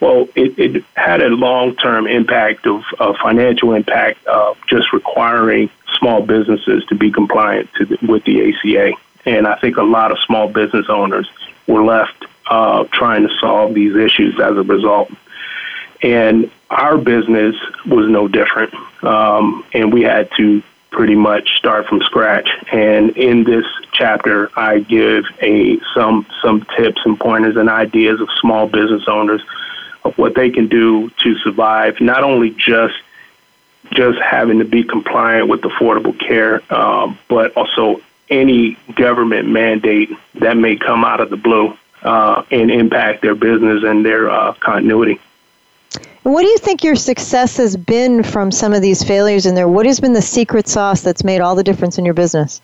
Well, 0.00 0.28
it, 0.36 0.58
it 0.58 0.84
had 0.96 1.22
a 1.22 1.28
long 1.28 1.74
term 1.76 2.06
impact 2.06 2.66
of, 2.66 2.84
financial 3.20 3.72
impact 3.72 4.24
of 4.26 4.56
just 4.68 4.92
requiring 4.92 5.70
small 5.98 6.22
businesses 6.22 6.84
to 6.86 6.94
be 6.94 7.10
compliant 7.10 7.68
to 7.74 7.84
the, 7.84 7.98
with 8.02 8.24
the 8.24 8.48
ACA. 8.48 8.92
And 9.26 9.46
I 9.46 9.56
think 9.56 9.76
a 9.76 9.82
lot 9.82 10.12
of 10.12 10.18
small 10.20 10.48
business 10.48 10.86
owners 10.88 11.28
were 11.66 11.84
left 11.84 12.24
uh, 12.46 12.84
trying 12.92 13.26
to 13.26 13.38
solve 13.40 13.74
these 13.74 13.96
issues 13.96 14.38
as 14.40 14.56
a 14.56 14.62
result. 14.62 15.10
And 16.02 16.50
our 16.70 16.96
business 16.96 17.56
was 17.86 18.08
no 18.08 18.28
different. 18.28 18.72
Um, 19.02 19.64
and 19.72 19.92
we 19.92 20.02
had 20.02 20.30
to 20.36 20.62
pretty 20.90 21.14
much 21.14 21.56
start 21.56 21.86
from 21.86 22.00
scratch. 22.00 22.48
And 22.72 23.10
in 23.16 23.44
this 23.44 23.64
chapter, 23.92 24.50
I 24.56 24.80
give 24.80 25.24
a 25.40 25.78
some 25.94 26.26
some 26.42 26.66
tips 26.76 27.00
and 27.04 27.18
pointers 27.18 27.56
and 27.56 27.68
ideas 27.68 28.20
of 28.20 28.28
small 28.40 28.66
business 28.66 29.04
owners 29.06 29.42
of 30.04 30.16
what 30.16 30.34
they 30.34 30.50
can 30.50 30.68
do 30.68 31.10
to 31.22 31.36
survive. 31.38 32.00
Not 32.00 32.24
only 32.24 32.50
just 32.50 32.94
just 33.92 34.18
having 34.18 34.58
to 34.58 34.64
be 34.64 34.84
compliant 34.84 35.48
with 35.48 35.62
affordable 35.62 36.18
care, 36.18 36.62
uh, 36.70 37.14
but 37.28 37.56
also 37.56 38.00
any 38.30 38.76
government 38.94 39.48
mandate 39.48 40.10
that 40.34 40.56
may 40.56 40.76
come 40.76 41.04
out 41.04 41.20
of 41.20 41.30
the 41.30 41.36
blue 41.36 41.76
uh, 42.02 42.42
and 42.50 42.70
impact 42.70 43.22
their 43.22 43.34
business 43.34 43.82
and 43.84 44.04
their 44.04 44.30
uh, 44.30 44.52
continuity. 44.54 45.18
What 46.22 46.42
do 46.42 46.48
you 46.48 46.58
think 46.58 46.84
your 46.84 46.96
success 46.96 47.56
has 47.56 47.76
been 47.76 48.22
from 48.22 48.50
some 48.50 48.74
of 48.74 48.82
these 48.82 49.02
failures 49.02 49.46
in 49.46 49.54
there? 49.54 49.68
What 49.68 49.86
has 49.86 49.98
been 49.98 50.12
the 50.12 50.22
secret 50.22 50.68
sauce 50.68 51.00
that's 51.00 51.24
made 51.24 51.40
all 51.40 51.54
the 51.54 51.64
difference 51.64 51.96
in 51.96 52.04
your 52.04 52.14
business? 52.14 52.60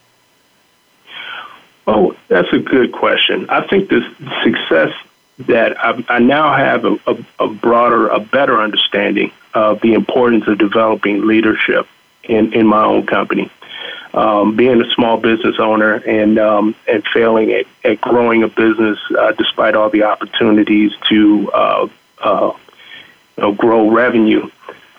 Oh, 1.87 2.15
that's 2.29 2.53
a 2.53 2.59
good 2.59 2.93
question. 2.93 3.49
I 3.49 3.67
think 3.67 3.89
the 3.89 4.03
success 4.43 4.93
that 5.41 5.83
I, 5.83 6.05
I 6.09 6.19
now 6.19 6.55
have 6.55 6.85
a, 6.85 6.99
a, 7.07 7.25
a, 7.41 7.49
broader, 7.49 8.09
a 8.09 8.21
better 8.21 8.61
understanding 8.61 9.33
of 9.53 9.81
the 9.81 9.95
importance 9.95 10.47
of 10.47 10.59
developing 10.59 11.27
leadership 11.27 11.87
in, 12.23 12.53
in 12.53 12.67
my 12.67 12.85
own 12.85 13.07
company. 13.07 13.51
Um, 14.13 14.55
being 14.55 14.81
a 14.81 14.89
small 14.95 15.17
business 15.17 15.57
owner 15.59 15.95
and 15.95 16.39
um, 16.39 16.77
and 16.87 17.05
failing 17.13 17.51
at, 17.51 17.67
at 17.83 18.01
growing 18.01 18.45
a 18.45 18.49
business 18.49 18.97
uh, 19.19 19.33
despite 19.33 19.75
all 19.75 19.91
the 19.91 20.05
opportunities 20.05 20.93
to 21.09 21.51
uh, 21.53 21.89
uh, 22.21 22.53
know, 23.43 23.53
grow 23.53 23.91
revenue. 23.91 24.49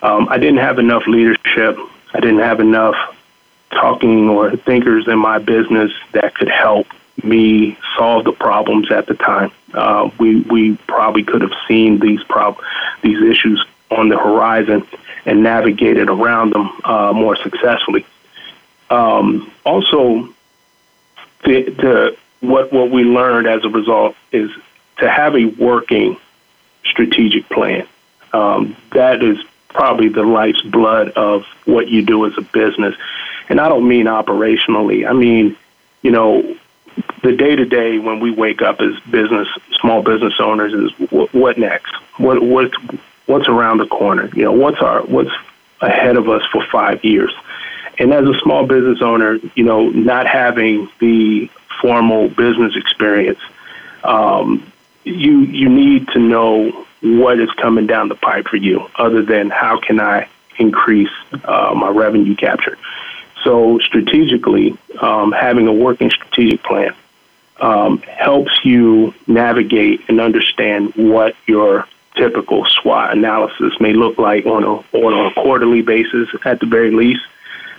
Um, 0.01 0.27
I 0.29 0.37
didn't 0.37 0.59
have 0.59 0.79
enough 0.79 1.07
leadership. 1.07 1.77
I 2.13 2.19
didn't 2.19 2.39
have 2.39 2.59
enough 2.59 2.95
talking 3.71 4.29
or 4.29 4.55
thinkers 4.55 5.07
in 5.07 5.17
my 5.17 5.39
business 5.39 5.91
that 6.13 6.35
could 6.35 6.49
help 6.49 6.87
me 7.23 7.77
solve 7.97 8.25
the 8.25 8.31
problems 8.31 8.91
at 8.91 9.07
the 9.07 9.15
time. 9.15 9.51
Uh, 9.73 10.09
we 10.19 10.41
we 10.41 10.75
probably 10.87 11.23
could 11.23 11.41
have 11.41 11.53
seen 11.67 11.99
these 11.99 12.23
prob- 12.23 12.61
these 13.01 13.21
issues 13.21 13.65
on 13.91 14.09
the 14.09 14.17
horizon 14.17 14.85
and 15.25 15.43
navigated 15.43 16.09
around 16.09 16.53
them 16.53 16.71
uh, 16.83 17.11
more 17.13 17.35
successfully. 17.35 18.05
Um, 18.89 19.51
also, 19.65 20.29
the, 21.43 21.63
the 21.63 22.17
what 22.41 22.71
what 22.71 22.91
we 22.91 23.03
learned 23.03 23.47
as 23.47 23.63
a 23.63 23.69
result 23.69 24.15
is 24.31 24.51
to 24.97 25.09
have 25.09 25.35
a 25.35 25.45
working 25.45 26.17
strategic 26.83 27.49
plan 27.49 27.87
Um, 28.35 28.75
that 28.91 29.23
is 29.23 29.37
probably 29.69 30.09
the 30.09 30.23
life's 30.23 30.61
blood 30.61 31.09
of 31.11 31.45
what 31.65 31.87
you 31.87 32.01
do 32.01 32.25
as 32.25 32.37
a 32.37 32.41
business. 32.41 32.95
And 33.47 33.61
I 33.61 33.69
don't 33.69 33.87
mean 33.87 34.07
operationally. 34.07 35.07
I 35.07 35.13
mean, 35.13 35.55
you 36.01 36.11
know, 36.11 36.57
the 37.23 37.31
day 37.31 37.55
to 37.55 37.65
day 37.65 37.97
when 37.97 38.19
we 38.19 38.31
wake 38.31 38.61
up 38.61 38.81
as 38.81 38.99
business, 39.09 39.47
small 39.79 40.01
business 40.01 40.33
owners 40.39 40.73
is 40.73 41.09
what, 41.11 41.33
what 41.33 41.57
next? 41.57 41.93
What, 42.17 42.41
what, 42.41 42.71
what's 43.25 43.47
around 43.47 43.77
the 43.77 43.87
corner? 43.87 44.29
You 44.35 44.43
know, 44.45 44.53
what's 44.53 44.81
our, 44.81 45.01
what's 45.03 45.31
ahead 45.81 46.17
of 46.17 46.27
us 46.27 46.43
for 46.51 46.65
five 46.71 47.03
years? 47.03 47.33
And 47.97 48.13
as 48.13 48.25
a 48.25 48.37
small 48.43 48.65
business 48.65 49.01
owner, 49.01 49.39
you 49.55 49.63
know, 49.63 49.89
not 49.89 50.27
having 50.27 50.89
the 50.99 51.49
formal 51.81 52.27
business 52.27 52.75
experience, 52.75 53.39
um, 54.03 54.69
you 55.05 55.41
you 55.41 55.69
need 55.69 56.07
to 56.09 56.19
know 56.19 56.85
what 57.05 57.39
is 57.39 57.51
coming 57.51 57.85
down 57.85 58.09
the 58.09 58.15
pipe 58.15 58.47
for 58.47 58.57
you, 58.57 58.89
other 58.95 59.21
than 59.21 59.49
how 59.49 59.79
can 59.79 59.99
I 59.99 60.27
increase 60.57 61.11
uh, 61.43 61.73
my 61.75 61.89
revenue 61.89 62.35
capture. 62.35 62.77
So 63.43 63.77
strategically, 63.79 64.75
um, 64.99 65.31
having 65.31 65.67
a 65.67 65.73
working 65.73 66.09
strategic 66.09 66.63
plan 66.63 66.95
um, 67.61 67.99
helps 67.99 68.65
you 68.65 69.13
navigate 69.27 70.01
and 70.09 70.19
understand 70.19 70.93
what 70.95 71.35
your 71.45 71.87
typical 72.15 72.65
SWOT 72.65 73.15
analysis 73.15 73.73
may 73.79 73.93
look 73.93 74.17
like 74.17 74.45
on 74.45 74.63
a 74.63 74.97
on 74.97 75.27
a 75.27 75.33
quarterly 75.33 75.81
basis, 75.81 76.29
at 76.43 76.59
the 76.59 76.65
very 76.65 76.91
least. 76.91 77.21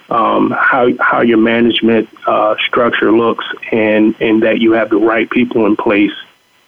Um, 0.09 0.53
how 0.57 0.89
how 1.01 1.22
your 1.22 1.39
management 1.39 2.09
uh, 2.27 2.55
structure 2.64 3.11
looks, 3.11 3.45
and 3.72 4.14
and 4.20 4.45
that 4.45 4.61
you 4.61 4.72
have 4.72 4.91
the 4.91 4.99
right 4.99 5.29
people 5.29 5.66
in 5.66 5.74
place 5.74 6.12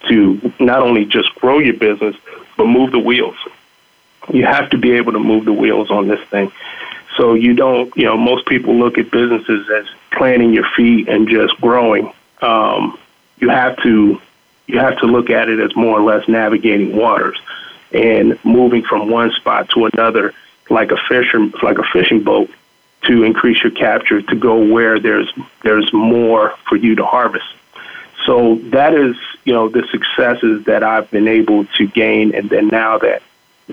to 0.08 0.52
not 0.58 0.82
only 0.82 1.04
just 1.04 1.32
grow 1.36 1.58
your 1.58 1.74
business, 1.74 2.16
but 2.58 2.66
move 2.66 2.92
the 2.92 2.98
wheels. 2.98 3.36
You 4.30 4.44
have 4.44 4.68
to 4.70 4.76
be 4.76 4.92
able 4.92 5.12
to 5.12 5.18
move 5.18 5.46
the 5.46 5.54
wheels 5.54 5.90
on 5.90 6.08
this 6.08 6.20
thing. 6.28 6.52
So 7.16 7.32
you 7.32 7.54
don't, 7.54 7.96
you 7.96 8.04
know, 8.04 8.18
most 8.18 8.44
people 8.46 8.74
look 8.74 8.98
at 8.98 9.10
businesses 9.10 9.70
as 9.70 9.86
planting 10.12 10.52
your 10.52 10.66
feet 10.76 11.08
and 11.08 11.26
just 11.28 11.58
growing. 11.60 12.12
Um, 12.42 12.98
you 13.38 13.48
have 13.48 13.76
to, 13.84 14.20
you 14.66 14.78
have 14.78 14.98
to 14.98 15.06
look 15.06 15.30
at 15.30 15.48
it 15.48 15.58
as 15.60 15.74
more 15.74 15.98
or 15.98 16.02
less 16.02 16.28
navigating 16.28 16.94
waters 16.94 17.40
and 17.92 18.38
moving 18.44 18.82
from 18.82 19.08
one 19.08 19.30
spot 19.32 19.70
to 19.70 19.86
another, 19.86 20.34
like 20.68 20.90
a 20.90 20.98
fisher, 21.08 21.48
like 21.62 21.78
a 21.78 21.84
fishing 21.92 22.22
boat, 22.22 22.50
to 23.04 23.22
increase 23.22 23.62
your 23.62 23.72
capture 23.72 24.20
to 24.20 24.36
go 24.36 24.58
where 24.58 24.98
there's 24.98 25.32
there's 25.62 25.90
more 25.92 26.54
for 26.68 26.76
you 26.76 26.96
to 26.96 27.04
harvest. 27.04 27.46
So 28.26 28.56
that 28.76 28.92
is, 28.92 29.16
you 29.44 29.52
know, 29.52 29.68
the 29.68 29.86
successes 29.90 30.64
that 30.64 30.82
I've 30.82 31.10
been 31.10 31.28
able 31.28 31.64
to 31.64 31.86
gain, 31.86 32.34
and 32.34 32.50
then 32.50 32.68
now 32.68 32.98
that 32.98 33.22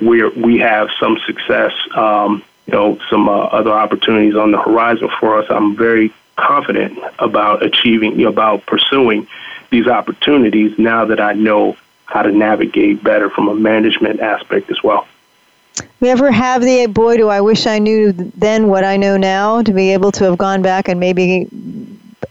we're 0.01 0.29
we 0.31 0.59
have 0.59 0.89
some 0.99 1.17
success, 1.25 1.73
um, 1.95 2.43
you 2.67 2.73
know, 2.73 2.99
some 3.09 3.29
uh, 3.29 3.31
other 3.31 3.71
opportunities 3.71 4.35
on 4.35 4.51
the 4.51 4.61
horizon 4.61 5.09
for 5.19 5.39
us. 5.39 5.45
I'm 5.49 5.75
very 5.75 6.13
confident 6.35 6.99
about 7.19 7.63
achieving, 7.63 8.25
about 8.25 8.65
pursuing 8.65 9.27
these 9.69 9.87
opportunities 9.87 10.77
now 10.77 11.05
that 11.05 11.19
I 11.19 11.33
know 11.33 11.77
how 12.05 12.21
to 12.21 12.31
navigate 12.31 13.03
better 13.03 13.29
from 13.29 13.47
a 13.47 13.55
management 13.55 14.19
aspect 14.19 14.69
as 14.69 14.81
well. 14.83 15.07
We 15.99 16.09
ever 16.09 16.31
have 16.31 16.61
the 16.61 16.85
boy? 16.87 17.17
Do 17.17 17.29
I 17.29 17.41
wish 17.41 17.67
I 17.67 17.79
knew 17.79 18.11
then 18.13 18.67
what 18.67 18.83
I 18.83 18.97
know 18.97 19.17
now 19.17 19.61
to 19.61 19.73
be 19.73 19.91
able 19.91 20.11
to 20.13 20.23
have 20.25 20.37
gone 20.37 20.61
back 20.61 20.87
and 20.87 20.99
maybe 20.99 21.47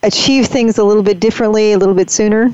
achieve 0.03 0.47
things 0.47 0.79
a 0.79 0.85
little 0.85 1.03
bit 1.03 1.21
differently, 1.21 1.73
a 1.73 1.79
little 1.79 1.95
bit 1.95 2.11
sooner? 2.11 2.51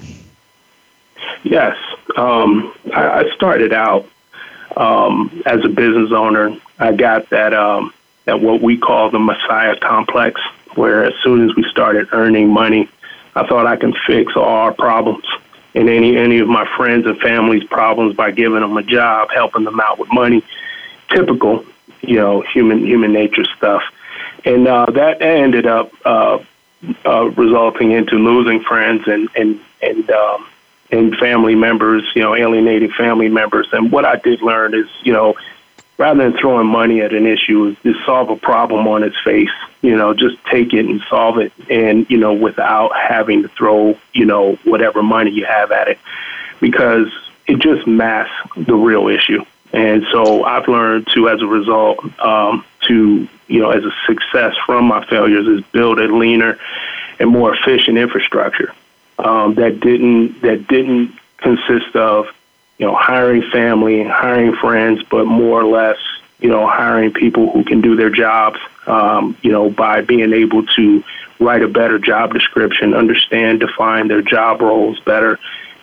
Yes. 1.43 1.76
Um, 2.16 2.74
I, 2.95 3.20
I, 3.20 3.30
started 3.34 3.72
out 3.72 4.07
um, 4.76 5.43
as 5.47 5.64
a 5.64 5.68
business 5.68 6.12
owner. 6.12 6.57
I 6.78 6.93
got 6.93 7.30
that 7.30 7.55
um, 7.55 7.95
that 8.24 8.41
what 8.41 8.61
we 8.61 8.76
call 8.76 9.11
the 9.11 9.18
Messiah 9.18 9.76
complex, 9.78 10.41
where 10.74 11.05
as 11.05 11.14
soon 11.22 11.49
as 11.49 11.57
we 11.57 11.64
started 11.64 12.09
earning 12.12 12.49
money, 12.49 12.88
I 13.34 13.47
thought 13.47 13.66
I 13.66 13.76
can 13.76 13.95
fix 14.07 14.36
all 14.36 14.45
our 14.45 14.74
problems 14.74 15.24
and 15.74 15.88
any 15.88 16.16
any 16.16 16.38
of 16.41 16.49
my 16.49 16.66
friends 16.76 17.07
and 17.07 17.18
family's 17.20 17.64
problems 17.64 18.14
by 18.14 18.30
giving 18.30 18.61
them 18.61 18.76
a 18.76 18.82
job, 18.82 19.30
helping 19.32 19.64
them 19.64 19.80
out 19.80 19.99
with 19.99 20.12
money. 20.12 20.45
Typical, 21.09 21.64
you 22.03 22.16
know, 22.16 22.41
human 22.41 22.84
human 22.84 23.12
nature 23.12 23.45
stuff. 23.57 23.82
And 24.45 24.66
uh, 24.66 24.86
that 24.86 25.22
ended 25.22 25.66
up 25.66 25.93
uh, 26.05 26.38
uh, 27.05 27.30
resulting 27.30 27.93
into 27.93 28.16
losing 28.16 28.61
friends 28.62 29.07
and 29.07 29.28
and 29.36 29.61
and 29.82 30.11
um, 30.11 30.47
and 30.93 31.16
family 31.16 31.55
members, 31.55 32.05
you 32.14 32.22
know, 32.22 32.34
alienating 32.34 32.91
family 32.91 33.28
members. 33.28 33.68
And 33.72 33.93
what 33.93 34.05
I 34.05 34.16
did 34.16 34.43
learn 34.43 34.74
is, 34.74 34.88
you 35.03 35.12
know, 35.12 35.36
rather 35.99 36.22
than 36.22 36.38
throwing 36.38 36.66
money 36.66 37.01
at 37.01 37.12
an 37.12 37.26
issue, 37.26 37.76
is 37.84 37.97
solve 38.05 38.30
a 38.30 38.36
problem 38.36 38.88
on 38.88 39.03
its 39.03 39.16
face. 39.22 39.51
You 39.82 39.97
know, 39.97 40.14
just 40.14 40.36
take 40.47 40.72
it 40.72 40.86
and 40.86 41.01
solve 41.09 41.38
it, 41.38 41.53
and 41.68 42.09
you 42.11 42.16
know, 42.16 42.32
without 42.32 42.91
having 42.97 43.43
to 43.43 43.49
throw, 43.49 43.97
you 44.12 44.24
know, 44.24 44.57
whatever 44.64 45.03
money 45.03 45.30
you 45.30 45.45
have 45.45 45.72
at 45.72 45.88
it, 45.88 45.99
because 46.61 47.09
it 47.47 47.59
just 47.61 47.86
masks 47.86 48.34
the 48.57 48.74
real 48.74 49.09
issue. 49.09 49.45
And 49.72 50.05
so 50.11 50.45
I've 50.45 50.66
learned 50.68 51.07
to, 51.14 51.28
as 51.28 51.41
a 51.41 51.47
result, 51.47 51.99
um, 52.20 52.64
to 52.88 53.28
you 53.47 53.61
know, 53.61 53.70
as 53.70 53.84
a 53.84 53.93
success 54.07 54.55
from 54.66 54.86
my 54.86 55.05
failures 55.07 55.47
is 55.47 55.64
build 55.72 55.99
a 55.99 56.14
leaner 56.14 56.59
and 57.18 57.30
more 57.30 57.55
efficient 57.55 57.99
infrastructure 57.99 58.72
um, 59.24 59.54
that 59.54 59.80
didn't 59.80 60.40
that 60.42 60.66
didn't 60.68 61.16
consist 61.38 61.94
of 61.96 62.26
you 62.78 62.86
know 62.86 62.94
hiring 62.94 63.42
family, 63.50 64.00
and 64.00 64.10
hiring 64.10 64.54
friends, 64.54 65.02
but 65.10 65.26
more 65.26 65.60
or 65.60 65.66
less 65.66 65.98
you 66.38 66.48
know 66.48 66.66
hiring 66.66 67.12
people 67.12 67.50
who 67.50 67.64
can 67.64 67.80
do 67.80 67.96
their 67.96 68.10
jobs. 68.10 68.58
Um, 68.86 69.36
you 69.42 69.52
know, 69.52 69.70
by 69.70 70.00
being 70.00 70.32
able 70.32 70.66
to 70.66 71.04
write 71.38 71.62
a 71.62 71.68
better 71.68 71.98
job 71.98 72.32
description, 72.32 72.94
understand, 72.94 73.60
define 73.60 74.08
their 74.08 74.22
job 74.22 74.60
roles 74.60 74.98
better, 75.00 75.38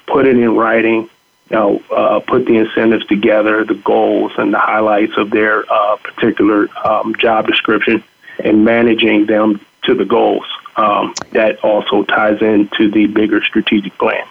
put 0.06 0.26
it 0.26 0.38
in 0.38 0.56
writing, 0.56 1.10
you 1.50 1.56
know, 1.56 1.84
uh, 1.92 2.20
put 2.20 2.46
the 2.46 2.58
incentives 2.58 3.06
together, 3.06 3.64
the 3.64 3.76
goals 3.76 4.32
and 4.38 4.54
the 4.54 4.60
highlights 4.60 5.18
of 5.18 5.30
their 5.30 5.72
uh, 5.72 5.96
particular 5.98 6.68
um, 6.86 7.16
job 7.16 7.48
description, 7.48 8.04
and 8.44 8.66
managing 8.66 9.26
them 9.26 9.60
to 9.88 9.96
the 9.96 10.06
goals. 10.06 10.46
Um, 10.76 11.16
that 11.32 11.64
also 11.64 12.04
ties 12.04 12.40
into 12.40 12.92
the 12.92 13.08
bigger 13.08 13.44
strategic 13.44 13.98
plan. 13.98 14.28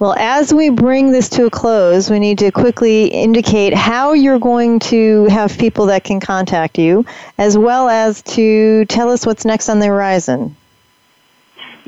Well, 0.00 0.14
as 0.18 0.52
we 0.52 0.70
bring 0.70 1.12
this 1.12 1.28
to 1.30 1.46
a 1.46 1.50
close, 1.50 2.10
we 2.10 2.18
need 2.18 2.38
to 2.40 2.50
quickly 2.50 3.06
indicate 3.06 3.72
how 3.72 4.12
you're 4.12 4.40
going 4.40 4.80
to 4.80 5.24
have 5.26 5.56
people 5.56 5.86
that 5.86 6.04
can 6.04 6.20
contact 6.20 6.78
you, 6.78 7.06
as 7.38 7.56
well 7.56 7.88
as 7.88 8.22
to 8.22 8.84
tell 8.86 9.10
us 9.10 9.24
what's 9.24 9.44
next 9.44 9.68
on 9.68 9.78
the 9.78 9.86
horizon. 9.86 10.54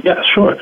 Yeah, 0.02 0.22
sure. 0.22 0.56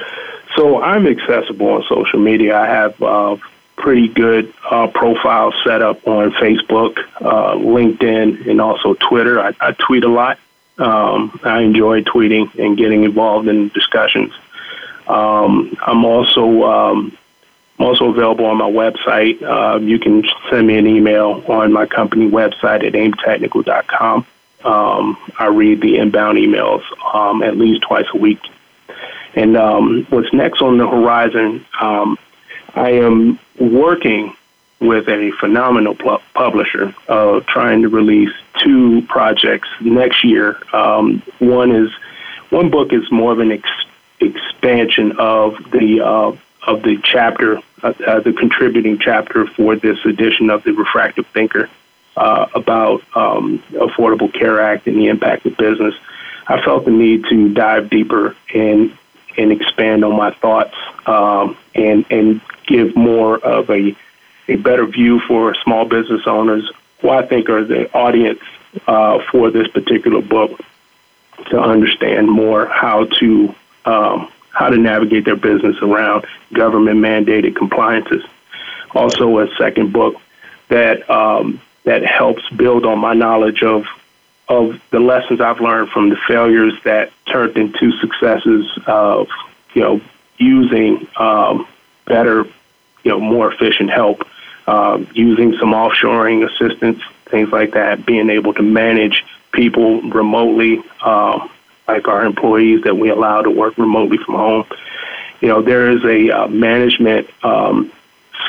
So 0.57 0.83
I'm 0.83 1.07
accessible 1.07 1.69
on 1.69 1.85
social 1.89 2.19
media. 2.19 2.59
I 2.59 2.67
have 2.67 3.03
uh, 3.03 3.37
pretty 3.77 4.09
good 4.09 4.53
uh, 4.69 4.89
profile 4.89 5.53
set 5.65 5.83
up 5.83 6.09
on 6.09 6.33
Facebook, 6.33 6.99
uh, 7.21 7.55
LinkedIn, 7.55 8.49
and 8.49 8.61
also 8.61 8.95
Twitter. 8.95 9.39
I, 9.39 9.55
I 9.61 9.73
tweet 9.73 10.03
a 10.03 10.09
lot. 10.09 10.39
Um, 10.79 11.41
I 11.43 11.61
enjoy 11.61 12.03
tweeting 12.03 12.55
and 12.59 12.77
getting 12.77 13.05
involved 13.05 13.49
in 13.49 13.69
discussions. 13.69 14.33
Um, 15.07 15.77
I'm 15.81 16.05
also 16.05 16.65
um, 16.65 17.17
also 17.79 18.11
available 18.11 18.47
on 18.47 18.59
my 18.59 18.71
website. 18.71 19.43
Uh, 19.43 19.79
you 19.79 19.99
can 19.99 20.25
send 20.51 20.67
me 20.67 20.77
an 20.77 20.87
email 20.87 21.43
on 21.49 21.73
my 21.73 21.87
company 21.87 22.29
website 22.29 22.85
at 22.85 22.93
aimtechnical.com. 22.93 24.27
Um, 24.65 25.17
I 25.39 25.47
read 25.47 25.81
the 25.81 25.97
inbound 25.99 26.39
emails 26.39 26.83
um, 27.15 27.43
at 27.43 27.57
least 27.57 27.83
twice 27.83 28.07
a 28.13 28.19
week. 28.19 28.41
And 29.35 29.57
um, 29.57 30.07
what's 30.11 30.33
next 30.33 30.63
on 30.63 30.79
the 30.79 30.89
horizon? 30.89 31.65
Um, 31.81 32.19
I 32.75 32.91
am 32.91 33.39
working 33.59 34.36
with 34.81 35.09
a 35.09 35.33
phenomenal 35.41 35.95
pu- 35.95 36.19
publisher 36.35 36.95
uh, 37.09 37.41
trying 37.41 37.83
to 37.83 37.89
release 37.89 38.33
two 38.63 39.03
projects 39.03 39.69
next 39.81 40.25
year. 40.25 40.61
Um, 40.73 41.23
one 41.39 41.73
is 41.73 41.91
one 42.51 42.71
book 42.71 42.93
is 42.93 43.11
more 43.11 43.33
of 43.33 43.41
an 43.41 43.53
ex- 43.53 43.87
expansion 44.21 45.13
of 45.19 45.57
the 45.71 46.01
uh, 46.05 46.37
of 46.67 46.83
the 46.83 46.99
chapter, 47.03 47.59
uh, 47.83 47.93
uh, 48.07 48.21
the 48.21 48.33
contributing 48.33 48.99
chapter 48.99 49.47
for 49.47 49.77
this 49.77 50.05
edition 50.05 50.51
of 50.51 50.65
the 50.65 50.73
Refractive 50.73 51.27
Thinker 51.29 51.71
uh, 52.17 52.47
about 52.55 53.03
um, 53.15 53.63
Affordable 53.71 54.33
Care 54.33 54.61
Act 54.61 54.87
and 54.87 54.97
the 54.97 55.07
impact 55.07 55.47
of 55.47 55.57
business. 55.57 55.95
I 56.49 56.61
felt 56.63 56.85
the 56.85 56.91
need 56.91 57.25
to 57.27 57.53
dive 57.53 57.91
deeper 57.91 58.37
and 58.55 58.97
and 59.39 59.53
expand 59.53 60.05
on 60.05 60.17
my 60.17 60.33
thoughts 60.33 60.75
um, 61.07 61.57
and 61.75 62.05
and 62.11 62.41
give 62.67 62.97
more 62.97 63.39
of 63.39 63.71
a, 63.71 63.97
a 64.49 64.57
better 64.57 64.87
view 64.87 65.21
for 65.21 65.55
small 65.63 65.85
business 65.85 66.23
owners 66.27 66.71
who 67.01 67.11
I 67.11 67.27
think 67.27 67.49
are 67.49 67.65
the 67.65 67.93
audience 67.93 68.41
uh, 68.87 69.21
for 69.31 69.51
this 69.51 69.69
particular 69.69 70.21
book 70.21 70.61
to 71.51 71.61
understand 71.61 72.31
more 72.31 72.67
how 72.67 73.05
to 73.05 73.55
um, 73.85 74.33
how 74.51 74.71
to 74.71 74.79
navigate 74.79 75.25
their 75.25 75.37
business 75.37 75.77
around 75.83 76.27
government 76.53 76.99
mandated 76.99 77.55
compliances. 77.57 78.25
Also, 78.95 79.39
a 79.39 79.55
second 79.57 79.93
book 79.93 80.17
that 80.69 81.09
um, 81.11 81.61
that 81.85 82.05
helps 82.05 82.49
build 82.51 82.87
on 82.87 82.99
my 82.99 83.15
knowledge 83.15 83.63
of 83.63 83.85
of 84.49 84.81
the 84.91 85.01
lessons 85.01 85.41
I've 85.41 85.61
learned 85.61 85.91
from 85.91 86.09
the 86.09 86.17
failures 86.29 86.73
that 86.85 87.13
turned 87.31 87.57
into 87.57 87.93
successes 87.99 88.67
of 88.87 89.29
you 89.75 89.83
know 89.83 90.01
using 90.39 91.07
um, 91.17 91.67
better, 92.07 92.45
you 93.03 93.11
know, 93.11 93.21
more 93.21 93.53
efficient 93.53 93.91
help, 93.91 94.27
um, 94.67 95.09
using 95.15 95.57
some 95.59 95.73
offshoring 95.73 96.49
assistance, 96.49 97.01
things 97.27 97.51
like 97.51 97.73
that, 97.73 98.05
being 98.07 98.31
able 98.31 98.55
to 98.55 98.63
manage 98.63 99.25
people 99.53 100.03
remotely, 100.03 100.83
um, 101.03 101.51
like 101.89 102.09
our 102.09 102.25
employees 102.25 102.83
that 102.85 102.97
we 102.97 103.11
allow 103.11 103.43
to 103.43 103.51
work 103.51 103.77
remotely 103.79 104.19
from 104.19 104.35
home. 104.35 104.65
You 105.41 105.49
know, 105.49 105.63
there 105.63 105.91
is 105.91 106.05
a 106.05 106.31
uh, 106.31 106.49
management 106.49 107.29
um, 107.43 107.93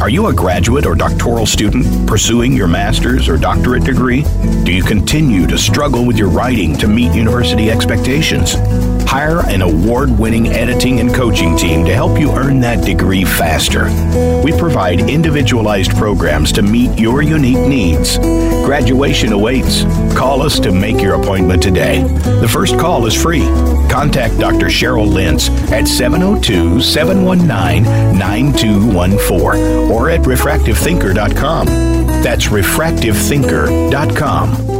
Are 0.00 0.10
you 0.10 0.26
a 0.26 0.32
graduate 0.32 0.84
or 0.84 0.94
doctoral 0.94 1.46
student 1.46 2.06
pursuing 2.06 2.52
your 2.52 2.68
master's 2.68 3.28
or 3.28 3.38
doctorate 3.38 3.84
degree? 3.84 4.24
Do 4.62 4.72
you 4.72 4.82
continue 4.82 5.46
to 5.46 5.56
struggle 5.56 6.04
with 6.04 6.18
your 6.18 6.28
writing 6.28 6.76
to 6.78 6.86
meet 6.86 7.14
university 7.14 7.70
expectations? 7.70 8.56
Hire 9.08 9.40
an 9.46 9.62
award 9.62 10.10
winning 10.10 10.48
editing 10.48 11.00
and 11.00 11.14
coaching 11.14 11.56
team 11.56 11.84
to 11.86 11.94
help 11.94 12.20
you 12.20 12.30
earn 12.32 12.60
that 12.60 12.84
degree 12.84 13.24
faster. 13.24 13.84
We 14.44 14.52
provide 14.58 15.08
individualized 15.08 15.92
programs 15.92 16.52
to 16.52 16.62
meet 16.62 16.98
your 16.98 17.22
unique 17.22 17.66
needs. 17.66 18.18
Graduation 18.18 19.32
awaits. 19.32 19.84
Call 20.14 20.42
us 20.42 20.60
to 20.60 20.72
make 20.72 21.00
your 21.00 21.14
appointment 21.14 21.62
today. 21.62 22.02
The 22.02 22.48
first 22.48 22.78
call 22.78 23.06
is 23.06 23.14
free. 23.14 23.46
Contact 23.88 24.38
Dr. 24.38 24.66
Cheryl 24.66 25.10
Lentz 25.10 25.48
at 25.70 25.88
702 25.88 26.80
719 26.80 28.18
9214 28.18 29.85
or 29.90 30.10
at 30.10 30.20
refractivethinker.com. 30.20 31.66
That's 32.22 32.46
refractivethinker.com. 32.46 34.76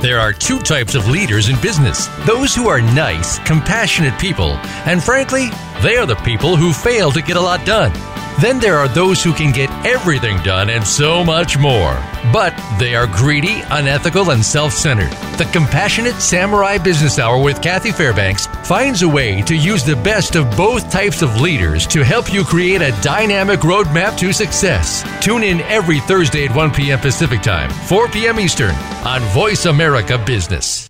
There 0.00 0.18
are 0.18 0.32
two 0.32 0.60
types 0.60 0.94
of 0.94 1.08
leaders 1.08 1.50
in 1.50 1.60
business 1.60 2.06
those 2.26 2.54
who 2.54 2.68
are 2.68 2.80
nice, 2.80 3.38
compassionate 3.40 4.18
people, 4.18 4.52
and 4.86 5.02
frankly, 5.02 5.50
they 5.82 5.96
are 5.96 6.06
the 6.06 6.14
people 6.16 6.56
who 6.56 6.72
fail 6.72 7.10
to 7.10 7.20
get 7.20 7.36
a 7.36 7.40
lot 7.40 7.66
done. 7.66 7.92
Then 8.40 8.58
there 8.58 8.76
are 8.76 8.88
those 8.88 9.22
who 9.22 9.34
can 9.34 9.52
get 9.52 9.70
everything 9.84 10.42
done 10.42 10.70
and 10.70 10.86
so 10.86 11.22
much 11.22 11.58
more. 11.58 11.92
But 12.32 12.54
they 12.78 12.94
are 12.94 13.06
greedy, 13.06 13.62
unethical, 13.70 14.30
and 14.30 14.44
self 14.44 14.72
centered. 14.72 15.10
The 15.38 15.48
Compassionate 15.52 16.14
Samurai 16.16 16.78
Business 16.78 17.18
Hour 17.18 17.42
with 17.42 17.60
Kathy 17.62 17.92
Fairbanks 17.92 18.46
finds 18.66 19.02
a 19.02 19.08
way 19.08 19.42
to 19.42 19.54
use 19.54 19.84
the 19.84 19.96
best 19.96 20.36
of 20.36 20.56
both 20.56 20.90
types 20.90 21.22
of 21.22 21.40
leaders 21.40 21.86
to 21.88 22.02
help 22.02 22.32
you 22.32 22.44
create 22.44 22.82
a 22.82 22.98
dynamic 23.02 23.60
roadmap 23.60 24.18
to 24.18 24.32
success. 24.32 25.04
Tune 25.22 25.42
in 25.42 25.60
every 25.62 26.00
Thursday 26.00 26.46
at 26.46 26.56
1 26.56 26.70
p.m. 26.72 26.98
Pacific 26.98 27.42
Time, 27.42 27.70
4 27.86 28.08
p.m. 28.08 28.40
Eastern 28.40 28.74
on 29.04 29.20
Voice 29.34 29.66
America 29.66 30.16
Business. 30.18 30.89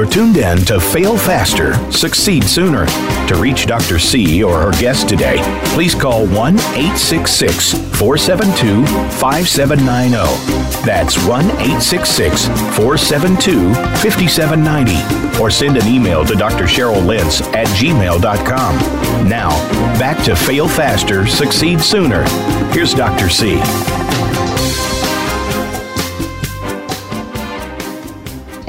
You're 0.00 0.08
tuned 0.08 0.38
in 0.38 0.56
to 0.64 0.80
Fail 0.80 1.18
Faster, 1.18 1.74
Succeed 1.92 2.44
Sooner. 2.44 2.86
To 2.86 3.36
reach 3.38 3.66
Dr. 3.66 3.98
C 3.98 4.42
or 4.42 4.58
her 4.58 4.70
guest 4.80 5.10
today, 5.10 5.36
please 5.74 5.94
call 5.94 6.26
1 6.28 6.54
866 6.54 7.74
472 7.98 8.86
5790. 9.18 10.86
That's 10.86 11.18
1 11.26 11.44
866 11.44 12.46
472 12.46 13.74
5790. 13.74 15.38
Or 15.38 15.50
send 15.50 15.76
an 15.76 15.86
email 15.86 16.24
to 16.24 16.34
Dr. 16.34 16.64
Cheryl 16.64 17.04
Lentz 17.04 17.42
at 17.48 17.66
gmail.com. 17.66 19.28
Now, 19.28 19.50
back 19.98 20.24
to 20.24 20.34
Fail 20.34 20.66
Faster, 20.66 21.26
Succeed 21.26 21.78
Sooner. 21.78 22.26
Here's 22.72 22.94
Dr. 22.94 23.28
C. 23.28 23.60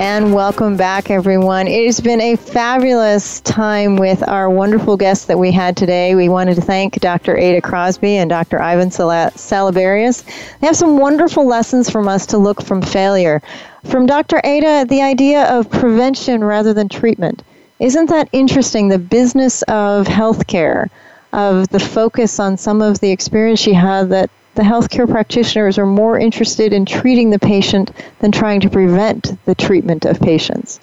And 0.01 0.33
welcome 0.33 0.77
back, 0.77 1.11
everyone. 1.11 1.67
It 1.67 1.85
has 1.85 1.99
been 1.99 2.21
a 2.21 2.35
fabulous 2.35 3.39
time 3.41 3.97
with 3.97 4.27
our 4.27 4.49
wonderful 4.49 4.97
guests 4.97 5.25
that 5.25 5.37
we 5.37 5.51
had 5.51 5.77
today. 5.77 6.15
We 6.15 6.27
wanted 6.27 6.55
to 6.55 6.61
thank 6.61 6.99
Dr. 6.99 7.37
Ada 7.37 7.61
Crosby 7.61 8.15
and 8.15 8.27
Dr. 8.27 8.59
Ivan 8.59 8.89
Salaberrios. 8.89 10.23
They 10.59 10.65
have 10.65 10.75
some 10.75 10.97
wonderful 10.97 11.45
lessons 11.45 11.87
from 11.87 12.07
us 12.07 12.25
to 12.25 12.39
look 12.39 12.63
from 12.63 12.81
failure. 12.81 13.43
From 13.85 14.07
Dr. 14.07 14.41
Ada, 14.43 14.87
the 14.89 15.03
idea 15.03 15.43
of 15.43 15.69
prevention 15.69 16.43
rather 16.43 16.73
than 16.73 16.89
treatment. 16.89 17.43
Isn't 17.77 18.09
that 18.09 18.27
interesting? 18.31 18.87
The 18.87 18.97
business 18.97 19.61
of 19.67 20.07
healthcare, 20.07 20.89
of 21.31 21.69
the 21.69 21.79
focus 21.79 22.39
on 22.39 22.57
some 22.57 22.81
of 22.81 22.99
the 23.01 23.11
experience 23.11 23.59
she 23.59 23.73
had 23.73 24.09
that 24.09 24.31
the 24.55 24.63
healthcare 24.63 25.09
practitioners 25.09 25.77
are 25.77 25.85
more 25.85 26.19
interested 26.19 26.73
in 26.73 26.85
treating 26.85 27.29
the 27.29 27.39
patient 27.39 27.91
than 28.19 28.31
trying 28.31 28.59
to 28.61 28.69
prevent 28.69 29.37
the 29.45 29.55
treatment 29.55 30.05
of 30.05 30.19
patients. 30.19 30.79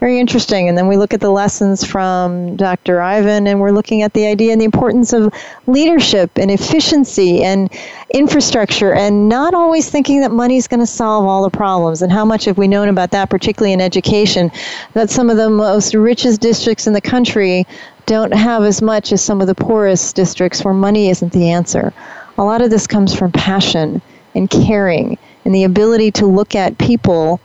Very 0.00 0.18
interesting. 0.18 0.68
And 0.68 0.76
then 0.76 0.86
we 0.86 0.98
look 0.98 1.14
at 1.14 1.20
the 1.20 1.30
lessons 1.30 1.82
from 1.82 2.56
Dr. 2.56 3.00
Ivan, 3.00 3.46
and 3.46 3.58
we're 3.58 3.70
looking 3.70 4.02
at 4.02 4.12
the 4.12 4.26
idea 4.26 4.52
and 4.52 4.60
the 4.60 4.66
importance 4.66 5.14
of 5.14 5.32
leadership 5.66 6.30
and 6.36 6.50
efficiency 6.50 7.42
and 7.42 7.72
infrastructure, 8.12 8.92
and 8.92 9.30
not 9.30 9.54
always 9.54 9.88
thinking 9.88 10.20
that 10.20 10.30
money 10.30 10.58
is 10.58 10.68
going 10.68 10.80
to 10.80 10.86
solve 10.86 11.24
all 11.24 11.42
the 11.42 11.56
problems. 11.56 12.02
And 12.02 12.12
how 12.12 12.24
much 12.24 12.44
have 12.44 12.58
we 12.58 12.68
known 12.68 12.88
about 12.88 13.12
that, 13.12 13.30
particularly 13.30 13.72
in 13.72 13.80
education, 13.80 14.50
that 14.92 15.08
some 15.08 15.30
of 15.30 15.38
the 15.38 15.48
most 15.48 15.94
richest 15.94 16.40
districts 16.40 16.86
in 16.86 16.92
the 16.92 17.00
country 17.00 17.66
don't 18.04 18.34
have 18.34 18.62
as 18.64 18.82
much 18.82 19.10
as 19.10 19.24
some 19.24 19.40
of 19.40 19.46
the 19.46 19.54
poorest 19.54 20.14
districts 20.14 20.62
where 20.64 20.74
money 20.74 21.08
isn't 21.08 21.32
the 21.32 21.50
answer. 21.50 21.94
A 22.36 22.44
lot 22.44 22.62
of 22.62 22.70
this 22.70 22.86
comes 22.86 23.14
from 23.14 23.32
passion 23.32 24.02
and 24.34 24.50
caring 24.50 25.18
and 25.44 25.54
the 25.54 25.64
ability 25.64 26.10
to 26.12 26.26
look 26.26 26.54
at 26.54 26.78
people 26.78 27.40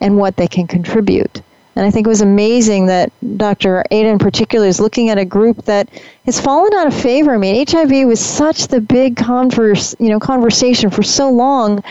and 0.00 0.16
what 0.16 0.36
they 0.36 0.48
can 0.48 0.66
contribute. 0.66 1.42
And 1.76 1.84
I 1.84 1.90
think 1.90 2.06
it 2.06 2.10
was 2.10 2.22
amazing 2.22 2.86
that 2.86 3.12
Dr. 3.36 3.84
Ada 3.90 4.08
in 4.08 4.18
particular 4.18 4.66
is 4.66 4.80
looking 4.80 5.10
at 5.10 5.18
a 5.18 5.26
group 5.26 5.66
that 5.66 5.88
has 6.24 6.40
fallen 6.40 6.72
out 6.72 6.86
of 6.86 6.94
favor. 6.94 7.34
I 7.34 7.36
mean, 7.36 7.66
HIV 7.66 8.06
was 8.06 8.18
such 8.18 8.68
the 8.68 8.80
big 8.80 9.16
converse, 9.16 9.94
you 9.98 10.08
know, 10.08 10.18
conversation 10.18 10.88
for 10.88 11.02
so 11.02 11.30
long, 11.30 11.84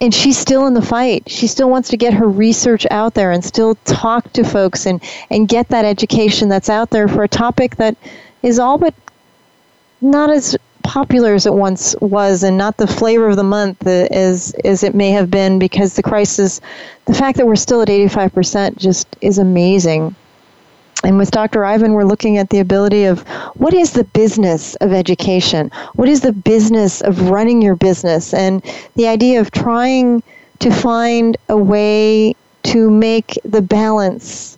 and 0.00 0.14
she's 0.14 0.38
still 0.38 0.68
in 0.68 0.74
the 0.74 0.82
fight. 0.82 1.28
She 1.28 1.48
still 1.48 1.68
wants 1.68 1.88
to 1.88 1.96
get 1.96 2.14
her 2.14 2.28
research 2.28 2.86
out 2.92 3.14
there 3.14 3.32
and 3.32 3.44
still 3.44 3.74
talk 3.84 4.32
to 4.34 4.44
folks 4.44 4.86
and, 4.86 5.02
and 5.30 5.48
get 5.48 5.68
that 5.68 5.84
education 5.84 6.48
that's 6.48 6.70
out 6.70 6.90
there 6.90 7.08
for 7.08 7.24
a 7.24 7.28
topic 7.28 7.74
that 7.76 7.96
is 8.44 8.60
all 8.60 8.78
but 8.78 8.94
not 10.00 10.30
as 10.30 10.56
popular 10.84 11.34
as 11.34 11.46
it 11.46 11.54
once 11.54 11.96
was 12.00 12.44
and 12.44 12.56
not 12.56 12.76
the 12.76 12.86
flavor 12.86 13.28
of 13.28 13.36
the 13.36 13.42
month 13.42 13.84
as, 13.86 14.54
as 14.64 14.84
it 14.84 14.94
may 14.94 15.10
have 15.10 15.30
been 15.30 15.58
because 15.58 15.94
the 15.94 16.02
crisis, 16.02 16.60
the 17.06 17.14
fact 17.14 17.38
that 17.38 17.46
we're 17.46 17.56
still 17.56 17.82
at 17.82 17.88
85% 17.88 18.76
just 18.76 19.08
is 19.20 19.38
amazing. 19.38 20.14
And 21.02 21.18
with 21.18 21.30
Dr. 21.30 21.64
Ivan, 21.64 21.92
we're 21.92 22.04
looking 22.04 22.38
at 22.38 22.50
the 22.50 22.60
ability 22.60 23.04
of 23.04 23.26
what 23.56 23.74
is 23.74 23.92
the 23.92 24.04
business 24.04 24.74
of 24.76 24.92
education? 24.92 25.70
What 25.94 26.08
is 26.08 26.20
the 26.20 26.32
business 26.32 27.00
of 27.00 27.28
running 27.28 27.60
your 27.60 27.76
business? 27.76 28.32
And 28.32 28.62
the 28.94 29.08
idea 29.08 29.40
of 29.40 29.50
trying 29.50 30.22
to 30.60 30.70
find 30.70 31.36
a 31.48 31.56
way 31.56 32.36
to 32.64 32.90
make 32.90 33.38
the 33.44 33.60
balance 33.60 34.56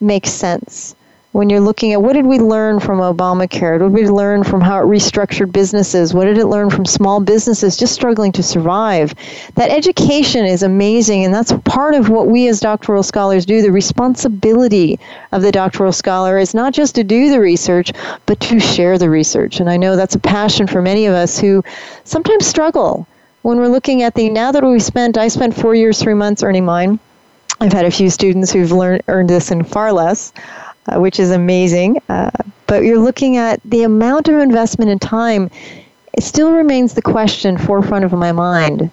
make 0.00 0.26
sense 0.26 0.94
when 1.32 1.48
you're 1.48 1.60
looking 1.60 1.92
at 1.92 2.02
what 2.02 2.14
did 2.14 2.26
we 2.26 2.40
learn 2.40 2.80
from 2.80 2.98
Obamacare? 2.98 3.80
What 3.80 3.94
did 3.94 4.04
we 4.04 4.08
learn 4.08 4.42
from 4.42 4.60
how 4.60 4.80
it 4.80 4.86
restructured 4.86 5.52
businesses? 5.52 6.12
What 6.12 6.24
did 6.24 6.38
it 6.38 6.46
learn 6.46 6.70
from 6.70 6.84
small 6.84 7.20
businesses 7.20 7.76
just 7.76 7.94
struggling 7.94 8.32
to 8.32 8.42
survive? 8.42 9.14
That 9.54 9.70
education 9.70 10.44
is 10.44 10.64
amazing, 10.64 11.24
and 11.24 11.32
that's 11.32 11.52
part 11.64 11.94
of 11.94 12.08
what 12.08 12.26
we 12.26 12.48
as 12.48 12.58
doctoral 12.58 13.04
scholars 13.04 13.46
do. 13.46 13.62
The 13.62 13.70
responsibility 13.70 14.98
of 15.30 15.42
the 15.42 15.52
doctoral 15.52 15.92
scholar 15.92 16.36
is 16.36 16.52
not 16.52 16.72
just 16.72 16.96
to 16.96 17.04
do 17.04 17.30
the 17.30 17.40
research, 17.40 17.92
but 18.26 18.40
to 18.40 18.58
share 18.58 18.98
the 18.98 19.08
research. 19.08 19.60
And 19.60 19.70
I 19.70 19.76
know 19.76 19.94
that's 19.94 20.16
a 20.16 20.20
passion 20.20 20.66
for 20.66 20.82
many 20.82 21.06
of 21.06 21.14
us 21.14 21.38
who 21.38 21.62
sometimes 22.02 22.46
struggle 22.46 23.06
when 23.42 23.58
we're 23.58 23.68
looking 23.68 24.02
at 24.02 24.14
the 24.14 24.28
now 24.28 24.50
that 24.52 24.64
we 24.64 24.80
spent, 24.80 25.16
I 25.16 25.28
spent 25.28 25.54
four 25.54 25.74
years, 25.74 26.02
three 26.02 26.14
months 26.14 26.42
earning 26.42 26.64
mine. 26.64 26.98
I've 27.60 27.72
had 27.72 27.84
a 27.84 27.90
few 27.90 28.10
students 28.10 28.50
who've 28.50 28.72
learned 28.72 29.02
earned 29.06 29.30
this 29.30 29.50
in 29.50 29.64
far 29.64 29.92
less 29.92 30.32
uh, 30.90 31.00
which 31.00 31.20
is 31.20 31.30
amazing. 31.30 32.00
Uh, 32.08 32.30
but 32.66 32.84
you're 32.84 32.98
looking 32.98 33.36
at 33.36 33.60
the 33.64 33.82
amount 33.82 34.28
of 34.28 34.36
investment 34.36 34.90
and 34.90 35.00
time. 35.00 35.50
It 36.12 36.22
still 36.22 36.52
remains 36.52 36.94
the 36.94 37.02
question 37.02 37.56
forefront 37.56 38.04
of 38.04 38.12
my 38.12 38.32
mind. 38.32 38.90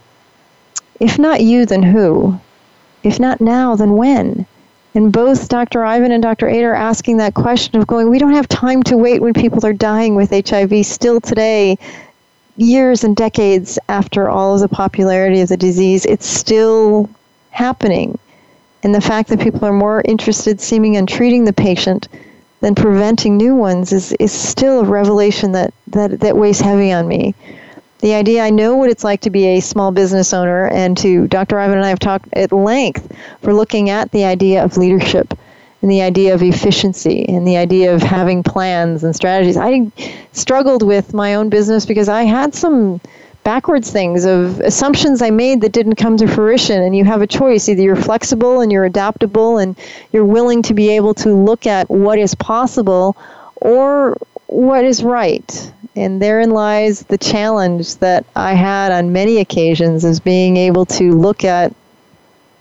If 0.99 1.19
not 1.19 1.41
you, 1.41 1.65
then 1.65 1.83
who? 1.83 2.39
If 3.03 3.19
not 3.19 3.41
now, 3.41 3.75
then 3.75 3.93
when? 3.93 4.45
And 4.95 5.11
both 5.11 5.47
Dr. 5.47 5.85
Ivan 5.85 6.11
and 6.11 6.23
Dr. 6.23 6.49
Ada 6.49 6.67
are 6.69 6.73
asking 6.73 7.17
that 7.17 7.35
question 7.35 7.79
of 7.79 7.85
going, 7.87 8.09
we 8.09 8.17
don't 8.17 8.33
have 8.33 8.47
time 8.47 8.81
to 8.83 8.97
wait 8.97 9.21
when 9.21 9.33
people 9.33 9.63
are 9.65 9.73
dying 9.73 10.15
with 10.15 10.31
HIV 10.31 10.85
still 10.85 11.21
today, 11.21 11.77
years 12.55 13.03
and 13.03 13.15
decades 13.15 13.77
after 13.89 14.27
all 14.27 14.55
of 14.55 14.61
the 14.61 14.67
popularity 14.67 15.41
of 15.41 15.49
the 15.49 15.57
disease. 15.57 16.05
It's 16.05 16.25
still 16.25 17.09
happening. 17.51 18.17
And 18.84 18.93
the 18.93 19.01
fact 19.01 19.30
that 19.30 19.39
people 19.39 19.65
are 19.65 19.73
more 19.73 20.01
interested 20.05 20.61
seeming 20.61 20.95
in 20.95 21.05
treating 21.05 21.45
the 21.45 21.53
patient 21.53 22.07
than 22.61 22.75
preventing 22.75 23.38
new 23.38 23.55
ones 23.55 23.91
is, 23.91 24.13
is 24.13 24.32
still 24.32 24.82
a 24.82 24.86
revelation 24.86 25.51
that, 25.51 25.73
that, 25.88 26.19
that 26.19 26.38
weighs 26.38 26.59
heavy 26.59 26.91
on 26.91 27.07
me. 27.07 27.36
The 27.99 28.13
idea, 28.13 28.43
I 28.43 28.51
know 28.51 28.75
what 28.75 28.89
it's 28.89 29.03
like 29.03 29.21
to 29.21 29.30
be 29.30 29.45
a 29.45 29.59
small 29.59 29.91
business 29.91 30.34
owner, 30.34 30.67
and 30.67 30.95
to 30.97 31.28
Dr. 31.28 31.59
Ivan 31.59 31.78
and 31.78 31.86
I 31.86 31.89
have 31.89 31.99
talked 31.99 32.28
at 32.34 32.51
length 32.51 33.11
for 33.41 33.53
looking 33.53 33.89
at 33.89 34.11
the 34.11 34.23
idea 34.23 34.63
of 34.63 34.78
leadership 34.78 35.34
and 35.82 35.89
the 35.89 36.01
idea 36.01 36.34
of 36.34 36.43
efficiency 36.43 37.25
and 37.28 37.47
the 37.47 37.57
idea 37.57 37.93
of 37.93 38.01
having 38.01 38.43
plans 38.43 39.03
and 39.03 39.15
strategies. 39.15 39.57
I 39.57 39.91
struggled 40.32 40.84
with 40.84 41.13
my 41.13 41.36
own 41.36 41.49
business 41.49 41.86
because 41.86 42.09
I 42.09 42.23
had 42.23 42.53
some 42.53 43.01
backwards 43.47 43.89
things 43.89 44.25
of 44.25 44.59
assumptions 44.59 45.21
I 45.21 45.29
made 45.29 45.61
that 45.61 45.71
didn't 45.71 45.95
come 45.95 46.17
to 46.17 46.27
fruition. 46.27 46.81
And 46.81 46.93
you 46.93 47.05
have 47.05 47.21
a 47.21 47.27
choice 47.27 47.69
either 47.69 47.81
you're 47.81 47.95
flexible 47.95 48.59
and 48.59 48.73
you're 48.73 48.83
adaptable 48.83 49.57
and 49.57 49.77
you're 50.11 50.25
willing 50.25 50.61
to 50.63 50.73
be 50.73 50.89
able 50.89 51.13
to 51.13 51.33
look 51.33 51.65
at 51.65 51.89
what 51.89 52.19
is 52.19 52.35
possible 52.35 53.15
or 53.55 54.17
what 54.47 54.83
is 54.83 55.01
right. 55.01 55.71
And 55.95 56.21
therein 56.21 56.49
lies 56.49 57.03
the 57.03 57.17
challenge 57.17 57.95
that 57.99 58.25
I 58.35 58.51
had 58.51 58.91
on 58.91 59.13
many 59.13 59.37
occasions 59.37 60.03
is 60.03 60.19
being 60.19 60.57
able 60.57 60.85
to 60.99 61.13
look 61.13 61.45
at, 61.45 61.73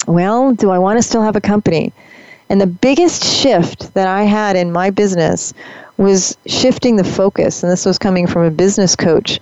well, 0.06 0.52
do 0.52 0.70
I 0.70 0.78
want 0.78 1.00
to 1.00 1.02
still 1.02 1.22
have 1.22 1.34
a 1.34 1.40
company? 1.40 1.92
And 2.48 2.60
the 2.60 2.68
biggest 2.68 3.24
shift 3.24 3.92
that 3.94 4.06
I 4.06 4.22
had 4.22 4.54
in 4.54 4.70
my 4.70 4.90
business 4.90 5.52
was 5.96 6.38
shifting 6.46 6.94
the 6.94 7.02
focus. 7.02 7.64
And 7.64 7.72
this 7.72 7.84
was 7.84 7.98
coming 7.98 8.28
from 8.28 8.44
a 8.44 8.52
business 8.52 8.94
coach 8.94 9.40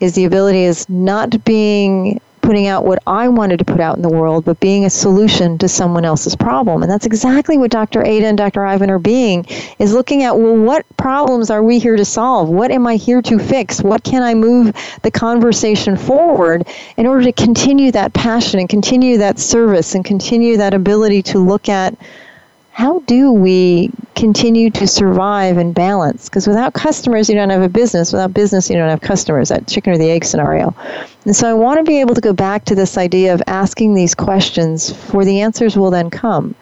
is 0.00 0.14
the 0.14 0.24
ability 0.24 0.64
is 0.64 0.88
not 0.88 1.44
being 1.44 2.20
putting 2.50 2.66
out 2.66 2.84
what 2.84 3.02
I 3.06 3.28
wanted 3.28 3.58
to 3.58 3.64
put 3.64 3.80
out 3.80 3.96
in 3.96 4.02
the 4.02 4.08
world, 4.08 4.44
but 4.44 4.58
being 4.58 4.84
a 4.84 4.90
solution 4.90 5.58
to 5.58 5.68
someone 5.68 6.04
else's 6.04 6.34
problem. 6.34 6.82
And 6.82 6.90
that's 6.90 7.06
exactly 7.06 7.58
what 7.58 7.70
Dr. 7.70 8.02
Ada 8.02 8.26
and 8.26 8.38
Dr. 8.38 8.64
Ivan 8.64 8.90
are 8.90 8.98
being, 8.98 9.46
is 9.78 9.92
looking 9.92 10.24
at, 10.24 10.36
well, 10.36 10.56
what 10.56 10.84
problems 10.96 11.50
are 11.50 11.62
we 11.62 11.78
here 11.78 11.96
to 11.96 12.04
solve? 12.04 12.48
What 12.48 12.70
am 12.70 12.86
I 12.86 12.96
here 12.96 13.22
to 13.22 13.38
fix? 13.38 13.82
What 13.82 14.02
can 14.02 14.22
I 14.22 14.34
move 14.34 14.74
the 15.02 15.10
conversation 15.10 15.96
forward 15.96 16.66
in 16.96 17.06
order 17.06 17.24
to 17.24 17.32
continue 17.32 17.92
that 17.92 18.12
passion 18.14 18.58
and 18.58 18.68
continue 18.68 19.18
that 19.18 19.38
service 19.38 19.94
and 19.94 20.04
continue 20.04 20.56
that 20.56 20.74
ability 20.74 21.22
to 21.22 21.38
look 21.38 21.68
at 21.68 21.94
how 22.80 23.00
do 23.00 23.30
we 23.30 23.90
continue 24.14 24.70
to 24.70 24.86
survive 24.86 25.58
and 25.58 25.74
balance? 25.74 26.30
Because 26.30 26.46
without 26.46 26.72
customers, 26.72 27.28
you 27.28 27.34
don't 27.34 27.50
have 27.50 27.60
a 27.60 27.68
business. 27.68 28.10
Without 28.10 28.32
business, 28.32 28.70
you 28.70 28.76
don't 28.76 28.88
have 28.88 29.02
customers. 29.02 29.50
That 29.50 29.68
chicken 29.68 29.92
or 29.92 29.98
the 29.98 30.10
egg 30.10 30.24
scenario. 30.24 30.74
And 31.26 31.36
so 31.36 31.46
I 31.46 31.52
want 31.52 31.76
to 31.76 31.84
be 31.84 32.00
able 32.00 32.14
to 32.14 32.22
go 32.22 32.32
back 32.32 32.64
to 32.64 32.74
this 32.74 32.96
idea 32.96 33.34
of 33.34 33.42
asking 33.46 33.92
these 33.92 34.14
questions, 34.14 34.90
for 34.90 35.26
the 35.26 35.42
answers 35.42 35.76
will 35.76 35.90
then 35.90 36.08
come. 36.08 36.54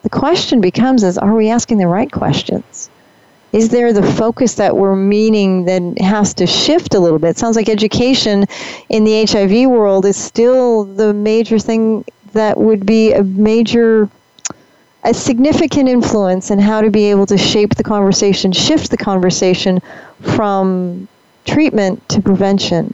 The 0.00 0.08
question 0.08 0.62
becomes: 0.62 1.04
Is 1.04 1.18
are 1.18 1.34
we 1.34 1.50
asking 1.50 1.76
the 1.76 1.88
right 1.88 2.10
questions? 2.10 2.88
Is 3.52 3.68
there 3.68 3.92
the 3.92 4.02
focus 4.02 4.54
that 4.54 4.74
we're 4.74 4.96
meaning 4.96 5.66
that 5.66 6.02
has 6.02 6.32
to 6.34 6.46
shift 6.46 6.94
a 6.94 7.00
little 7.00 7.18
bit? 7.18 7.30
It 7.30 7.38
sounds 7.38 7.54
like 7.54 7.68
education 7.68 8.46
in 8.88 9.04
the 9.04 9.26
HIV 9.26 9.68
world 9.68 10.06
is 10.06 10.16
still 10.16 10.84
the 10.84 11.12
major 11.12 11.58
thing 11.58 12.06
that 12.32 12.56
would 12.56 12.86
be 12.86 13.12
a 13.12 13.22
major 13.22 14.08
a 15.06 15.14
significant 15.14 15.88
influence 15.88 16.50
in 16.50 16.58
how 16.58 16.80
to 16.80 16.90
be 16.90 17.04
able 17.04 17.26
to 17.26 17.38
shape 17.38 17.76
the 17.76 17.84
conversation, 17.84 18.50
shift 18.50 18.90
the 18.90 18.96
conversation 18.96 19.80
from 20.20 21.06
treatment 21.44 22.06
to 22.08 22.20
prevention, 22.20 22.92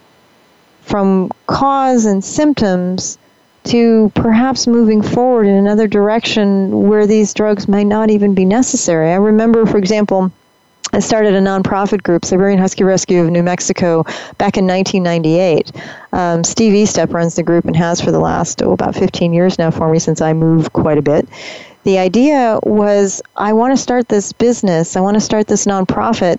from 0.83 1.31
cause 1.47 2.05
and 2.05 2.23
symptoms 2.23 3.17
to 3.65 4.13
perhaps 4.15 4.67
moving 4.67 5.01
forward 5.01 5.47
in 5.47 5.55
another 5.55 5.87
direction 5.87 6.87
where 6.87 7.07
these 7.07 7.33
drugs 7.33 7.67
might 7.67 7.87
not 7.87 8.11
even 8.11 8.35
be 8.35 8.45
necessary. 8.45 9.11
I 9.11 9.17
remember, 9.17 9.65
for 9.65 9.79
example, 9.79 10.31
I 10.95 11.01
started 11.01 11.35
a 11.35 11.41
nonprofit 11.41 12.03
group, 12.03 12.25
Siberian 12.25 12.59
Husky 12.59 12.85
Rescue 12.85 13.23
of 13.23 13.31
New 13.31 13.43
Mexico, 13.43 14.03
back 14.37 14.59
in 14.59 14.67
1998. 14.67 15.73
Um, 16.13 16.45
Steve 16.45 16.75
Estep 16.75 17.13
runs 17.13 17.35
the 17.35 17.43
group 17.43 17.65
and 17.65 17.75
has 17.77 18.01
for 18.01 18.13
the 18.13 18.21
last, 18.21 18.63
oh, 18.63 18.73
about 18.73 18.95
15 18.95 19.33
years 19.33 19.59
now 19.59 19.71
for 19.71 19.91
me 19.91 19.99
since 19.99 20.21
I 20.21 20.35
moved 20.35 20.73
quite 20.73 20.99
a 20.99 21.03
bit 21.03 21.27
the 21.85 21.99
idea 21.99 22.59
was 22.63 23.23
I 23.37 23.53
want 23.53 23.77
to 23.77 23.83
start 23.83 24.09
this 24.09 24.33
business, 24.33 24.97
I 24.97 25.01
want 25.01 25.15
to 25.15 25.21
start 25.21 25.47
this 25.47 25.67
nonprofit 25.67 26.39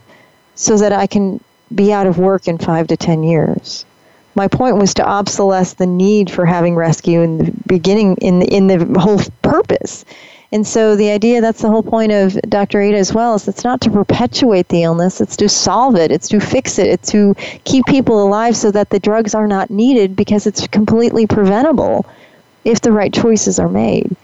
so 0.56 0.78
that 0.78 0.94
I 0.94 1.08
can 1.08 1.40
be 1.74 1.92
out 1.92 2.08
of 2.08 2.18
work 2.18 2.48
in 2.48 2.58
five 2.58 2.88
to 2.88 2.98
ten 2.98 3.24
years. 3.24 3.86
My 4.36 4.48
point 4.48 4.78
was 4.78 4.94
to 4.96 5.04
obsolesce 5.04 5.74
the 5.74 5.86
need 5.86 6.32
for 6.32 6.46
having 6.46 6.76
rescue 6.76 7.22
in 7.22 7.38
the 7.38 7.54
beginning, 7.68 8.18
in 8.18 8.40
the, 8.40 8.48
in 8.48 8.68
the 8.68 9.00
whole 9.00 9.22
purpose. 9.42 10.06
And 10.54 10.68
so 10.68 10.96
the 10.96 11.10
idea, 11.10 11.42
that's 11.42 11.64
the 11.64 11.70
whole 11.70 11.82
point 11.82 12.12
of 12.12 12.40
Dr. 12.48 12.80
Ada 12.80 12.96
as 12.96 13.12
well, 13.12 13.34
is 13.34 13.48
it's 13.48 13.64
not 13.64 13.82
to 13.82 13.90
perpetuate 13.90 14.68
the 14.68 14.84
illness, 14.84 15.20
it's 15.20 15.36
to 15.38 15.50
solve 15.50 15.96
it, 15.96 16.12
it's 16.12 16.28
to 16.28 16.40
fix 16.40 16.78
it, 16.78 16.86
it's 16.86 17.12
to 17.12 17.36
keep 17.64 17.88
people 17.88 18.24
alive 18.24 18.56
so 18.56 18.70
that 18.70 18.92
the 18.92 19.00
drugs 19.00 19.34
are 19.34 19.48
not 19.48 19.72
needed 19.72 20.16
because 20.16 20.46
it's 20.46 20.68
completely 20.68 21.26
preventable 21.26 22.06
if 22.66 22.82
the 22.82 22.92
right 22.92 23.12
choices 23.12 23.58
are 23.58 23.68
made. 23.68 24.16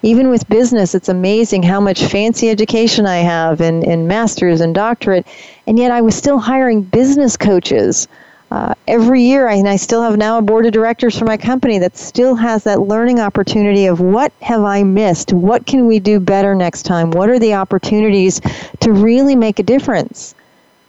Even 0.00 0.30
with 0.30 0.48
business, 0.48 0.94
it's 0.94 1.10
amazing 1.10 1.62
how 1.62 1.80
much 1.80 2.02
fancy 2.04 2.48
education 2.48 3.04
I 3.04 3.18
have 3.18 3.60
in, 3.60 3.82
in 3.82 4.08
master's 4.08 4.62
and 4.62 4.74
doctorate, 4.74 5.26
and 5.66 5.78
yet 5.78 5.90
I 5.90 6.00
was 6.00 6.14
still 6.14 6.38
hiring 6.38 6.80
business 6.80 7.36
coaches. 7.36 8.08
Uh, 8.54 8.72
every 8.86 9.20
year, 9.20 9.48
I, 9.48 9.54
and 9.54 9.68
I 9.68 9.74
still 9.74 10.00
have 10.02 10.16
now 10.16 10.38
a 10.38 10.42
board 10.42 10.64
of 10.64 10.72
directors 10.72 11.18
for 11.18 11.24
my 11.24 11.36
company 11.36 11.78
that 11.78 11.96
still 11.96 12.36
has 12.36 12.62
that 12.62 12.82
learning 12.82 13.18
opportunity 13.18 13.86
of 13.86 13.98
what 13.98 14.32
have 14.40 14.62
I 14.62 14.84
missed? 14.84 15.32
What 15.32 15.66
can 15.66 15.86
we 15.86 15.98
do 15.98 16.20
better 16.20 16.54
next 16.54 16.84
time? 16.84 17.10
What 17.10 17.28
are 17.30 17.40
the 17.40 17.54
opportunities 17.54 18.40
to 18.78 18.92
really 18.92 19.34
make 19.34 19.58
a 19.58 19.64
difference? 19.64 20.36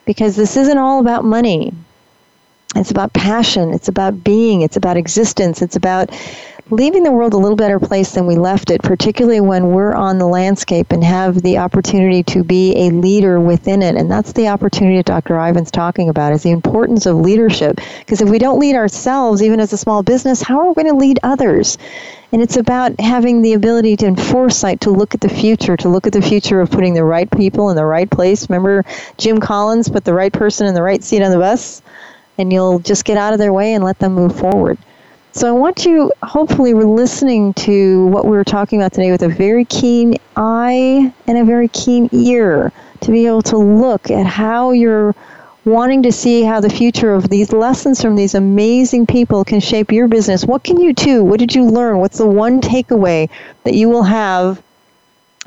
Because 0.06 0.36
this 0.36 0.58
isn't 0.58 0.78
all 0.78 1.00
about 1.00 1.26
money. 1.26 1.74
It's 2.76 2.92
about 2.92 3.14
passion. 3.14 3.74
It's 3.74 3.88
about 3.88 4.24
being. 4.24 4.62
It's 4.62 4.78
about 4.78 4.96
existence. 4.96 5.64
It's 5.64 5.76
about 5.76 6.12
leaving 6.72 7.04
the 7.04 7.12
world 7.12 7.34
a 7.34 7.38
little 7.38 7.56
better 7.56 7.80
place 7.80 8.14
than 8.14 8.26
we 8.26 8.36
left 8.36 8.72
it, 8.72 8.82
particularly 8.82 9.40
when 9.40 9.68
we're 9.68 9.94
on 9.94 10.18
the 10.18 10.26
landscape 10.26 10.92
and 10.92 11.04
have 11.04 11.44
the 11.44 11.60
opportunity 11.60 12.24
to 12.24 12.44
be 12.44 12.88
a 12.88 12.90
leader 12.90 13.40
within 13.40 13.84
it. 13.84 13.96
And 13.96 14.10
that's 14.10 14.34
the 14.34 14.48
opportunity 14.48 14.98
that 14.98 15.06
Dr. 15.06 15.40
Ivan's 15.40 15.70
talking 15.70 16.10
about 16.10 16.34
is 16.34 16.42
the 16.42 16.50
importance 16.50 17.06
of 17.06 17.18
leadership. 17.18 17.80
Because 18.00 18.22
if 18.22 18.30
we 18.30 18.40
don't 18.40 18.60
lead 18.60 18.76
ourselves, 18.76 19.44
even 19.44 19.60
as 19.60 19.74
a 19.74 19.78
small 19.78 20.02
business, 20.02 20.42
how 20.42 20.60
are 20.60 20.70
we 20.70 20.74
going 20.74 20.88
to 20.88 21.00
lead 21.00 21.20
others? 21.22 21.78
And 22.32 22.42
it's 22.42 22.58
about 22.58 23.00
having 23.00 23.44
the 23.44 23.54
ability 23.54 23.96
to, 23.98 24.08
and 24.08 24.20
foresight 24.20 24.82
to 24.82 24.90
look 24.90 25.14
at 25.14 25.22
the 25.22 25.30
future, 25.30 25.78
to 25.78 25.90
look 25.90 26.08
at 26.08 26.14
the 26.14 26.22
future 26.22 26.62
of 26.62 26.72
putting 26.72 26.96
the 26.96 27.04
right 27.04 27.30
people 27.30 27.70
in 27.70 27.76
the 27.76 27.86
right 27.86 28.10
place. 28.10 28.50
Remember 28.50 28.84
Jim 29.18 29.40
Collins 29.40 29.88
put 29.88 30.04
the 30.04 30.16
right 30.16 30.34
person 30.34 30.66
in 30.66 30.74
the 30.74 30.82
right 30.82 31.04
seat 31.04 31.22
on 31.22 31.30
the 31.30 31.38
bus? 31.38 31.84
And 32.40 32.52
you'll 32.52 32.80
just 32.80 33.06
get 33.06 33.18
out 33.18 33.34
of 33.34 33.40
their 33.40 33.54
way 33.54 33.76
and 33.76 33.84
let 33.84 34.00
them 34.00 34.14
move 34.14 34.38
forward. 34.38 34.80
So 35.36 35.50
I 35.50 35.52
want 35.52 35.86
you, 35.86 36.14
hopefully, 36.24 36.74
we're 36.74 36.86
listening 36.86 37.54
to 37.56 38.08
what 38.08 38.24
we 38.24 38.32
were 38.32 38.46
talking 38.46 38.80
about 38.80 38.94
today 38.94 39.12
with 39.12 39.22
a 39.22 39.28
very 39.28 39.66
keen 39.66 40.16
eye 40.38 41.14
and 41.28 41.38
a 41.38 41.44
very 41.44 41.68
keen 41.68 42.08
ear 42.14 42.72
to 43.02 43.12
be 43.12 43.26
able 43.28 43.42
to 43.42 43.58
look 43.58 44.10
at 44.10 44.26
how 44.26 44.72
you're 44.72 45.14
wanting 45.66 46.04
to 46.04 46.12
see 46.14 46.44
how 46.44 46.62
the 46.62 46.70
future 46.70 47.14
of 47.14 47.28
these 47.28 47.52
lessons 47.52 48.02
from 48.02 48.16
these 48.16 48.34
amazing 48.34 49.08
people 49.08 49.44
can 49.44 49.60
shape 49.60 49.92
your 49.92 50.08
business. 50.08 50.46
What 50.46 50.64
can 50.64 50.80
you 50.80 50.94
do? 50.94 51.22
What 51.22 51.42
did 51.42 51.54
you 51.54 51.66
learn? 51.66 51.98
What's 51.98 52.18
the 52.18 52.26
one 52.26 52.62
takeaway 52.62 53.30
that 53.66 53.74
you 53.74 53.90
will 53.90 54.04
have 54.04 54.64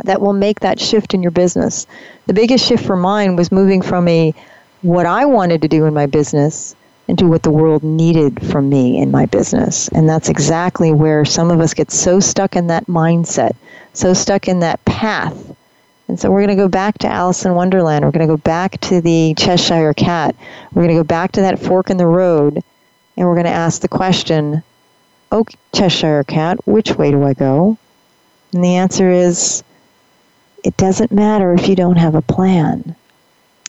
that 0.04 0.20
will 0.20 0.34
make 0.34 0.60
that 0.60 0.78
shift 0.78 1.14
in 1.14 1.22
your 1.22 1.30
business? 1.30 1.86
The 2.26 2.34
biggest 2.34 2.66
shift 2.66 2.84
for 2.84 2.96
mine 2.96 3.36
was 3.36 3.50
moving 3.50 3.80
from 3.80 4.06
a 4.06 4.34
what 4.82 5.06
I 5.06 5.24
wanted 5.24 5.62
to 5.62 5.68
do 5.68 5.86
in 5.86 5.94
my 5.94 6.04
business 6.04 6.76
into 7.08 7.26
what 7.26 7.42
the 7.42 7.50
world 7.50 7.82
needed 7.82 8.46
from 8.46 8.68
me 8.68 8.98
in 8.98 9.10
my 9.10 9.26
business. 9.26 9.88
And 9.88 10.08
that's 10.08 10.28
exactly 10.28 10.92
where 10.92 11.24
some 11.24 11.50
of 11.50 11.58
us 11.58 11.74
get 11.74 11.90
so 11.90 12.20
stuck 12.20 12.54
in 12.54 12.66
that 12.66 12.86
mindset, 12.86 13.56
so 13.94 14.12
stuck 14.12 14.46
in 14.46 14.60
that 14.60 14.84
path. 14.84 15.56
And 16.06 16.20
so 16.20 16.30
we're 16.30 16.44
going 16.44 16.56
to 16.56 16.62
go 16.62 16.68
back 16.68 16.98
to 16.98 17.08
Alice 17.08 17.44
in 17.44 17.54
Wonderland. 17.54 18.04
We're 18.04 18.12
going 18.12 18.26
to 18.26 18.32
go 18.32 18.38
back 18.38 18.80
to 18.82 19.00
the 19.00 19.34
Cheshire 19.36 19.94
Cat. 19.94 20.36
We're 20.72 20.82
going 20.82 20.96
to 20.96 21.00
go 21.00 21.04
back 21.04 21.32
to 21.32 21.40
that 21.42 21.58
fork 21.58 21.90
in 21.90 21.96
the 21.96 22.06
road. 22.06 22.62
And 23.16 23.26
we're 23.26 23.34
going 23.34 23.44
to 23.44 23.50
ask 23.50 23.80
the 23.80 23.88
question, 23.88 24.62
Oh, 25.32 25.44
Cheshire 25.74 26.24
Cat, 26.24 26.66
which 26.66 26.92
way 26.92 27.10
do 27.10 27.24
I 27.24 27.34
go? 27.34 27.76
And 28.54 28.64
the 28.64 28.76
answer 28.76 29.10
is, 29.10 29.62
it 30.64 30.76
doesn't 30.76 31.12
matter 31.12 31.52
if 31.52 31.68
you 31.68 31.76
don't 31.76 31.96
have 31.96 32.14
a 32.14 32.22
plan. 32.22 32.96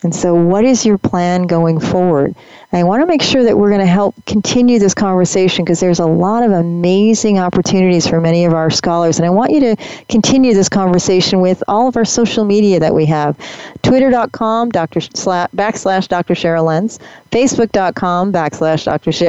And 0.01 0.15
so, 0.15 0.33
what 0.33 0.63
is 0.63 0.85
your 0.85 0.97
plan 0.97 1.43
going 1.43 1.79
forward? 1.79 2.33
I 2.71 2.83
want 2.83 3.01
to 3.01 3.07
make 3.07 3.21
sure 3.21 3.43
that 3.43 3.57
we're 3.57 3.69
going 3.69 3.81
to 3.81 3.85
help 3.87 4.15
continue 4.25 4.79
this 4.79 4.93
conversation 4.93 5.65
because 5.65 5.79
there's 5.79 5.99
a 5.99 6.05
lot 6.05 6.43
of 6.43 6.51
amazing 6.51 7.39
opportunities 7.39 8.07
for 8.07 8.21
many 8.21 8.45
of 8.45 8.53
our 8.53 8.69
scholars. 8.69 9.17
And 9.17 9.25
I 9.25 9.29
want 9.29 9.51
you 9.51 9.59
to 9.61 9.75
continue 10.07 10.53
this 10.53 10.69
conversation 10.69 11.41
with 11.41 11.63
all 11.67 11.87
of 11.87 11.97
our 11.97 12.05
social 12.05 12.45
media 12.45 12.79
that 12.79 12.93
we 12.93 13.07
have 13.07 13.35
twitter.com 13.81 14.69
Dr. 14.69 14.99
Sla- 14.99 15.49
backslash 15.55 16.07
Dr. 16.07 16.35
Cheryl 16.35 16.65
Lentz, 16.65 16.99
facebook.com 17.31 18.31
backslash 18.31 18.85
Dr. 18.85 19.11
Sh-. 19.11 19.23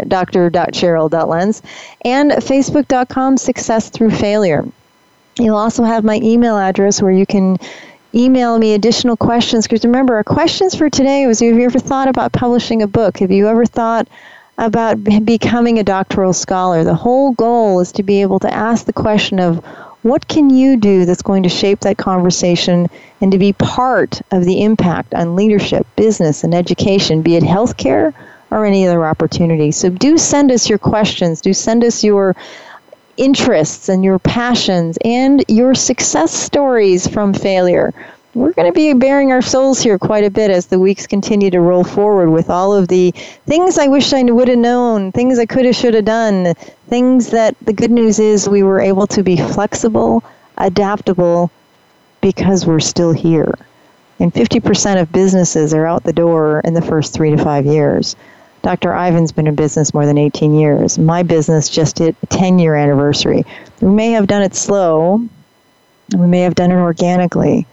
Cheryl.lentz, 0.71 1.62
and 2.05 2.31
facebook.com 2.31 3.37
Success 3.39 3.89
Through 3.89 4.11
Failure. 4.11 4.64
You'll 5.39 5.57
also 5.57 5.83
have 5.83 6.05
my 6.05 6.21
email 6.23 6.59
address 6.59 7.01
where 7.01 7.12
you 7.12 7.25
can 7.25 7.57
email 8.15 8.59
me 8.59 8.75
additional 8.75 9.17
questions 9.17 9.67
because 9.67 9.85
remember 9.85 10.17
our 10.17 10.25
questions 10.25 10.75
for 10.75 10.91
today 10.91 11.27
was 11.27 11.41
have 11.41 11.55
you 11.55 11.65
ever 11.65 11.79
thought 11.79 12.09
about 12.09 12.33
publishing 12.33 12.83
a 12.83 12.87
book? 12.87 13.19
Have 13.19 13.31
you 13.31 13.49
ever 13.49 13.65
thought 13.65 14.09
about 14.59 15.03
becoming 15.25 15.79
a 15.79 15.85
doctoral 15.85 16.33
scholar? 16.33 16.85
The 16.85 16.95
whole 16.95 17.33
goal 17.33 17.81
is 17.81 17.93
to 17.93 18.03
be 18.03 18.21
able 18.23 18.41
to 18.41 18.53
ask 18.53 18.87
the 18.87 18.93
question 18.93 19.39
of 19.39 19.65
what 20.03 20.27
can 20.29 20.51
you 20.51 20.77
do 20.77 21.05
that's 21.05 21.23
going 21.23 21.43
to 21.43 21.49
shape 21.49 21.81
that 21.81 21.99
conversation 21.99 22.89
and 23.21 23.31
to 23.33 23.39
be 23.39 23.53
part 23.53 24.21
of 24.31 24.45
the 24.45 24.63
impact 24.63 25.15
on 25.15 25.37
leadership 25.37 25.87
business 25.97 26.43
and 26.43 26.55
education 26.55 27.23
be 27.23 27.37
it 27.37 27.43
healthcare 27.43 28.15
or 28.51 28.65
any 28.65 28.87
other 28.87 29.05
opportunity? 29.05 29.71
So 29.71 29.91
do 29.91 30.17
send 30.19 30.51
us 30.51 30.69
your 30.69 30.79
questions. 30.79 31.41
Do 31.41 31.53
send 31.53 31.85
us 31.85 32.03
your 32.03 32.35
interests 33.17 33.89
and 33.89 34.05
your 34.05 34.19
passions 34.19 34.99
and 35.05 35.45
your 35.49 35.75
success 35.75 36.33
stories 36.33 37.07
from 37.07 37.35
failure. 37.35 37.93
We're 38.35 38.53
going 38.53 38.69
to 38.71 38.73
be 38.73 38.93
bearing 38.95 39.33
our 39.33 39.43
souls 39.43 39.81
here 39.81 39.99
quite 39.99 40.23
a 40.23 40.31
bit 40.31 40.53
as 40.53 40.67
the 40.67 40.79
weeks 40.79 41.07
continue 41.07 41.51
to 41.51 41.61
roll 41.61 41.83
forward 41.83 42.31
with 42.31 42.49
all 42.49 42.73
of 42.73 42.87
the 42.87 43.11
things 43.47 43.77
I 43.77 43.89
wish 43.89 44.13
I 44.13 44.23
would 44.23 44.47
have 44.47 44.59
known, 44.59 45.11
things 45.11 45.39
I 45.39 45.47
could 45.47 45.65
have, 45.65 45.75
should 45.75 45.95
have 45.95 46.05
done, 46.05 46.55
things 46.89 47.31
that 47.31 47.57
the 47.63 47.73
good 47.73 47.91
news 47.91 48.21
is 48.21 48.49
we 48.49 48.63
were 48.63 48.81
able 48.81 49.09
to 49.09 49.25
be 49.25 49.37
flexible, 49.37 50.23
adaptable, 50.59 51.51
because 52.21 52.67
we're 52.67 52.79
still 52.81 53.13
here. 53.13 53.53
And 54.21 54.33
50% 54.33 55.01
of 55.01 55.11
businesses 55.11 55.75
are 55.75 55.87
out 55.87 56.05
the 56.05 56.13
door 56.13 56.61
in 56.65 56.75
the 56.75 56.83
first 56.83 57.13
three 57.13 57.31
to 57.31 57.43
five 57.43 57.67
years. 57.67 58.15
Dr. 58.63 58.93
Ivan's 58.95 59.33
been 59.33 59.47
in 59.47 59.55
business 59.55 59.95
more 59.95 60.07
than 60.07 60.19
18 60.19 60.55
years. 60.55 60.99
My 60.99 61.23
business 61.23 61.69
just 61.69 61.99
hit 61.99 62.15
a 62.23 62.27
10 62.27 62.59
year 62.59 62.75
anniversary. 62.75 63.45
We 63.81 63.89
may 63.89 64.13
have 64.13 64.27
done 64.27 64.43
it 64.43 64.55
slow, 64.55 65.27
we 66.17 66.27
may 66.27 66.41
have 66.41 66.55
done 66.55 66.71
it 66.71 66.77
organically, 66.77 67.67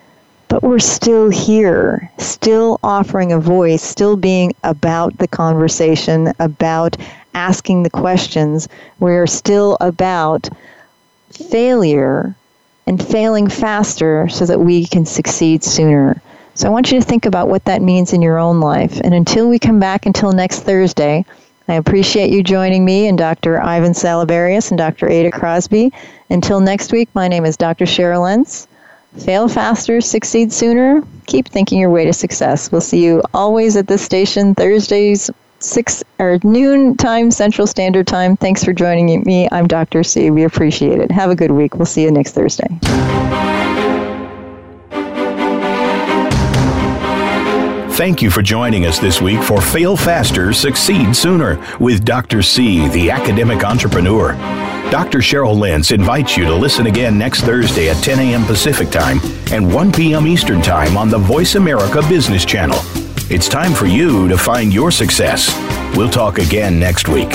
but 0.48 0.64
we're 0.64 0.80
still 0.80 1.30
here, 1.30 2.10
still 2.18 2.80
offering 2.84 3.32
a 3.32 3.40
voice, 3.40 3.84
still 3.84 4.16
being 4.16 4.54
about 4.64 5.18
the 5.18 5.28
conversation, 5.28 6.34
about 6.40 6.96
asking 7.34 7.84
the 7.84 7.90
questions. 7.90 8.68
We're 9.00 9.28
still 9.28 9.78
about 9.82 10.50
failure 11.32 12.36
and 12.86 13.06
failing 13.06 13.50
faster 13.50 14.30
so 14.30 14.46
that 14.46 14.60
we 14.60 14.86
can 14.86 15.06
succeed 15.06 15.64
sooner. 15.64 16.22
So 16.58 16.68
I 16.68 16.72
want 16.72 16.91
you 16.91 16.99
to 16.99 17.05
think 17.05 17.28
about 17.28 17.49
what 17.49 17.66
that 17.66 17.84
means 17.84 18.14
in 18.14 18.22
your 18.24 18.39
own 18.39 18.60
life. 18.60 18.99
And 19.03 19.14
until 19.14 19.47
we 19.47 19.60
come 19.60 19.80
back 19.80 20.08
until 20.08 20.32
next 20.32 20.62
Thursday, 20.62 21.24
I 21.68 21.76
appreciate 21.76 22.32
you 22.32 22.41
joining 22.41 22.84
me 22.84 23.08
and 23.08 23.16
Dr. 23.16 23.62
Ivan 23.62 23.91
Salaberrios 23.91 24.72
and 24.72 24.78
Dr. 24.78 25.08
Ada 25.08 25.30
Crosby. 25.30 25.93
Until 26.32 26.60
next 26.60 26.91
week, 26.91 27.10
my 27.14 27.28
name 27.28 27.45
is 27.45 27.58
Dr. 27.58 27.86
Cheryl 27.86 28.24
Lentz. 28.24 28.68
Fail 29.20 29.47
faster, 29.47 30.01
succeed 30.01 30.51
sooner. 30.51 31.03
Keep 31.28 31.47
thinking 31.47 31.78
your 31.80 31.91
way 31.91 32.05
to 32.05 32.14
success. 32.14 32.72
We'll 32.72 32.82
see 32.82 33.05
you 33.05 33.22
always 33.36 33.76
at 33.76 33.86
this 33.86 34.01
station 34.01 34.55
Thursdays, 34.55 35.30
six 35.60 36.03
or 36.18 36.39
noon 36.43 36.97
time 36.97 37.30
Central 37.30 37.68
Standard 37.68 38.08
Time. 38.08 38.36
Thanks 38.36 38.64
for 38.64 38.74
joining 38.74 39.22
me. 39.26 39.47
I'm 39.51 39.68
Dr. 39.68 40.03
C. 40.03 40.32
We 40.32 40.41
appreciate 40.41 40.97
it. 40.97 41.12
Have 41.12 41.30
a 41.30 41.36
good 41.36 41.51
week. 41.51 41.76
We'll 41.76 41.86
see 41.86 42.01
you 42.01 42.10
next 42.10 42.32
Thursday. 42.32 42.68
Thank 47.98 48.22
you 48.22 48.30
for 48.30 48.43
joining 48.43 48.86
us 48.86 49.00
this 49.00 49.24
week 49.24 49.41
for 49.41 49.60
Fail 49.60 49.98
Faster, 49.98 50.54
Succeed 50.54 51.16
Sooner 51.16 51.60
with 51.80 52.06
Dr. 52.06 52.43
C, 52.43 52.88
the 52.89 53.10
academic 53.10 53.64
entrepreneur. 53.64 54.34
Dr. 54.91 55.18
Cheryl 55.18 55.58
Lentz 55.58 55.89
invites 55.89 56.38
you 56.38 56.43
to 56.43 56.54
listen 56.54 56.86
again 56.86 57.18
next 57.18 57.41
Thursday 57.41 57.89
at 57.89 57.95
10 58.04 58.20
a.m. 58.20 58.43
Pacific 58.45 58.91
Time 58.91 59.20
and 59.52 59.74
1 59.74 59.91
p.m. 59.91 60.28
Eastern 60.28 60.62
Time 60.62 60.95
on 60.95 61.10
the 61.10 61.18
Voice 61.18 61.56
America 61.56 62.04
Business 62.08 62.45
Channel. 62.45 62.78
It's 63.32 63.50
time 63.50 63.74
for 63.74 63.88
you 63.88 64.28
to 64.28 64.38
find 64.38 64.72
your 64.72 64.91
success. 64.91 65.52
We'll 65.98 66.12
talk 66.12 66.38
again 66.38 66.80
next 66.80 67.08
week. 67.08 67.32